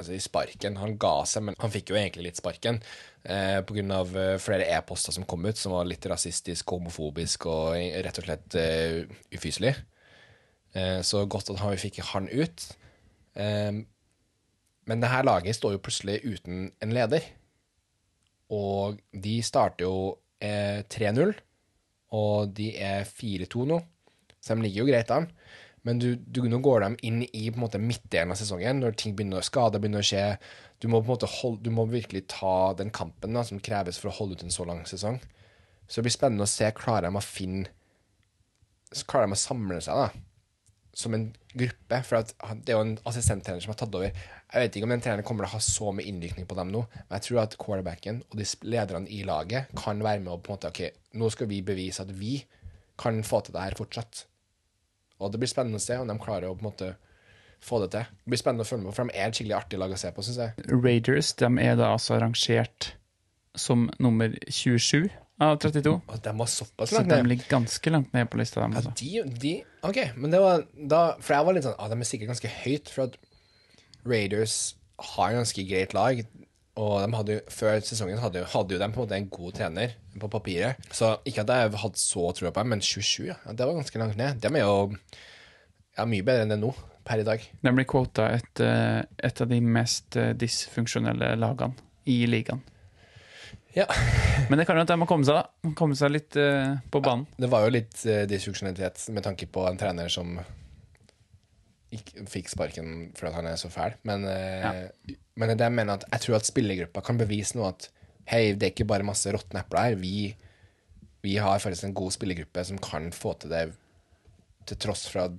altså, 0.02 0.16
i 0.18 0.24
sparken. 0.24 0.80
Han 0.82 0.98
ga 1.02 1.14
seg, 1.30 1.46
men 1.48 1.58
han 1.62 1.74
fikk 1.74 1.94
jo 1.94 2.00
egentlig 2.00 2.28
litt 2.28 2.42
sparken. 2.42 2.82
Eh, 3.24 3.60
av 3.62 4.18
eh, 4.18 4.36
flere 4.42 4.68
e-poster 4.74 5.16
som 5.16 5.26
kom 5.30 5.46
ut, 5.46 5.58
som 5.58 5.76
var 5.76 5.88
litt 5.90 6.06
rasistisk, 6.10 6.74
homofobisk 6.74 7.46
og 7.52 7.78
eh, 7.78 8.00
rett 8.04 8.20
og 8.22 8.28
slett 8.28 8.58
eh, 8.60 9.02
ufyselig. 9.34 9.76
Eh, 10.74 11.00
så 11.06 11.26
godt 11.30 11.52
at 11.54 11.62
han, 11.62 11.78
fikk 11.78 12.02
han 12.12 12.30
ut. 12.32 12.68
Eh, 13.36 13.84
men 14.90 15.04
det 15.04 15.12
her 15.12 15.28
laget 15.28 15.56
står 15.56 15.78
jo 15.78 15.84
plutselig 15.86 16.20
uten 16.26 16.72
en 16.82 16.96
leder. 16.96 17.24
Og 18.52 19.00
de 19.14 19.38
starter 19.46 19.86
jo 19.86 20.18
eh, 20.44 20.84
3-0, 20.92 21.32
og 22.18 22.52
de 22.58 22.74
er 22.76 23.06
4-2 23.08 23.68
nå, 23.70 23.78
så 24.42 24.58
de 24.58 24.66
ligger 24.66 24.84
jo 24.84 24.90
greit 24.90 25.14
an. 25.16 25.30
Men 25.88 26.02
du, 26.02 26.14
du, 26.16 26.44
nå 26.46 26.60
går 26.62 26.84
de 26.84 26.90
inn 27.10 27.22
i 27.26 27.48
på 27.50 27.58
en 27.58 27.64
måte 27.64 27.82
midtdelen 27.82 28.34
av 28.34 28.38
sesongen, 28.38 28.84
når 28.84 28.98
ting 29.02 29.16
begynner, 29.18 29.42
å 29.42 29.46
skade, 29.46 29.82
begynner 29.82 30.04
å 30.04 30.10
skje. 30.12 30.26
Du 30.82 30.88
må, 30.88 31.02
på 31.02 31.10
en 31.10 31.16
måte 31.16 31.30
holde, 31.40 31.64
du 31.66 31.72
må 31.74 31.88
virkelig 31.90 32.28
ta 32.36 32.74
den 32.78 32.94
kampen 32.94 33.38
da, 33.38 33.46
som 33.48 33.62
kreves 33.64 33.98
for 34.02 34.12
å 34.12 34.18
holde 34.20 34.38
ut 34.38 34.46
en 34.46 34.54
så 34.54 34.68
lang 34.70 34.84
sesong. 34.90 35.18
Så 35.88 36.00
det 36.00 36.08
blir 36.08 36.18
spennende 36.18 36.46
å 36.46 36.52
se 36.52 36.70
klarer 36.78 37.10
de 37.10 37.18
å 37.18 37.26
finne 37.26 37.78
Klarer 39.08 39.30
de 39.30 39.38
å 39.38 39.40
samle 39.40 39.78
seg 39.80 39.96
da 39.96 40.10
som 40.94 41.14
en 41.16 41.28
gruppe. 41.54 42.00
For 42.08 42.22
det 42.22 42.74
er 42.74 42.78
jo 42.78 42.86
en 42.86 42.96
assistenttrener 43.08 43.64
som 43.64 43.74
har 43.74 43.80
tatt 43.82 43.98
over. 43.98 44.12
Jeg 44.12 44.66
vet 44.66 44.78
ikke 44.78 44.88
om 44.88 44.94
den 44.94 45.04
treneren 45.04 45.28
kommer 45.28 45.48
til 45.48 45.52
å 45.52 45.56
ha 45.56 45.64
så 45.66 45.94
mye 45.96 46.08
innvirkning 46.12 46.48
på 46.50 46.58
dem 46.60 46.74
nå, 46.74 46.84
men 46.98 47.16
jeg 47.18 47.28
tror 47.30 47.44
at 47.46 47.58
quarterbacken 47.62 48.24
og 48.28 48.40
de 48.40 48.48
lederne 48.68 49.12
i 49.12 49.22
laget 49.28 49.72
kan 49.80 50.02
være 50.04 50.24
med 50.24 50.34
og 50.34 50.44
på 50.44 50.52
en 50.52 50.60
måte 50.60 50.72
Ok, 50.72 50.82
nå 51.16 51.32
skal 51.34 51.50
vi 51.52 51.62
bevise 51.66 52.04
at 52.04 52.12
vi 52.16 52.42
kan 53.02 53.24
få 53.26 53.42
til 53.46 53.56
det 53.56 53.64
her 53.64 53.80
fortsatt. 53.80 54.26
Og 55.22 55.32
det 55.34 55.42
blir 55.42 55.52
spennende 55.52 55.80
å 55.80 55.84
se 55.84 55.98
om 56.02 56.10
de 56.10 56.18
klarer 56.22 56.50
å 56.50 56.58
på 56.58 56.66
en 56.66 56.70
måte 56.72 56.92
få 57.62 57.80
det 57.84 57.92
til. 57.94 58.06
Det 58.26 58.34
blir 58.34 58.42
spennende 58.42 58.66
å 58.66 58.70
følge 58.70 58.84
med 58.84 58.92
på, 58.92 58.98
for 58.98 59.10
de 59.10 59.18
er 59.18 59.30
et 59.30 59.38
skikkelig 59.38 59.58
artig 59.60 59.80
lag 59.82 59.94
å 59.94 60.00
se 60.02 60.12
på, 60.16 60.26
syns 60.26 60.40
jeg. 60.42 60.70
Raiders 60.72 61.34
de 61.42 61.50
er 61.62 61.76
da 61.80 61.92
altså 61.94 62.18
rangert 62.22 62.94
som 63.60 63.90
nummer 64.02 64.34
27 64.48 65.10
av 65.42 65.58
32. 65.62 65.94
Og 66.08 66.22
de 66.26 66.34
var 66.38 66.50
såpass 66.50 66.94
Så 66.94 67.02
de 67.08 67.18
ligger 67.28 67.50
ganske 67.50 67.94
langt 67.94 68.14
ned 68.14 68.30
på 68.32 68.40
lista. 68.42 68.62
Dem, 68.62 68.76
Ja, 68.76 68.84
altså. 68.84 68.94
de, 69.00 69.24
de 69.42 69.54
Ok, 69.88 70.00
men 70.16 70.34
det 70.34 70.42
var 70.42 70.66
da 70.76 71.02
For 71.18 71.34
jeg 71.34 71.48
var 71.48 71.58
litt 71.58 71.66
sånn 71.66 71.80
ah, 71.82 71.90
De 71.90 71.98
er 71.98 72.08
sikkert 72.08 72.30
ganske 72.30 72.52
høyt. 72.62 72.92
For 72.94 73.10
at 73.10 73.18
Raiders 74.06 74.76
har 75.16 75.34
ganske 75.34 75.66
greit 75.66 75.96
lag. 75.98 76.22
Og 76.80 77.02
de 77.04 77.18
hadde 77.18 77.36
jo, 77.36 77.42
før 77.52 77.82
sesongen 77.84 78.22
hadde, 78.22 78.40
jo- 78.40 78.52
hadde 78.54 78.76
jo 78.76 78.80
de 78.80 78.88
på 78.94 79.02
en 79.02 79.04
måte 79.04 79.18
en 79.18 79.30
god 79.30 79.58
trener 79.58 79.96
på 80.20 80.30
papiret. 80.32 80.80
Så 80.92 81.18
ikke 81.28 81.44
at 81.44 81.52
jeg 81.52 81.82
hadde 81.82 82.00
så 82.00 82.32
tro 82.32 82.48
på 82.48 82.62
dem, 82.62 82.70
men 82.70 82.82
27, 82.82 83.28
ja. 83.28 83.36
Det 83.52 83.68
var 83.68 83.76
ganske 83.76 84.00
langt 84.00 84.18
ned. 84.18 84.40
De 84.40 84.48
er 84.48 84.64
jo 84.64 84.96
ja, 85.98 86.06
mye 86.06 86.24
bedre 86.24 86.46
enn 86.46 86.54
det 86.56 86.62
nå, 86.62 86.72
per 87.04 87.20
i 87.20 87.28
dag. 87.28 87.44
De 87.62 87.74
blir 87.76 87.88
quota 87.90 88.30
et, 88.32 88.64
eh, 88.64 89.02
et 89.20 89.42
av 89.42 89.52
de 89.52 89.60
mest 89.62 90.16
eh, 90.16 90.32
dysfunksjonelle 90.38 91.34
lagene 91.36 91.76
i 92.08 92.24
ligaen. 92.30 92.64
Ja. 93.76 93.86
Men 94.50 94.60
det 94.60 94.66
kan 94.68 94.76
jo 94.80 94.84
at 94.84 94.92
de 94.92 95.00
må 95.00 95.08
komme 95.10 95.28
seg 95.28 95.38
da. 95.38 95.72
Komme 95.78 95.96
seg 95.96 96.12
litt 96.12 96.36
uh, 96.40 96.80
på 96.92 97.00
banen. 97.04 97.28
Det 97.40 97.48
var 97.52 97.64
jo 97.68 97.76
litt 97.76 98.00
uh, 98.04 98.24
dysfunksjonalitet 98.28 99.06
med 99.16 99.24
tanke 99.24 99.48
på 99.48 99.64
en 99.68 99.80
trener 99.80 100.12
som 100.12 100.40
ikke 101.96 102.26
fikk 102.32 102.52
sparken 102.52 103.10
fordi 103.18 103.34
han 103.36 103.50
er 103.50 103.58
så 103.60 103.72
fæl. 103.72 103.98
Men, 104.08 104.24
ja. 104.26 104.72
men 105.36 105.54
det 105.54 105.68
jeg 105.68 105.76
mener 105.76 106.00
at 106.00 106.06
jeg 106.08 106.26
tror 106.26 106.38
at 106.40 106.48
spillergruppa 106.48 107.04
kan 107.06 107.20
bevise 107.20 107.58
noe 107.58 107.74
at 107.74 107.90
hei, 108.32 108.54
det 108.56 108.68
er 108.68 108.74
ikke 108.74 108.88
bare 108.90 109.08
masse 109.08 109.32
råtne 109.34 109.64
epler 109.64 109.90
her. 109.90 109.98
Vi, 110.00 110.32
vi 111.26 111.36
har 111.42 111.60
faktisk 111.60 111.90
en 111.90 111.98
god 111.98 112.16
spillergruppe 112.16 112.64
som 112.68 112.80
kan 112.82 113.10
få 113.16 113.36
til 113.42 113.54
det 113.54 113.66
til 114.70 114.78
tross 114.82 115.08
for 115.10 115.34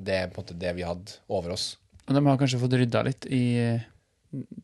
det 0.00 0.20
måte 0.36 0.56
det 0.56 0.72
vi 0.76 0.86
hadde 0.86 1.18
over 1.28 1.54
oss. 1.56 1.74
Og 2.06 2.16
de 2.16 2.22
har 2.26 2.38
kanskje 2.40 2.60
fått 2.62 2.76
rydda 2.80 3.02
litt 3.06 3.26
i 3.30 3.44
eh, 3.60 3.86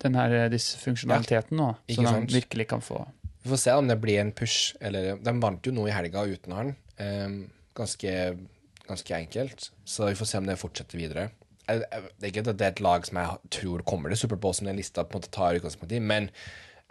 den 0.02 0.18
her 0.18 0.34
eh, 0.34 0.48
dysfunksjonaliteten 0.52 1.58
nå, 1.58 1.72
så 1.90 2.06
de 2.06 2.38
virkelig 2.38 2.68
kan 2.70 2.82
få 2.84 3.04
Vi 3.42 3.52
får 3.52 3.62
se 3.62 3.76
om 3.78 3.86
det 3.90 3.98
blir 4.02 4.18
en 4.22 4.32
push. 4.34 4.74
Eller, 4.80 5.16
de 5.22 5.34
vant 5.42 5.66
jo 5.66 5.74
nå 5.74 5.86
i 5.86 5.94
helga 5.94 6.24
uten 6.26 6.56
han. 6.56 6.72
Eh, 7.02 7.36
ganske, 7.76 8.14
ganske 8.88 9.16
enkelt. 9.16 9.70
Så 9.84 10.06
vi 10.08 10.16
får 10.18 10.30
se 10.30 10.38
om 10.38 10.48
det 10.48 10.58
fortsetter 10.60 11.00
videre. 11.00 11.28
Det 11.66 12.22
er 12.22 12.30
ikke 12.30 12.44
at 12.44 12.52
det 12.54 12.66
er 12.66 12.74
et 12.74 12.84
lag 12.84 13.06
som 13.06 13.18
jeg 13.18 13.52
tror 13.58 13.82
kommer 13.88 14.12
til 14.12 14.20
Superbowl, 14.22 14.54
som 14.54 14.68
den 14.68 14.78
lista 14.78 15.02
på 15.02 15.16
en 15.16 15.22
måte 15.22 15.32
tar 15.34 15.58
utgangspunkt 15.58 15.94
i, 15.96 15.98
men 15.98 16.30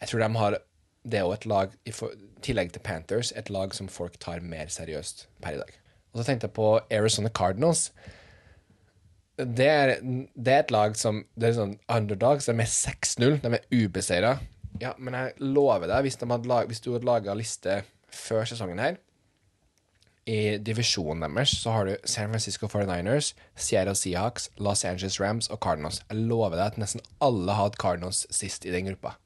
jeg 0.02 0.12
tror 0.12 0.26
de 0.26 0.42
har 0.42 0.58
Det 1.06 1.20
er 1.20 1.22
jo 1.22 1.34
et 1.34 1.46
lag, 1.46 1.74
i 1.86 1.92
tillegg 2.42 2.72
til 2.74 2.82
Panthers, 2.82 3.32
et 3.38 3.50
lag 3.50 3.76
som 3.76 3.88
folk 3.88 4.16
tar 4.20 4.40
mer 4.42 4.66
seriøst 4.74 5.28
per 5.40 5.54
i 5.54 5.60
dag. 5.60 5.70
Og 6.12 6.18
så 6.18 6.26
tenkte 6.26 6.48
jeg 6.48 6.54
på 6.54 6.80
Arizona 6.92 7.30
Cardinals. 7.30 7.92
Det 9.38 9.68
er, 9.68 10.02
det 10.02 10.54
er 10.54 10.64
et 10.64 10.72
lag 10.72 10.96
som 10.98 11.26
Det 11.36 11.50
er 11.50 11.54
sånn 11.60 11.76
underdogs. 11.88 12.50
De 12.50 12.58
er 12.58 12.66
6-0. 12.66 13.38
De 13.44 13.54
er 13.54 13.68
ubeseira. 13.70 14.40
Ja, 14.82 14.96
men 14.98 15.14
jeg 15.14 15.38
lover 15.38 15.86
deg, 15.86 16.08
hvis, 16.08 16.18
de 16.18 16.32
hadde 16.32 16.50
lag, 16.50 16.66
hvis 16.66 16.82
du 16.82 16.92
hadde 16.96 17.06
laga 17.06 17.38
liste 17.38 17.84
før 18.10 18.50
sesongen 18.50 18.82
her 18.82 18.98
I 20.26 20.58
divisjonen 20.58 21.22
deres 21.22 21.52
så 21.62 21.74
har 21.76 21.86
du 21.86 22.08
San 22.10 22.32
Francisco 22.32 22.66
49ers, 22.66 23.34
Seattle 23.56 23.94
Seahawks, 23.94 24.50
Los 24.58 24.82
Angeles 24.86 25.20
Rams 25.22 25.52
og 25.54 25.60
Cardinals. 25.62 26.02
Jeg 26.10 26.26
lover 26.26 26.58
deg 26.58 26.66
at 26.66 26.80
nesten 26.82 27.06
alle 27.22 27.54
hadde 27.54 27.78
Cardinals 27.82 28.24
sist 28.34 28.66
i 28.66 28.74
den 28.74 28.90
gruppa. 28.90 29.20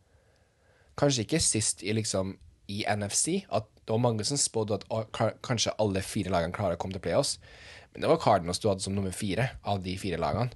Kanskje 1.00 1.24
ikke 1.24 1.40
sist 1.40 1.86
i 1.88 1.96
liksom 1.96 2.36
i 2.70 2.84
NFC. 2.84 3.46
At 3.48 3.72
det 3.80 3.96
var 3.96 4.04
mange 4.04 4.28
som 4.28 4.38
spådde 4.38 4.82
at 4.84 5.08
kanskje 5.46 5.74
alle 5.80 6.04
fire 6.04 6.36
lagene 6.36 6.56
klarer 6.56 6.76
å 6.76 6.82
komme 6.82 6.98
til 6.98 7.06
playoffs. 7.08 7.38
Men 7.94 8.04
det 8.04 8.12
var 8.12 8.22
Cardinals 8.22 8.60
du 8.60 8.68
hadde 8.70 8.84
som 8.84 8.96
nummer 8.98 9.16
fire 9.16 9.54
av 9.64 9.80
de 9.86 9.96
fire 9.98 10.20
lagene. 10.20 10.52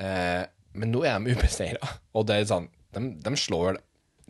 Eh, 0.00 0.42
men 0.74 0.90
nå 0.90 1.04
er 1.06 1.20
de 1.20 1.36
ubeseira, 1.36 1.92
og 2.16 2.24
det 2.26 2.40
er 2.40 2.48
sånn 2.50 2.72
de, 2.96 3.12
de, 3.22 3.30
slår, 3.38 3.76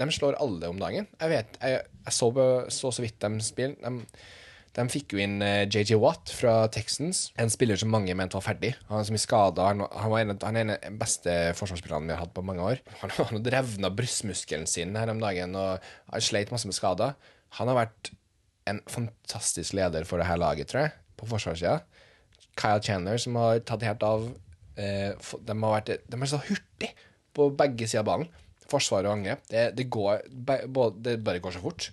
de 0.01 0.07
slår 0.13 0.37
alle 0.43 0.69
om 0.69 0.81
dagen. 0.83 1.07
Jeg 1.21 1.31
vet, 1.31 1.59
jeg, 1.63 1.85
jeg 2.05 2.17
så, 2.17 2.29
så 2.75 2.91
så 2.93 3.05
vidt 3.05 3.23
de 3.23 3.45
spiller. 3.45 3.79
De, 3.81 4.25
de 4.75 4.85
fikk 4.91 5.15
jo 5.15 5.21
inn 5.23 5.39
eh, 5.45 5.69
JJ 5.71 5.99
Watt 6.03 6.33
fra 6.35 6.55
Texans, 6.75 7.29
en 7.39 7.53
spiller 7.53 7.79
som 7.79 7.93
mange 7.95 8.15
mente 8.19 8.35
var 8.35 8.43
ferdig. 8.43 8.73
Han 8.89 8.99
er 8.99 9.07
så 9.07 9.15
mye 9.15 9.23
skada. 9.23 9.69
Han, 9.71 9.85
er 9.85 10.25
en 10.25 10.35
av 10.35 10.81
de 10.83 10.93
beste 10.99 11.35
forsvarsspillerne 11.61 12.11
vi 12.11 12.15
har 12.17 12.25
hatt 12.25 12.35
på 12.35 12.43
mange 12.47 12.65
år. 12.73 12.83
Han, 13.05 13.13
har 13.15 13.51
revna 13.55 13.93
brystmuskelen 13.95 14.67
sin 14.71 14.97
her 14.99 15.13
om 15.13 15.23
dagen 15.23 15.55
og 15.59 15.85
har 16.11 16.25
sleit 16.27 16.51
masse 16.55 16.67
med 16.67 16.75
skader. 16.75 17.15
Han 17.61 17.71
har 17.71 17.85
vært 17.85 18.11
en 18.71 18.81
fantastisk 18.91 19.77
leder 19.79 20.09
for 20.09 20.19
det 20.19 20.27
her 20.27 20.41
laget, 20.41 20.73
tror 20.73 20.89
jeg, 20.89 20.95
på 21.21 21.29
forsvarssida. 21.31 21.77
Kyle 22.59 22.83
Chandler, 22.83 23.21
som 23.23 23.39
har 23.39 23.61
tatt 23.67 23.85
helt 23.87 24.03
av. 24.07 24.27
Eh, 24.75 25.13
de, 25.15 25.55
har 25.55 25.77
vært, 25.77 25.93
de 26.03 26.19
er 26.19 26.33
så 26.33 26.43
hurtige 26.49 26.91
på 27.35 27.47
begge 27.55 27.87
sider 27.87 28.03
av 28.03 28.11
ballen. 28.11 28.35
Forsvar 28.71 29.07
og 29.07 29.21
angrep. 29.21 29.47
Det, 29.53 29.69
det, 29.79 29.87
går, 29.93 30.27
det 30.35 31.15
bare 31.23 31.43
går 31.45 31.55
så 31.55 31.63
fort 31.63 31.93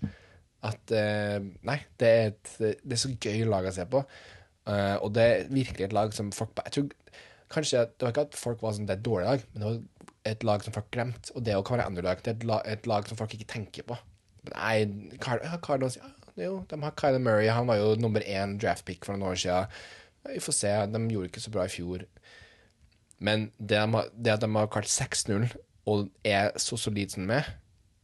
at 0.68 0.94
eh, 0.94 1.40
Nei, 1.68 1.80
det 2.00 2.10
er, 2.10 2.32
et, 2.32 2.52
det 2.60 2.96
er 2.96 3.02
så 3.02 3.12
gøy 3.16 3.46
lag 3.50 3.66
å 3.68 3.74
se 3.76 3.86
på. 3.90 4.04
Eh, 4.70 4.98
og 5.02 5.14
det 5.16 5.26
er 5.26 5.50
virkelig 5.50 5.88
et 5.88 5.96
lag 5.98 6.14
som 6.14 6.30
folk 6.36 6.54
Jeg 6.62 6.74
tror 6.76 6.92
kanskje 7.52 7.80
Det 7.90 8.06
var 8.06 8.12
ikke 8.14 8.26
at 8.28 8.36
folk 8.38 8.60
var 8.62 8.76
sånn 8.78 8.86
Det 8.86 8.94
er 8.94 9.00
et 9.00 9.08
dårlig 9.08 9.26
lag, 9.26 9.46
men 9.52 9.64
det 9.64 9.70
var 9.72 9.80
et 10.32 10.44
lag 10.46 10.64
som 10.64 10.76
folk 10.76 10.90
glemte. 10.94 11.34
Og 11.34 11.46
det 11.46 11.58
å 11.58 11.66
være 11.66 11.88
underlag, 11.90 12.22
det 12.22 12.34
er 12.34 12.38
et 12.38 12.48
lag, 12.48 12.66
et 12.70 12.90
lag 12.90 13.08
som 13.10 13.18
folk 13.18 13.34
ikke 13.34 13.50
tenker 13.50 13.88
på. 13.90 13.98
Nei, 14.52 15.16
Card 15.22 15.42
Cardinals 15.66 15.98
ja, 15.98 16.10
jo, 16.38 16.60
De 16.70 16.78
har 16.84 16.94
Kyler 16.98 17.22
Murray. 17.22 17.50
Han 17.50 17.70
var 17.70 17.80
jo 17.82 17.96
nummer 17.98 18.22
én 18.22 18.58
draftpick 18.62 19.06
for 19.06 19.18
noen 19.18 19.32
år 19.32 19.42
siden. 19.42 19.82
Vi 20.30 20.44
får 20.46 20.58
se. 20.60 20.76
De 20.94 21.02
gjorde 21.10 21.32
ikke 21.32 21.42
så 21.42 21.54
bra 21.54 21.66
i 21.66 21.74
fjor. 21.74 22.06
Men 23.18 23.50
det, 23.58 23.82
de 23.82 24.06
det 24.14 24.36
at 24.36 24.46
de 24.46 24.50
har 24.54 24.70
klart 24.70 24.90
6-0 24.90 25.50
og 25.90 26.10
er 26.26 26.54
så 26.62 26.78
solid 26.78 27.14
som 27.14 27.26
de 27.26 27.40
er, 27.40 27.50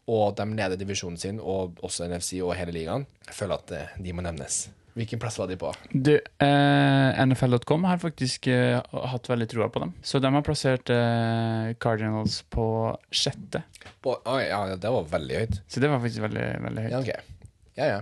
og 0.08 0.36
de 0.38 0.46
leder 0.56 0.80
divisjonen 0.80 1.18
sin, 1.20 1.40
og 1.44 1.78
også 1.84 2.08
NFC 2.08 2.38
og 2.42 2.56
hele 2.56 2.72
ligaen, 2.76 3.06
jeg 3.28 3.36
føler 3.36 3.60
at 3.60 3.72
eh, 3.76 3.96
de 4.04 4.14
må 4.16 4.24
nevnes. 4.24 4.68
Hvilken 4.98 5.20
plass 5.22 5.36
var 5.38 5.46
de 5.52 5.58
på? 5.62 5.70
Du, 5.94 6.16
eh, 6.18 7.18
NFL.com 7.26 7.84
har 7.86 8.00
faktisk 8.02 8.48
eh, 8.50 8.80
hatt 9.12 9.28
veldig 9.30 9.46
troa 9.52 9.68
på 9.70 9.84
dem. 9.84 9.92
Så 10.02 10.18
de 10.24 10.32
har 10.34 10.42
plassert 10.48 10.90
eh, 10.90 11.74
Cardinals 11.84 12.40
på 12.50 12.66
sjette. 13.14 13.62
på 14.02 14.16
oh, 14.26 14.40
ja, 14.42 14.64
det 14.74 14.90
var 14.96 15.06
veldig 15.12 15.38
høyt. 15.44 15.60
Så 15.70 15.84
det 15.84 15.92
var 15.92 16.02
faktisk 16.02 16.24
veldig, 16.26 16.48
veldig 16.66 16.88
høyt. 16.88 16.96
Ja, 16.96 17.04
ok. 17.04 17.36
Ja, 17.78 17.92
ja. 17.92 18.00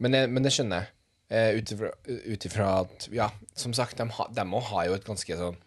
Men, 0.00 0.16
det- 0.16 0.30
men 0.32 0.42
det 0.46 0.54
skjønner 0.56 0.80
jeg. 0.86 0.94
Eh, 1.30 1.58
Ut 2.32 2.46
ifra- 2.48 2.70
at 2.80 3.08
Ja, 3.12 3.28
som 3.54 3.74
sagt, 3.76 3.98
de, 4.00 4.08
ha, 4.16 4.28
de 4.32 4.46
har 4.70 4.86
jo 4.88 4.94
et 4.96 5.04
ganske 5.04 5.36
sånn 5.36 5.60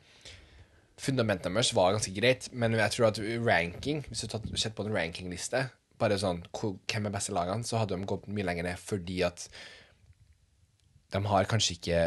Fundamentet 1.03 1.51
deres 1.51 1.73
var 1.75 1.93
ganske 1.95 2.13
greit, 2.15 2.47
men 2.55 2.77
jeg 2.79 2.95
tror 2.95 3.09
at 3.09 3.21
ranking 3.43 4.05
Hvis 4.07 4.23
du 4.23 4.37
har 4.37 4.59
sett 4.59 4.75
på 4.77 4.85
en 4.85 4.93
rankingliste, 4.95 5.65
bare 5.99 6.19
sånn 6.19 6.43
hvem 6.55 7.07
er 7.09 7.13
beste 7.13 7.35
lagene, 7.35 7.67
så 7.67 7.81
hadde 7.81 7.97
de 7.97 8.07
gått 8.09 8.29
mye 8.31 8.47
lenger 8.47 8.69
ned 8.69 8.79
fordi 8.81 9.21
at 9.27 9.47
de 11.13 11.21
har 11.29 11.49
kanskje 11.49 11.77
ikke 11.77 11.99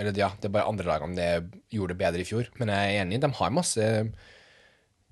Eller 0.00 0.16
ja, 0.18 0.30
det 0.40 0.48
er 0.48 0.54
bare 0.54 0.70
andre 0.70 0.88
lagene 0.88 1.18
det 1.18 1.60
gjorde 1.74 1.94
det 1.94 2.00
bedre 2.00 2.22
i 2.22 2.28
fjor. 2.28 2.46
Men 2.60 2.70
jeg 2.70 2.90
er 2.90 3.02
enig, 3.02 3.20
de 3.22 3.30
har 3.34 3.54
masse 3.54 3.86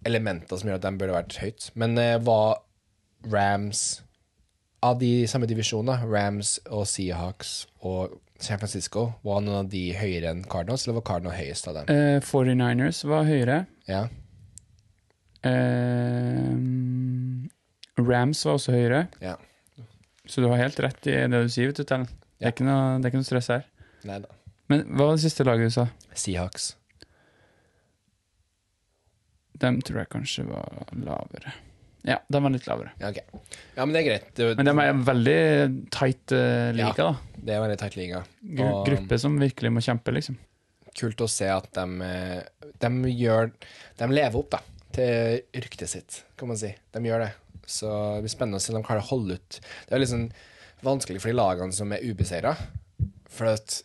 elementer 0.06 0.60
som 0.60 0.70
gjør 0.70 0.78
at 0.78 0.84
de 0.86 0.92
burde 1.00 1.16
vært 1.16 1.38
høyt. 1.42 1.70
Men 1.74 1.98
eh, 1.98 2.20
var 2.22 2.60
Rams 3.26 4.04
Av 4.86 5.00
de 5.00 5.26
samme 5.26 5.48
divisjonene, 5.50 6.06
Rams 6.06 6.60
og 6.70 6.86
Seahawks 6.86 7.64
og 7.82 8.20
San 8.38 8.58
Francisco, 8.60 9.08
var 9.26 9.40
noen 9.42 9.64
av 9.64 9.68
de 9.72 9.80
høyere 9.98 10.30
enn 10.30 10.44
Cardinals, 10.46 10.84
eller 10.86 11.00
var 11.00 11.06
Cardinals 11.08 11.38
høyest 11.40 11.68
av 11.70 11.74
dem? 11.80 11.88
Uh, 11.90 12.20
49ers 12.22 13.00
var 13.10 13.24
høyere. 13.26 13.56
Ja. 13.90 14.04
Uh, 15.42 16.54
Rams 17.98 18.44
var 18.46 18.58
også 18.58 18.72
høyere. 18.76 19.06
ja. 19.24 19.36
Så 20.28 20.42
du 20.44 20.48
har 20.50 20.58
helt 20.60 20.76
rett 20.84 21.06
i 21.08 21.12
det 21.24 21.30
du 21.32 21.48
sier, 21.48 21.70
vet 21.70 21.78
du. 21.80 21.84
Det, 21.88 21.96
er 22.44 22.50
ikke 22.52 22.64
noe- 22.66 22.98
det 23.00 23.06
er 23.06 23.12
ikke 23.14 23.20
noe 23.22 23.24
stress 23.30 23.46
her. 23.48 23.62
Neida. 24.04 24.28
Men 24.68 24.82
hva 24.92 25.06
var 25.08 25.14
det 25.16 25.22
siste 25.24 25.46
laget 25.48 25.70
du 25.70 25.72
sa? 25.78 25.86
Seahawks. 26.12 26.66
Dem 29.58 29.78
tror 29.80 30.02
jeg 30.02 30.10
kanskje 30.12 30.44
var 30.50 30.68
lavere. 30.92 31.54
Ja, 32.08 32.18
den 32.32 32.44
var 32.46 32.52
litt 32.54 32.66
lavere. 32.68 32.92
Ja, 33.02 33.10
ok. 33.12 33.18
Ja, 33.76 33.84
men 33.84 33.92
det 33.94 34.00
er 34.02 34.06
greit. 34.08 34.28
Det, 34.34 34.48
Men 34.58 34.68
de 34.70 34.74
er 34.82 34.92
en 34.92 35.04
veldig 35.06 35.38
tight 35.94 36.34
uh, 36.34 36.70
liga, 36.76 36.94
da. 36.96 37.12
det 37.36 37.54
er 37.56 37.62
veldig 37.64 37.78
teit 37.84 37.96
liga. 38.00 38.22
Gru 38.42 38.64
Og- 38.66 38.86
Gruppe 38.88 39.18
som 39.22 39.36
virkelig 39.40 39.72
må 39.76 39.82
kjempe, 39.84 40.14
liksom. 40.16 40.38
kult 40.98 41.20
å 41.22 41.28
se 41.30 41.46
at 41.46 41.68
de, 41.76 41.84
eh, 42.02 42.70
de 42.82 42.88
gjør 43.14 43.52
De 44.00 44.06
lever 44.10 44.34
opp 44.40 44.50
da 44.56 44.58
til 44.96 45.42
ryktet 45.54 45.88
sitt, 45.92 46.22
kan 46.36 46.48
man 46.50 46.56
si. 46.58 46.72
De 46.92 46.98
gjør 47.04 47.20
det. 47.26 47.32
Så 47.68 47.86
det 48.16 48.24
blir 48.24 48.32
spennende 48.32 48.58
å 48.58 48.64
se 48.64 48.72
om 48.72 48.80
de 48.80 48.86
klarer 48.88 49.04
å 49.04 49.10
holde 49.12 49.36
ut. 49.38 49.58
Det 49.86 49.94
er 49.94 50.00
litt 50.02 50.10
sånn 50.10 50.30
vanskelig 50.82 51.20
for 51.20 51.28
de 51.30 51.36
lagene 51.38 51.72
som 51.76 51.92
er 51.92 52.02
ubeseira. 52.02 52.56
For 53.28 53.46
at 53.52 53.82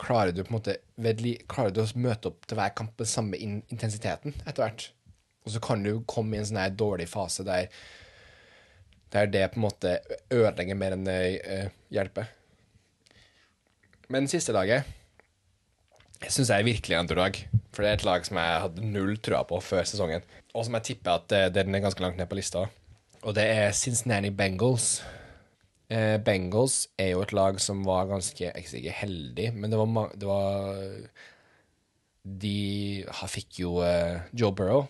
klarer 0.00 0.32
du 0.34 0.42
på 0.42 0.50
en 0.50 0.58
måte 0.58 0.76
vedli, 1.00 1.36
Klarer 1.48 1.72
du 1.72 1.80
å 1.84 1.86
møte 1.96 2.26
opp 2.32 2.44
til 2.50 2.58
hver 2.58 2.74
kamp 2.74 2.92
med 2.98 3.08
samme 3.08 3.38
in 3.40 3.62
intensiteten 3.70 4.34
etter 4.44 4.64
hvert? 4.66 4.88
Og 5.44 5.54
så 5.54 5.62
kan 5.64 5.82
du 5.84 6.02
komme 6.08 6.36
i 6.36 6.40
en 6.40 6.48
sånn 6.48 6.60
her 6.60 6.76
dårlig 6.76 7.08
fase 7.10 7.46
der 7.46 7.70
der 9.10 9.26
det 9.26 9.48
på 9.50 9.58
en 9.58 9.66
måte 9.66 9.96
ødelegger 10.30 10.78
mer 10.78 10.94
enn 10.94 11.06
det 11.06 11.18
eh, 11.42 11.70
hjelper. 11.90 12.28
Men 14.10 14.30
siste 14.30 14.54
laget 14.54 14.86
jeg 16.20 16.34
syns 16.34 16.50
jeg 16.52 16.60
er 16.60 16.66
virkelig 16.68 16.98
underdog. 16.98 17.38
For 17.72 17.82
det 17.82 17.90
er 17.90 17.96
et 17.96 18.04
lag 18.04 18.26
som 18.26 18.36
jeg 18.36 18.60
hadde 18.66 18.90
null 18.92 19.14
trua 19.24 19.40
på 19.48 19.56
før 19.64 19.86
sesongen. 19.88 20.26
Og 20.52 20.66
som 20.66 20.76
jeg 20.76 20.86
tipper 20.90 21.16
at 21.16 21.32
eh, 21.32 21.48
den 21.54 21.74
er 21.74 21.82
ganske 21.82 22.04
langt 22.04 22.20
ned 22.20 22.28
på 22.28 22.36
lista. 22.36 22.66
Og 23.24 23.34
det 23.36 23.46
er 23.48 23.72
Cincinnati 23.76 24.30
Bengals. 24.30 25.00
Eh, 25.90 26.18
Bengals 26.22 26.84
er 27.00 27.14
jo 27.14 27.24
et 27.24 27.34
lag 27.36 27.58
som 27.62 27.80
var 27.88 28.10
ganske 28.12 28.52
ikke 28.52 28.94
heldig, 29.00 29.48
men 29.56 29.72
det 29.72 29.80
var, 29.80 30.14
det 30.14 30.28
var 30.28 30.84
de 32.44 32.56
fikk 33.32 33.62
jo 33.62 33.78
Joe 34.36 34.52
Burrow, 34.52 34.84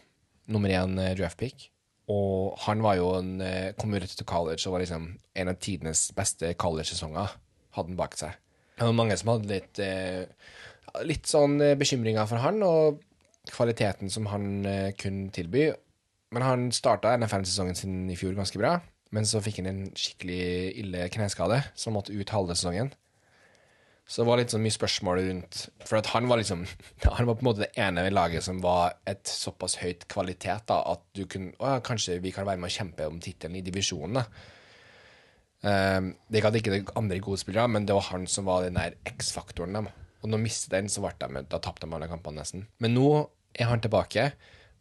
nummer 0.50 0.72
én 0.74 0.98
uh, 0.98 1.12
draftpick. 1.18 1.70
Og 2.10 2.56
han 2.66 2.82
var 2.82 2.96
jo 2.98 3.10
en, 3.18 3.40
eh, 3.44 3.72
kom 3.78 3.92
jo 3.94 4.00
rett 4.02 4.16
til 4.18 4.26
college 4.26 4.66
og 4.66 4.74
var 4.74 4.82
liksom 4.82 5.04
en 5.38 5.50
av 5.52 5.58
tidenes 5.62 6.08
beste 6.16 6.54
college-sesonger. 6.58 7.36
Hadde 7.76 7.92
han 7.92 8.00
bak 8.00 8.16
seg. 8.18 8.34
Det 8.76 8.88
var 8.88 8.96
mange 8.96 9.16
som 9.20 9.34
hadde 9.34 9.52
litt, 9.52 9.78
eh, 9.78 10.24
litt 11.06 11.28
sånn 11.28 11.60
eh, 11.60 11.76
bekymringer 11.78 12.26
for 12.26 12.42
han, 12.42 12.62
og 12.66 13.02
kvaliteten 13.50 14.10
som 14.10 14.26
han 14.32 14.66
eh, 14.66 14.90
kunne 14.98 15.30
tilby. 15.30 15.70
Men 16.34 16.46
han 16.46 16.70
starta 16.72 17.14
NFL-sesongen 17.18 17.76
sin 17.76 18.10
i 18.10 18.16
fjor 18.18 18.34
ganske 18.38 18.58
bra, 18.58 18.78
men 19.14 19.26
så 19.26 19.42
fikk 19.42 19.60
han 19.60 19.70
en 19.70 19.84
skikkelig 19.94 20.42
ille 20.82 21.08
kneskade, 21.12 21.60
som 21.74 21.94
måtte 21.94 22.14
ut 22.14 22.34
halve 22.34 22.56
sesongen. 22.56 22.92
Så 24.10 24.22
det 24.22 24.26
var 24.26 24.40
litt 24.40 24.50
sånn 24.50 24.64
mye 24.64 24.74
spørsmål 24.74 25.20
rundt 25.22 25.58
For 25.86 26.00
at 26.00 26.08
han 26.10 26.26
var 26.30 26.40
liksom 26.40 26.64
Han 27.16 27.28
var 27.28 27.36
på 27.38 27.44
en 27.44 27.48
måte 27.50 27.62
det 27.62 27.70
ene 27.78 28.08
i 28.08 28.12
laget 28.12 28.42
som 28.46 28.58
var 28.64 28.96
et 29.08 29.22
såpass 29.30 29.78
høyt 29.84 30.08
kvalitet 30.10 30.66
da, 30.70 30.80
at 30.96 31.04
du 31.14 31.26
kunne 31.30 31.54
Å 31.62 31.76
ja, 31.76 31.84
kanskje 31.86 32.18
vi 32.24 32.34
kan 32.34 32.48
være 32.48 32.58
med 32.62 32.72
å 32.72 32.74
kjempe 32.74 33.06
om 33.06 33.20
tittelen 33.22 33.60
i 33.60 33.64
divisjonen. 33.64 34.18
Um, 35.60 36.14
det 36.32 36.40
er 36.40 36.56
ikke 36.56 36.72
det 36.72 36.84
andre 36.96 37.18
gode 37.22 37.42
spillere, 37.42 37.68
men 37.68 37.84
det 37.86 37.92
var 37.92 38.08
han 38.08 38.24
som 38.30 38.46
var 38.48 38.64
den 38.64 38.78
der 38.80 38.96
X-faktoren 39.12 39.76
dem. 39.76 39.90
Og 40.20 40.28
når 40.28 40.40
de 40.40 40.46
mistet 40.46 40.72
den, 40.72 40.88
så 40.88 41.04
ble 41.04 41.12
de, 41.20 41.44
da 41.52 41.60
tapte 41.60 41.84
de 41.84 41.96
alle 41.96 42.08
kampene 42.08 42.40
nesten. 42.40 42.64
Men 42.80 42.96
nå 42.96 43.10
er 43.52 43.68
han 43.68 43.82
tilbake, 43.84 44.30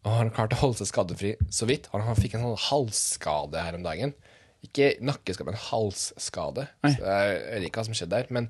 og 0.06 0.12
han 0.16 0.30
har 0.30 0.36
klart 0.38 0.56
å 0.56 0.62
holde 0.62 0.80
seg 0.80 0.92
skadefri 0.94 1.34
så 1.52 1.68
vidt. 1.68 1.90
Han, 1.92 2.06
han 2.08 2.20
fikk 2.20 2.38
en 2.38 2.46
sånn 2.48 2.64
halsskade 2.70 3.64
her 3.66 3.76
om 3.76 3.84
dagen. 3.84 4.16
Ikke 4.64 4.94
nakkeskade, 5.04 5.52
men 5.52 5.60
halsskade. 5.68 6.70
Så 6.86 6.96
jeg 6.96 7.42
vet 7.44 7.68
ikke 7.68 7.84
hva 7.84 7.90
som 7.90 8.00
skjedde 8.00 8.16
der. 8.16 8.32
Men 8.36 8.48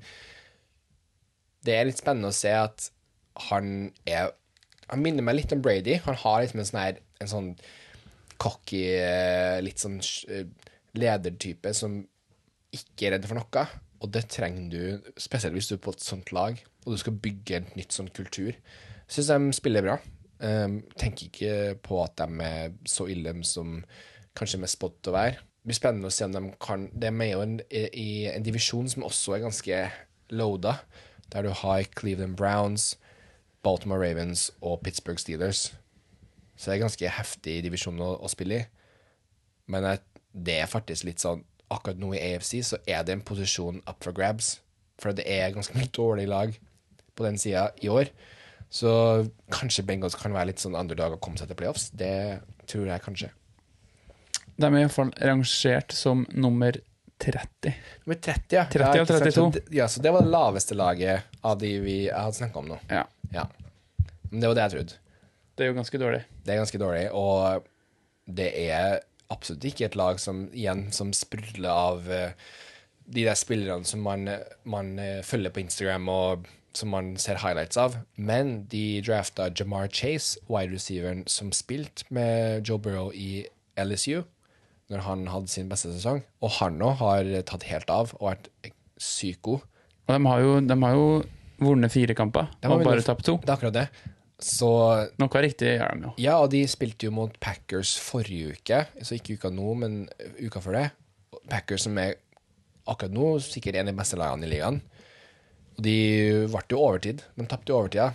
det 1.66 1.76
er 1.76 1.88
litt 1.88 2.00
spennende 2.00 2.30
å 2.32 2.36
se 2.36 2.52
at 2.56 2.90
han 3.50 3.90
er 4.08 4.32
Han 4.90 5.04
minner 5.04 5.22
meg 5.22 5.36
litt 5.36 5.52
om 5.54 5.60
Brady. 5.62 6.00
Han 6.02 6.16
har 6.18 6.40
liksom 6.42 6.60
en 6.60 6.66
sånn 6.66 6.80
her 6.82 6.96
En 7.22 7.30
sånn 7.30 7.50
cocky, 8.40 8.80
eh, 8.96 9.60
litt 9.60 9.78
sånn 9.78 9.98
eh, 10.32 10.48
ledertype 10.96 11.74
som 11.76 11.98
ikke 12.72 13.06
er 13.06 13.12
redd 13.14 13.26
for 13.28 13.36
noe. 13.36 13.64
Og 14.00 14.12
det 14.14 14.22
trenger 14.32 14.70
du, 14.72 15.10
spesielt 15.20 15.52
hvis 15.52 15.68
du 15.68 15.74
er 15.76 15.82
på 15.84 15.92
et 15.92 16.04
sånt 16.04 16.32
lag, 16.32 16.56
og 16.86 16.94
du 16.94 17.00
skal 17.02 17.18
bygge 17.20 17.58
en 17.58 17.68
nytt 17.76 17.92
sånn 17.92 18.08
kultur. 18.16 18.56
Syns 19.12 19.28
de 19.28 19.52
spiller 19.58 19.84
bra. 19.84 19.98
Um, 20.40 20.78
tenker 20.96 21.28
ikke 21.28 21.54
på 21.84 22.00
at 22.00 22.16
de 22.16 22.46
er 22.46 22.72
så 22.88 23.10
ille 23.12 23.34
som 23.44 23.82
kanskje 24.38 24.62
med 24.62 24.72
spot 24.72 25.12
å 25.12 25.16
være. 25.18 25.36
Det 25.60 25.68
blir 25.68 25.76
spennende 25.76 26.08
å 26.08 26.14
se 26.14 26.24
om 26.24 26.32
de 26.32 26.40
kan 26.64 26.86
De 26.96 27.10
er 27.10 27.12
med 27.12 27.34
i 27.34 27.36
en, 27.36 27.58
i 27.92 28.10
en 28.30 28.46
divisjon 28.46 28.88
som 28.88 29.04
også 29.04 29.36
er 29.36 29.44
ganske 29.44 29.82
loada, 30.32 30.78
der 31.32 31.46
du 31.46 31.50
har 31.54 31.86
Cleveland 31.96 32.36
Browns, 32.36 32.96
Baltimore 33.62 34.00
Ravens 34.00 34.50
og 34.60 34.80
Pittsburgh 34.84 35.20
Steelers. 35.20 35.70
Så 36.56 36.70
det 36.70 36.76
er 36.76 36.84
ganske 36.84 37.12
heftig 37.16 37.60
divisjon 37.64 38.00
å, 38.02 38.14
å 38.20 38.28
spille 38.30 38.60
i. 38.60 38.66
Men 39.70 39.86
det 40.32 40.58
er 40.60 40.70
faktisk 40.70 41.08
litt 41.08 41.22
sånn 41.22 41.46
Akkurat 41.70 42.00
nå 42.02 42.08
i 42.16 42.18
AFC 42.18 42.64
så 42.66 42.80
er 42.82 43.04
det 43.06 43.14
en 43.14 43.20
posisjon 43.22 43.76
up 43.86 44.00
for 44.02 44.10
grabs. 44.10 44.56
For 44.98 45.14
det 45.14 45.22
er 45.30 45.52
ganske 45.54 45.76
mye 45.78 45.86
dårlig 45.94 46.24
lag 46.26 46.56
på 47.14 47.22
den 47.22 47.38
sida 47.38 47.68
i 47.78 47.86
år. 47.86 48.10
Så 48.74 48.90
kanskje 49.54 49.84
Bengals 49.86 50.16
kan 50.18 50.34
være 50.34 50.50
litt 50.50 50.62
sånn 50.62 50.74
underdog 50.74 51.14
og 51.14 51.22
komme 51.22 51.38
seg 51.38 51.46
til 51.46 51.60
playoffs. 51.60 51.92
Det 51.94 52.40
tror 52.66 52.90
jeg 52.90 53.04
kanskje. 53.04 53.30
De 54.58 54.66
er 54.66 54.80
iallfall 54.80 55.14
rangert 55.22 55.94
som 55.94 56.26
nummer 56.34 56.74
30. 57.20 57.74
Nummer 58.04 58.18
30, 58.20 58.56
ja. 58.56 58.64
30 58.72 58.96
ja, 58.96 59.02
av 59.02 59.06
32. 59.06 59.62
Ja, 59.76 59.88
så 59.88 60.02
det 60.02 60.12
var 60.14 60.24
det 60.24 60.32
laveste 60.32 60.76
laget 60.78 61.40
av 61.40 61.58
de 61.60 61.72
vi 61.84 61.98
hadde 62.08 62.38
snakka 62.38 62.62
om 62.62 62.72
nå. 62.74 62.80
Ja, 62.88 63.06
Ja. 63.34 63.48
Men 64.30 64.40
det 64.40 64.48
var 64.48 64.54
det 64.54 64.62
jeg 64.62 64.74
trodde. 64.76 64.98
det 65.56 65.64
er 65.64 65.68
jo 65.68 65.76
ganske 65.76 65.98
dårlig. 65.98 66.20
Det 66.44 66.52
er 66.52 66.60
ganske 66.62 66.78
dårlig, 66.78 67.06
og 67.12 67.66
det 68.30 68.48
er 68.70 69.00
absolutt 69.30 69.64
ikke 69.64 69.88
et 69.88 69.98
lag 69.98 70.20
som 70.22 70.46
igjen 70.54 70.86
som 70.94 71.12
sprudler 71.12 71.70
av 71.70 72.08
uh, 72.08 72.30
de 73.04 73.26
der 73.26 73.38
spillerne 73.38 73.84
som 73.84 74.02
man, 74.06 74.30
man 74.64 74.94
uh, 74.98 75.20
følger 75.26 75.52
på 75.52 75.60
Instagram 75.64 76.08
og 76.08 76.48
som 76.72 76.92
man 76.94 77.16
ser 77.18 77.42
highlights 77.42 77.76
av. 77.76 77.98
Men 78.16 78.64
de 78.70 79.02
drafta 79.02 79.50
Jamar 79.50 79.90
Chase, 79.92 80.38
wide 80.48 80.72
receiveren 80.74 81.24
som 81.26 81.52
spilte 81.52 82.06
med 82.08 82.68
Joe 82.68 82.78
Burrow 82.78 83.10
i 83.14 83.44
LSU 83.76 84.22
når 84.90 85.04
han 85.06 85.26
hadde 85.30 85.52
sin 85.52 85.68
beste 85.70 85.92
sesong. 85.94 86.22
Og 86.42 86.54
han 86.58 86.78
nå 86.80 86.94
har 87.00 87.28
tatt 87.48 87.66
helt 87.70 87.90
av 87.94 88.14
og 88.18 88.30
vært 88.32 88.48
sykt 89.00 89.42
god. 89.46 89.66
Og 90.08 90.16
de 90.16 90.26
har 90.26 90.44
jo, 90.44 90.54
de 90.66 90.78
har 90.82 90.96
jo 90.98 91.10
vunnet 91.60 91.92
fire 91.92 92.16
kamper, 92.16 92.48
og 92.66 92.82
bare 92.82 93.04
tapt 93.04 93.26
to. 93.28 93.36
Det 93.42 93.52
er 93.52 93.58
akkurat 93.58 93.76
det. 93.76 93.86
Så 94.40 94.70
Noe 95.20 95.42
riktig 95.44 95.74
gjør 95.76 95.98
de 95.98 96.06
jo. 96.08 96.14
Ja, 96.22 96.38
og 96.40 96.48
de 96.54 96.62
spilte 96.68 97.06
jo 97.06 97.12
mot 97.14 97.34
Packers 97.44 97.92
forrige 98.00 98.56
uke, 98.56 98.80
så 99.04 99.18
ikke 99.18 99.36
uka 99.36 99.50
nå, 99.52 99.74
men 99.82 99.98
uka 100.40 100.62
før 100.64 100.78
det. 100.78 100.86
Packers 101.50 101.84
som 101.86 101.98
er 102.00 102.16
akkurat 102.88 103.12
nå 103.14 103.34
sikkert 103.44 103.76
en 103.76 103.90
av 103.90 103.92
de 103.92 104.00
beste 104.00 104.18
lagene 104.18 104.48
i 104.48 104.52
ligaen. 104.54 104.80
Og 105.76 105.84
de 105.84 105.98
ble 106.50 106.64
jo 106.72 106.80
overtid. 106.80 107.22
De 107.36 107.46
tapte 107.48 107.72
jo 107.72 107.78
overtida, 107.82 108.10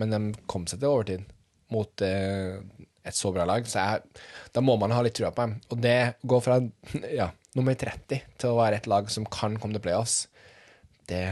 men 0.00 0.16
de 0.16 0.22
kom 0.50 0.66
seg 0.68 0.80
til 0.80 0.94
overtid 0.94 1.28
mot 1.70 2.02
eh, 2.02 2.56
et 3.04 3.16
så 3.16 3.32
bra 3.34 3.46
lag. 3.48 3.66
Så 3.68 3.82
jeg, 3.82 4.22
da 4.54 4.62
må 4.64 4.76
man 4.80 4.92
ha 4.94 5.02
litt 5.04 5.16
trua 5.18 5.32
på 5.34 5.46
dem. 5.46 5.56
Og 5.70 5.80
det 5.82 5.98
går 6.22 6.44
fra 6.44 6.58
ja, 7.20 7.30
nummer 7.58 7.74
30 7.78 8.20
til 8.40 8.52
å 8.52 8.58
være 8.60 8.80
et 8.80 8.90
lag 8.90 9.10
som 9.12 9.28
kan 9.28 9.58
komme 9.60 9.76
til 9.76 9.84
playoffs. 9.84 10.26
Det 11.10 11.24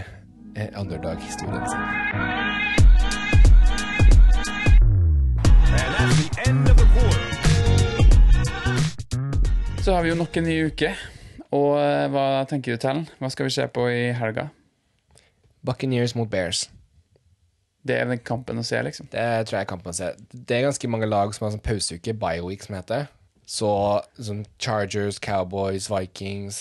er 0.58 0.72
underdog-historien 0.78 1.66
sin. 1.68 1.84
Så 9.84 9.94
har 9.94 10.02
vi 10.02 10.10
jo 10.10 10.18
nok 10.18 10.36
en 10.36 10.44
ny 10.44 10.56
uke. 10.68 10.90
Og 11.56 11.78
eh, 11.80 12.08
hva 12.12 12.44
tenker 12.48 12.74
du, 12.74 12.80
Tellen? 12.82 13.06
Hva 13.22 13.30
skal 13.32 13.48
vi 13.48 13.54
se 13.54 13.64
på 13.72 13.86
i 13.88 14.10
helga? 14.16 14.50
Buccaneers 15.64 16.14
mot 16.18 16.28
Bears. 16.28 16.66
Det 17.89 17.97
er 17.97 18.11
den 18.11 18.20
kampen 18.20 18.61
å 18.61 18.66
se, 18.66 18.80
liksom. 18.84 19.09
Det 19.12 19.22
tror 19.49 19.59
jeg 19.59 19.64
er 19.64 19.70
kampen 19.70 19.95
å 19.95 19.97
se. 19.97 20.11
Det 20.32 20.59
er 20.59 20.66
ganske 20.66 20.91
mange 20.93 21.09
lag 21.09 21.32
som 21.34 21.47
har 21.47 21.55
sånn 21.55 21.64
pauseuke, 21.64 22.16
bioweek 22.20 22.66
som 22.66 22.76
heter. 22.76 23.09
Så 23.49 23.70
sånn 24.20 24.45
Chargers, 24.61 25.16
Cowboys, 25.24 25.89
Vikings 25.89 26.59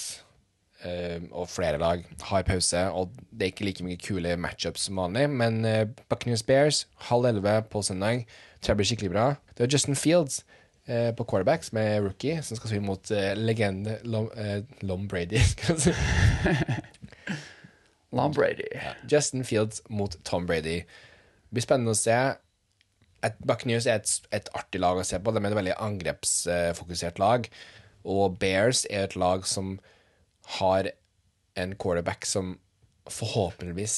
eh, 0.87 1.19
og 1.31 1.49
flere 1.51 1.81
lag 1.81 2.05
har 2.29 2.45
pause. 2.47 2.85
Og 2.95 3.11
det 3.31 3.49
er 3.49 3.53
ikke 3.53 3.67
like 3.67 3.87
mye 3.87 3.99
kule 3.99 4.37
matchups 4.39 4.87
som 4.87 5.01
vanlig, 5.01 5.27
men 5.35 5.59
uh, 5.67 5.83
Buccaneers 6.07 6.45
Bears, 6.47 6.85
halv 7.09 7.27
elleve 7.27 7.59
på 7.71 7.83
søndag, 7.83 8.23
tror 8.61 8.73
jeg 8.73 8.79
blir 8.79 8.89
skikkelig 8.91 9.11
bra. 9.13 9.25
Det 9.57 9.65
er 9.65 9.73
Justin 9.73 9.99
Fields 9.99 10.45
eh, 10.87 11.11
på 11.15 11.23
quarterback, 11.27 11.63
som 11.67 11.81
er 11.81 12.01
rookie, 12.05 12.41
som 12.43 12.57
skal 12.57 12.71
spille 12.71 12.85
mot 12.87 13.11
uh, 13.11 13.33
legende 13.35 13.97
Lom, 14.03 14.29
eh, 14.37 14.63
Lom 14.81 15.07
Brady. 15.07 15.41
skal 15.51 15.75
jeg 15.75 15.89
si. 15.89 15.91
Lom 18.15 18.33
Brady. 18.33 18.69
Justin 19.11 19.43
Fields 19.43 19.81
mot 19.89 20.15
Tom 20.23 20.47
Brady. 20.47 20.81
Det 21.47 21.57
blir 21.57 21.65
spennende 21.65 21.95
å 21.95 21.99
se. 21.99 22.17
Et 23.25 23.39
Buccaneers 23.47 23.87
er 23.89 24.01
et, 24.01 24.13
et 24.35 24.51
artig 24.57 24.81
lag 24.83 24.99
å 24.99 25.05
se 25.07 25.19
på. 25.19 25.33
De 25.33 25.41
er 25.41 25.49
et 25.49 25.59
veldig 25.61 25.77
angrepsfokusert 25.83 27.21
lag. 27.23 27.47
Og 28.07 28.37
Bears 28.39 28.85
er 28.91 29.07
et 29.07 29.17
lag 29.19 29.47
som 29.47 29.77
har 30.59 30.91
en 31.57 31.73
quarterback 31.79 32.27
som 32.29 32.55
forhåpentligvis 33.11 33.97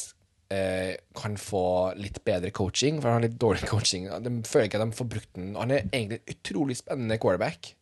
eh, 0.53 0.95
kan 1.17 1.37
få 1.37 1.93
litt 1.99 2.21
bedre 2.25 2.51
coaching, 2.55 2.99
for 3.01 3.09
han 3.09 3.19
har 3.19 3.27
litt 3.27 3.39
dårlig 3.41 3.69
coaching. 3.73 4.07
De 4.23 4.33
føler 4.47 4.69
ikke 4.69 4.81
at 4.81 4.87
de 4.87 4.99
får 4.99 5.09
brukt 5.15 5.31
den. 5.37 5.55
Han 5.59 5.73
er 5.73 5.87
egentlig 5.89 6.21
en 6.21 6.35
utrolig 6.35 6.77
spennende 6.79 7.19
quarterback. 7.21 7.73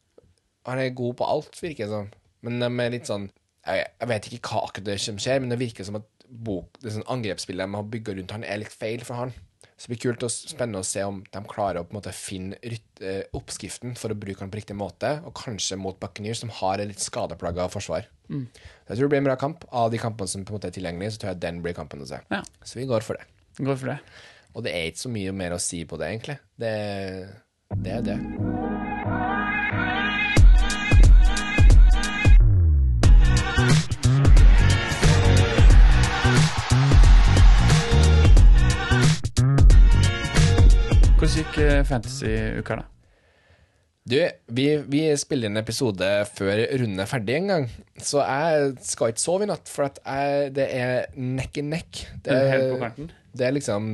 Han 0.68 0.82
er 0.84 0.96
god 0.96 1.20
på 1.20 1.28
alt, 1.28 1.60
virker 1.64 1.86
det 1.86 1.94
som. 1.94 2.10
Men 2.44 2.60
de 2.64 2.72
er 2.84 2.96
litt 2.96 3.10
sånn 3.10 3.30
jeg, 3.68 3.84
jeg 4.00 4.10
vet 4.12 4.28
ikke 4.30 4.52
hva 4.54 4.68
akkurat 4.68 4.88
det 4.88 4.98
som 5.04 5.18
skjer, 5.20 5.42
men 5.44 5.52
det 5.52 5.60
virker 5.60 5.88
som 5.88 5.98
at 6.00 6.08
bok, 6.28 6.78
det 6.84 6.94
sånn 6.94 7.08
angrepsspillet 7.12 7.68
de 7.68 7.80
har 7.80 7.92
bygga 7.92 8.16
rundt 8.18 8.34
han, 8.36 8.46
er 8.48 8.62
litt 8.62 8.74
feil 8.74 9.04
for 9.08 9.20
han. 9.20 9.34
Så 9.78 9.86
det 9.86 9.94
blir 9.94 10.00
kult 10.08 10.24
og 10.26 10.34
spennende 10.34 10.82
å 10.82 10.88
se 10.88 11.04
om 11.06 11.20
de 11.22 11.42
klarer 11.46 11.84
å 11.84 11.86
på 11.86 11.94
en 11.94 12.00
måte 12.00 12.14
finne 12.18 12.58
eh, 12.66 13.22
oppskriften 13.38 13.94
for 14.00 14.10
å 14.10 14.18
bruke 14.18 14.42
den 14.42 14.50
på 14.54 14.58
riktig 14.58 14.78
måte, 14.78 15.12
og 15.22 15.36
kanskje 15.38 15.78
mot 15.78 16.00
Buccaneers, 16.02 16.42
som 16.42 16.54
har 16.64 16.82
et 16.82 16.90
litt 16.90 17.04
skadeplaga 17.04 17.70
forsvar. 17.70 18.10
Mm. 18.28 18.48
jeg 18.50 18.98
tror 18.98 19.06
det 19.06 19.12
blir 19.14 19.22
en 19.22 19.30
bra 19.30 19.38
kamp. 19.40 19.68
Av 19.70 19.92
de 19.94 20.02
kampene 20.02 20.34
som 20.34 20.44
på 20.44 20.52
en 20.52 20.58
måte 20.58 20.72
er 20.72 20.76
tilgjengelige, 20.80 21.14
så 21.14 21.22
tror 21.22 21.34
jeg 21.36 21.44
den 21.46 21.62
blir 21.62 21.78
kampen 21.78 22.02
å 22.02 22.10
se. 22.10 22.24
Ja, 22.34 22.42
Så 22.66 22.82
vi 22.82 22.90
går 22.90 23.06
for 23.06 23.22
det. 23.22 23.30
går 23.62 23.78
for 23.78 23.94
det. 23.94 24.00
Og 24.58 24.66
det 24.66 24.74
er 24.74 24.90
ikke 24.90 25.06
så 25.06 25.14
mye 25.14 25.38
mer 25.38 25.54
å 25.54 25.62
si 25.62 25.86
på 25.86 26.02
det, 26.02 26.10
egentlig. 26.10 26.40
Det, 26.58 26.76
det 27.78 27.98
er 28.00 28.08
det. 28.10 28.97
Hvordan 41.18 41.34
gikk 41.34 41.56
eh, 41.64 41.80
fantasy-uka, 41.88 42.76
da? 42.78 42.84
Du, 44.08 44.16
vi, 44.56 44.66
vi 44.88 45.00
spiller 45.20 45.50
en 45.50 45.60
episode 45.60 46.06
før 46.38 46.62
runden 46.80 47.02
er 47.04 47.10
ferdig 47.10 47.40
en 47.40 47.50
gang, 47.52 47.66
så 48.00 48.22
jeg 48.22 48.70
skal 48.88 49.12
ikke 49.12 49.24
sove 49.24 49.44
i 49.44 49.50
natt, 49.50 49.68
for 49.68 49.90
at 49.90 49.98
jeg, 50.06 50.52
det 50.56 50.68
er 50.78 51.10
neck 51.18 51.58
in 51.60 51.72
neck. 51.74 52.04
Det, 52.24 52.32
Er 52.38 52.52
helt 52.54 52.70
på 52.76 52.78
kanten? 52.86 53.10
det 53.38 53.48
er 53.50 53.58
liksom 53.58 53.90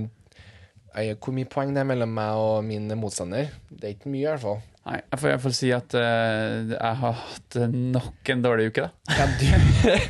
jeg, 0.93 1.15
Hvor 1.17 1.34
mye 1.34 1.49
poeng 1.49 1.71
det 1.74 1.82
er 1.82 1.89
mellom 1.89 2.11
meg 2.13 2.43
og 2.43 2.67
min 2.67 2.91
motstander? 2.99 3.49
Det 3.71 3.88
er 3.88 3.95
ikke 3.95 4.11
mye, 4.13 4.26
i 4.28 4.30
hvert 4.30 4.43
fall. 4.43 4.59
Nei, 4.84 4.99
jeg 4.99 5.19
får 5.24 5.30
i 5.30 5.32
hvert 5.34 5.45
fall 5.47 5.55
si 5.57 5.71
at 5.74 5.95
uh, 5.95 6.74
jeg 6.76 6.99
har 7.01 7.21
hatt 7.24 7.59
nok 7.71 8.34
en 8.36 8.43
dårlig 8.43 8.67
uke, 8.74 8.84
da. 8.84 9.15
Ja, 9.15 9.30
du, 9.39 9.47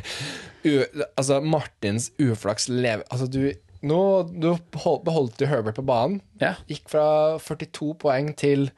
u, 0.68 1.04
altså, 1.14 1.38
Martins 1.40 2.10
uflaks 2.18 2.66
lever 2.68 3.06
Altså, 3.06 3.30
du 3.30 3.52
Nå 3.84 4.00
du 4.32 4.50
beholdt 4.72 5.36
du 5.40 5.46
Herbert 5.50 5.76
på 5.76 5.84
banen. 5.86 6.20
Ja, 6.40 6.54
Gikk 6.70 6.88
fra 6.92 7.04
42 7.42 7.90
poeng 8.00 8.32
til 8.40 8.70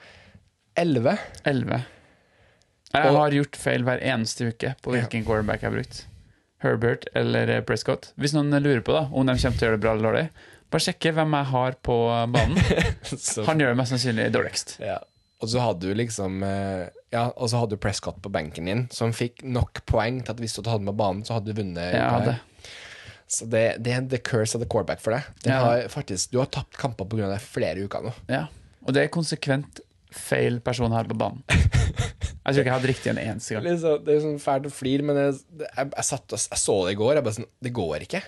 11. 0.76 1.14
11. 1.46 1.84
Jeg 2.96 3.14
har 3.16 3.34
gjort 3.34 3.56
feil 3.60 3.84
hver 3.86 4.02
eneste 4.02 4.50
uke 4.50 4.74
på 4.82 4.94
hvilken 4.94 5.24
quarterback 5.26 5.62
jeg 5.62 5.70
har 5.70 5.76
brukt. 5.76 6.02
Herbert 6.64 7.06
eller 7.14 7.50
eh, 7.52 7.64
Prescott. 7.66 8.10
Hvis 8.16 8.34
noen 8.36 8.54
lurer 8.62 8.80
på 8.84 8.94
da, 8.96 9.06
om 9.12 9.26
de 9.28 9.34
kommer 9.36 9.58
til 9.58 9.66
å 9.66 9.68
gjøre 9.68 9.76
det 9.78 9.84
bra 9.84 9.92
eller 9.92 10.08
dårlig, 10.08 10.24
bare 10.72 10.86
sjekke 10.86 11.12
hvem 11.18 11.36
jeg 11.36 11.48
har 11.52 11.76
på 11.86 11.96
banen. 12.32 12.56
Han 13.50 13.60
gjør 13.62 13.74
det 13.74 13.78
mest 13.82 13.94
sannsynlig 13.94 14.30
dårligst. 14.34 14.78
ja. 14.84 15.02
Og 15.44 15.50
så 15.52 15.60
hadde 15.60 15.84
du 15.84 15.92
liksom 15.92 16.38
eh, 16.46 16.86
Ja, 17.12 17.26
og 17.36 17.50
så 17.52 17.58
hadde 17.60 17.76
du 17.76 17.80
Prescott 17.82 18.22
på 18.24 18.30
benken 18.32 18.70
din, 18.70 18.86
som 18.88 19.12
fikk 19.12 19.42
nok 19.44 19.82
poeng 19.84 20.22
til 20.24 20.32
at 20.32 20.40
hvis 20.40 20.56
du 20.56 20.62
hadde 20.64 20.86
med 20.88 20.96
banen, 20.96 21.26
så 21.28 21.36
hadde 21.36 21.52
du 21.52 21.58
vunnet. 21.60 21.92
Jeg 21.92 22.24
det. 22.24 22.38
Så 23.26 23.46
det, 23.50 23.64
det 23.82 23.92
er 23.92 24.04
the 24.06 24.18
curse 24.22 24.54
of 24.54 24.62
the 24.62 24.68
quarterback 24.70 25.00
for 25.02 25.16
deg. 25.16 25.26
Den 25.42 25.52
Ja. 25.52 25.60
har 25.64 25.88
faktisk, 25.90 26.30
du 26.30 26.38
har 26.38 26.46
tapt 26.46 26.76
kamper 26.78 27.04
pga. 27.10 27.28
det 27.32 27.40
flere 27.42 27.82
uker 27.82 28.04
nå. 28.06 28.12
Ja. 28.30 28.46
Og 28.86 28.94
det 28.94 29.02
er 29.02 29.08
konsekvent 29.08 29.80
feil 30.14 30.60
person 30.60 30.92
her 30.94 31.04
på 31.04 31.16
banen. 31.18 31.42
Jeg 31.50 32.54
tror 32.54 32.60
ikke 32.62 32.70
jeg 32.70 32.76
hadde 32.76 32.88
riktig 32.92 33.10
en 33.10 33.18
eneste 33.18 33.56
gang. 33.56 33.64
Liksom, 33.66 34.04
det 34.06 34.14
er 34.14 34.20
sånn 34.22 34.38
fælt 34.38 34.68
å 34.68 34.70
flire, 34.70 35.02
men 35.02 35.16
jeg, 35.18 35.32
jeg, 35.58 35.66
jeg, 35.74 35.90
og, 35.90 36.38
jeg 36.38 36.60
så 36.62 36.76
det 36.86 36.92
i 36.94 36.98
går. 37.00 37.14
Jeg 37.18 37.24
bare 37.26 37.36
sånn, 37.40 37.48
Det 37.66 37.72
går 37.74 38.04
ikke. 38.06 38.20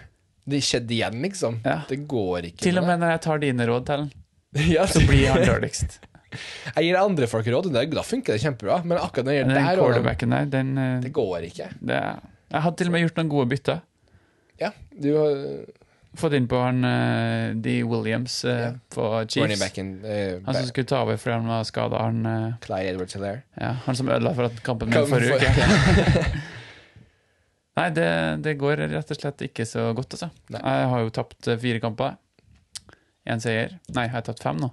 Det 0.49 0.61
skjedde 0.64 0.94
igjen, 0.96 1.20
liksom. 1.22 1.61
Ja. 1.64 1.76
Det 1.88 2.01
går 2.11 2.49
ikke. 2.51 2.64
Til 2.64 2.80
og 2.80 2.86
med 2.88 2.99
når 3.05 3.14
jeg 3.14 3.22
tar 3.28 3.42
dine 3.44 3.66
råd 3.68 3.86
Tellen, 3.86 4.11
ja, 4.74 4.86
så 4.90 5.05
blir 5.07 5.28
han 5.30 5.44
dårligst. 5.46 5.99
Jeg 6.74 6.84
gir 6.88 6.99
andre 7.01 7.28
folk 7.30 7.46
råd, 7.46 7.70
og 7.70 7.94
da 7.94 8.05
funker 8.05 8.34
det 8.34 8.42
kjempebra. 8.42 8.80
Men 8.84 8.99
akkurat 9.01 9.28
når 9.28 9.38
det 9.38 9.44
Den 9.46 9.68
gjelder 9.68 10.03
der, 10.03 10.18
den, 10.18 10.34
der, 10.34 10.51
den 10.57 11.05
det 11.07 11.12
går 11.16 11.46
ikke. 11.53 11.70
det, 11.80 12.01
Jeg 12.51 12.64
hadde 12.64 12.80
til 12.80 12.90
og 12.90 12.96
med 12.96 13.07
gjort 13.07 13.20
noen 13.20 13.32
gode 13.32 13.49
bytter. 13.55 13.80
Ja, 14.59 14.72
du 14.90 15.12
har 15.16 15.36
Fått 16.18 16.32
inn 16.34 16.48
på 16.50 16.59
han 16.59 16.80
uh, 16.82 17.52
D. 17.62 17.76
Williams 17.86 18.40
uh, 18.44 18.50
Ja. 18.50 18.70
på 18.90 19.02
running 19.06 19.28
Chiefs. 19.30 19.61
backen 19.61 19.90
uh, 20.02 20.40
Han 20.46 20.54
som 20.56 20.66
skulle 20.66 20.88
ta 20.90 21.02
over 21.04 21.16
fordi 21.20 21.36
han 21.36 21.46
var 21.52 21.66
skada. 21.68 22.00
Han, 22.02 22.24
uh, 22.26 22.54
Clyde 22.64 22.88
Edwards 22.94 23.14
Hilaire. 23.14 23.42
ja, 23.61 23.74
han 23.84 23.96
som 23.96 24.09
ødela 24.09 24.32
for 24.34 24.48
at 24.48 24.59
kampen 24.66 24.90
min 24.90 25.06
forrige 25.06 25.36
uke. 25.36 26.24
Nei, 27.78 27.86
det, 27.94 28.09
det 28.42 28.56
går 28.59 28.80
rett 28.90 29.12
og 29.14 29.20
slett 29.20 29.44
ikke 29.46 29.62
så 29.68 29.84
godt, 29.94 30.16
altså. 30.16 30.30
Nei. 30.50 30.62
Jeg 30.64 30.88
har 30.90 31.04
jo 31.04 31.12
tapt 31.14 31.46
eh, 31.52 31.59
fire 31.62 31.78
kamper. 31.84 32.16
Én 33.28 33.38
seier. 33.44 33.76
Nei, 33.94 34.09
jeg 34.09 34.14
har 34.16 34.24
tatt 34.26 34.42
fem 34.42 34.59
nå. 34.59 34.72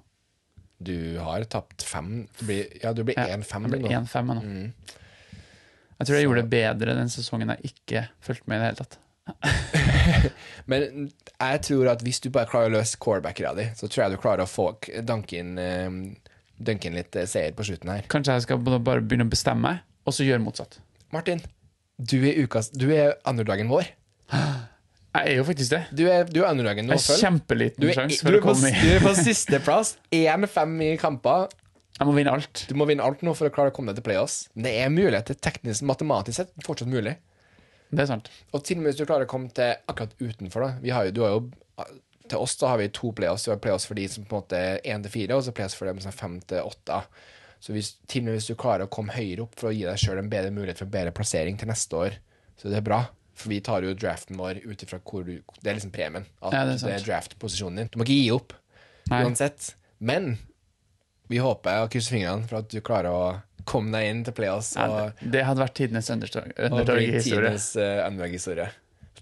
Du 0.85 0.95
har 1.21 1.45
tapt 1.51 1.85
fem. 1.85 2.23
Du 2.39 2.45
blir, 2.47 2.65
ja, 2.81 2.95
du 2.97 3.03
blir 3.05 3.19
1-5 3.21 3.67
Jeg 3.67 3.75
du 3.75 3.75
ble 3.75 3.83
nå. 3.85 4.01
1-5 4.01 4.31
nå. 4.33 4.41
Mm. 4.41 4.71
Jeg 5.99 6.07
tror 6.07 6.15
jeg 6.17 6.23
Så- 6.23 6.25
gjorde 6.25 6.41
det 6.41 6.49
bedre 6.55 6.95
den 6.97 7.11
sesongen 7.13 7.53
jeg 7.53 7.69
ikke 7.75 8.07
fulgte 8.25 8.49
med 8.49 8.57
i 8.57 8.63
det 8.63 8.71
hele 8.71 8.81
tatt. 8.81 8.97
Men 10.69 11.09
jeg 11.09 11.61
tror 11.67 11.89
at 11.93 12.03
hvis 12.05 12.21
du 12.23 12.29
bare 12.33 12.49
klarer 12.49 12.69
å 12.71 12.75
løse 12.77 12.99
corebackera 13.01 13.55
di, 13.57 13.67
så 13.77 13.89
tror 13.89 14.05
jeg 14.05 14.15
du 14.15 14.21
klarer 14.21 14.45
å 14.45 14.49
få 14.49 14.69
danke 15.05 15.39
inn, 15.41 15.55
eh, 15.61 15.89
dunke 16.57 16.89
inn 16.89 16.97
litt 16.99 17.17
eh, 17.17 17.27
seier 17.29 17.55
på 17.57 17.65
slutten 17.67 17.91
her. 17.93 18.05
Kanskje 18.11 18.37
jeg 18.37 18.47
skal 18.47 18.61
bare 18.61 19.01
begynne 19.01 19.27
å 19.27 19.33
bestemme 19.33 19.79
og 20.05 20.13
så 20.13 20.25
gjøre 20.27 20.43
motsatt. 20.43 20.79
Martin, 21.13 21.41
du 21.97 22.17
er 22.27 22.37
ukas 22.43 22.71
Du 22.75 22.89
er 22.93 23.15
underdagen 23.27 23.69
vår. 23.71 23.91
Jeg 25.15 25.31
er 25.31 25.37
jo 25.37 25.43
faktisk 25.47 25.71
det. 25.71 25.77
Du 25.95 26.01
er, 26.11 26.25
du 26.27 26.41
er 26.41 26.49
underdagen 26.49 26.89
nå, 26.89 26.97
følg. 26.99 27.21
kjempeliten 27.23 27.79
Du 27.79 27.87
sjanse 27.87 28.17
du, 28.19 28.25
for 28.25 28.35
å 28.35 28.39
på, 28.43 28.55
i. 28.67 28.71
du 28.83 28.89
er 28.97 29.05
på 29.05 29.13
sisteplass. 29.29 29.93
1-5 30.11 30.73
i 30.83 30.89
kamper. 30.99 31.53
Jeg 31.95 32.09
må 32.09 32.15
vinne 32.17 32.33
alt. 32.35 32.65
Du 32.67 32.73
må 32.75 32.83
vinne 32.89 33.05
alt 33.07 33.23
nå 33.23 33.31
for 33.39 33.47
å 33.47 33.53
klare 33.55 33.71
å 33.71 33.75
komme 33.77 33.93
deg 33.93 34.01
til 34.01 34.09
playoffs. 34.09 34.35
Det 34.59 34.73
er 34.75 34.91
mulighet 34.91 35.29
til 35.31 35.39
teknisk, 35.39 35.85
matematisk 35.87 36.41
sett 36.41 36.51
fortsatt 36.67 36.91
mulig. 36.91 37.15
Det 37.91 38.01
er 38.05 38.09
sant. 38.09 38.29
Og 38.53 38.63
til 38.65 38.77
og 38.79 38.83
med 38.83 38.91
hvis 38.91 38.99
du 38.99 39.05
klarer 39.05 39.27
å 39.27 39.31
komme 39.31 39.51
til 39.55 39.75
akkurat 39.91 40.15
utenfor, 40.19 40.65
da. 40.65 40.81
Vi 40.81 40.93
har 40.95 41.05
jo, 41.09 41.15
du 41.15 41.21
har 41.25 41.35
jo 41.35 41.91
til 42.29 42.41
oss 42.41 42.55
da 42.57 42.71
har 42.73 42.79
vi 42.81 42.87
to 42.89 43.11
playoffs. 43.15 43.45
Vi 43.47 43.53
har 43.53 43.61
playoffs 43.61 43.85
for 43.85 43.97
de 43.99 44.07
som 44.09 44.25
på 44.25 44.35
en 44.35 44.41
måte 44.43 44.57
er 44.57 44.79
1 44.95 45.03
til 45.05 45.13
4, 45.13 45.35
og 45.37 45.43
så 45.45 45.53
playoffs 45.55 45.77
for 45.77 45.89
dem 45.89 45.99
som 46.01 46.09
er 46.09 46.17
5 46.17 46.39
til 46.49 46.65
8. 46.65 47.01
Så 47.65 47.73
hvis, 47.75 47.91
til 48.09 48.23
og 48.23 48.25
med 48.29 48.37
hvis 48.39 48.49
du 48.49 48.55
klarer 48.59 48.85
å 48.85 48.91
komme 48.91 49.13
høyere 49.15 49.45
opp 49.45 49.55
for 49.59 49.69
å 49.69 49.75
gi 49.75 49.85
deg 49.85 50.01
sjøl 50.01 50.19
en 50.21 50.31
bedre 50.31 50.51
mulighet 50.53 50.81
for 50.81 50.91
bedre 50.91 51.13
plassering 51.15 51.57
til 51.61 51.69
neste 51.69 51.97
år, 51.97 52.17
så 52.59 52.69
det 52.71 52.79
er 52.81 52.85
bra. 52.85 52.99
For 53.35 53.51
vi 53.51 53.59
tar 53.63 53.83
jo 53.83 53.93
draften 53.99 54.37
vår 54.39 54.61
ut 54.63 54.83
ifra 54.85 54.99
hvor 55.03 55.25
du 55.27 55.33
Det 55.61 55.67
er 55.69 55.75
liksom 55.77 55.91
premien. 55.91 56.25
At 56.41 56.53
Ja, 56.55 56.65
det 56.65 56.77
det 56.81 56.91
er 56.91 56.99
er, 57.01 57.05
draft-posisjonen 57.07 57.81
din. 57.81 57.89
Du 57.91 57.97
må 57.99 58.05
ikke 58.07 58.15
gi 58.21 58.29
opp 58.31 58.53
Nei. 59.11 59.23
uansett. 59.25 59.73
Men 59.99 60.37
vi 61.27 61.41
håper 61.41 61.83
og 61.83 61.91
krysser 61.91 62.15
fingrene 62.15 62.47
for 62.47 62.61
at 62.61 62.69
du 62.71 62.79
klarer 62.85 63.11
å 63.11 63.25
komme 63.67 63.93
deg 63.95 64.09
inn 64.11 64.23
til 64.27 64.35
playoffs 64.37 64.73
Ja, 64.77 64.85
og, 64.87 65.19
det, 65.19 65.31
det 65.35 65.45
hadde 65.47 65.63
vært 65.63 65.77
tidenes 65.77 66.09
underdog 66.13 66.51
og 66.51 66.65
underdog 66.69 66.99
bli 66.99 67.07
i 67.07 67.15
historie. 67.17 67.51
tidenes 67.51 67.69
uh, 67.79 68.07
underdog-historie. 68.07 68.67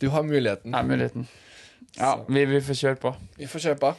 Du 0.02 0.10
har 0.14 0.26
muligheten. 0.28 0.74
Ja, 0.76 0.82
muligheten. 0.88 1.28
Ja, 1.98 2.14
vi, 2.28 2.46
vi 2.50 2.62
får 2.66 2.80
kjøre 2.80 3.00
på. 3.02 3.14
Vi 3.38 3.48
får 3.48 3.68
kjøre 3.68 3.80
på. 3.84 3.94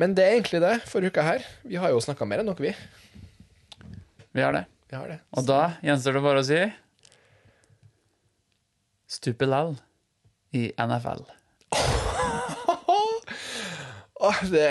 Men 0.00 0.14
det 0.18 0.24
er 0.26 0.36
egentlig 0.36 0.60
det 0.64 0.74
for 0.90 1.06
uka 1.06 1.22
her. 1.22 1.44
Vi 1.62 1.78
har 1.78 1.92
jo 1.94 2.00
snakka 2.02 2.26
mer 2.26 2.42
enn 2.42 2.50
nok, 2.50 2.60
vi. 2.62 2.74
Vi 4.34 4.42
har 4.42 4.56
det. 4.56 4.64
Vi 4.90 4.98
har 4.98 5.08
det. 5.08 5.20
Og 5.38 5.46
da 5.46 5.60
gjenstår 5.84 6.18
det 6.18 6.24
bare 6.24 6.42
å 6.42 6.46
si 6.48 6.60
Stupelal 9.14 9.76
i 10.54 10.68
NFL. 10.74 11.22
Oh, 14.18 14.40
det 14.54 14.68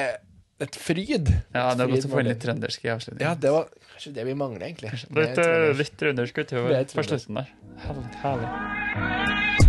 et 0.66 0.80
fryd. 0.80 1.34
Ja, 1.54 1.68
det 1.74 1.86
er 1.86 1.94
godt 1.96 2.08
å 2.08 2.14
få 2.14 2.24
inn 2.24 2.32
litt 2.32 2.42
trøndersk 2.44 2.88
i 2.88 2.94
avslutningen. 2.94 3.26
Ja, 3.28 3.36
det 3.40 3.54
var 3.56 3.70
kanskje 3.94 4.16
det 4.20 4.28
vi 4.30 4.38
mangler, 4.40 4.68
egentlig. 4.70 4.94
Litt, 5.20 5.44
litt 5.82 6.00
trøndersk 6.00 6.42
er 6.44 6.50
utover 6.50 6.80
på 6.94 7.08
slutten 7.10 7.44
der. 7.44 7.54
Herlig. 7.84 8.10
herlig. 8.24 9.63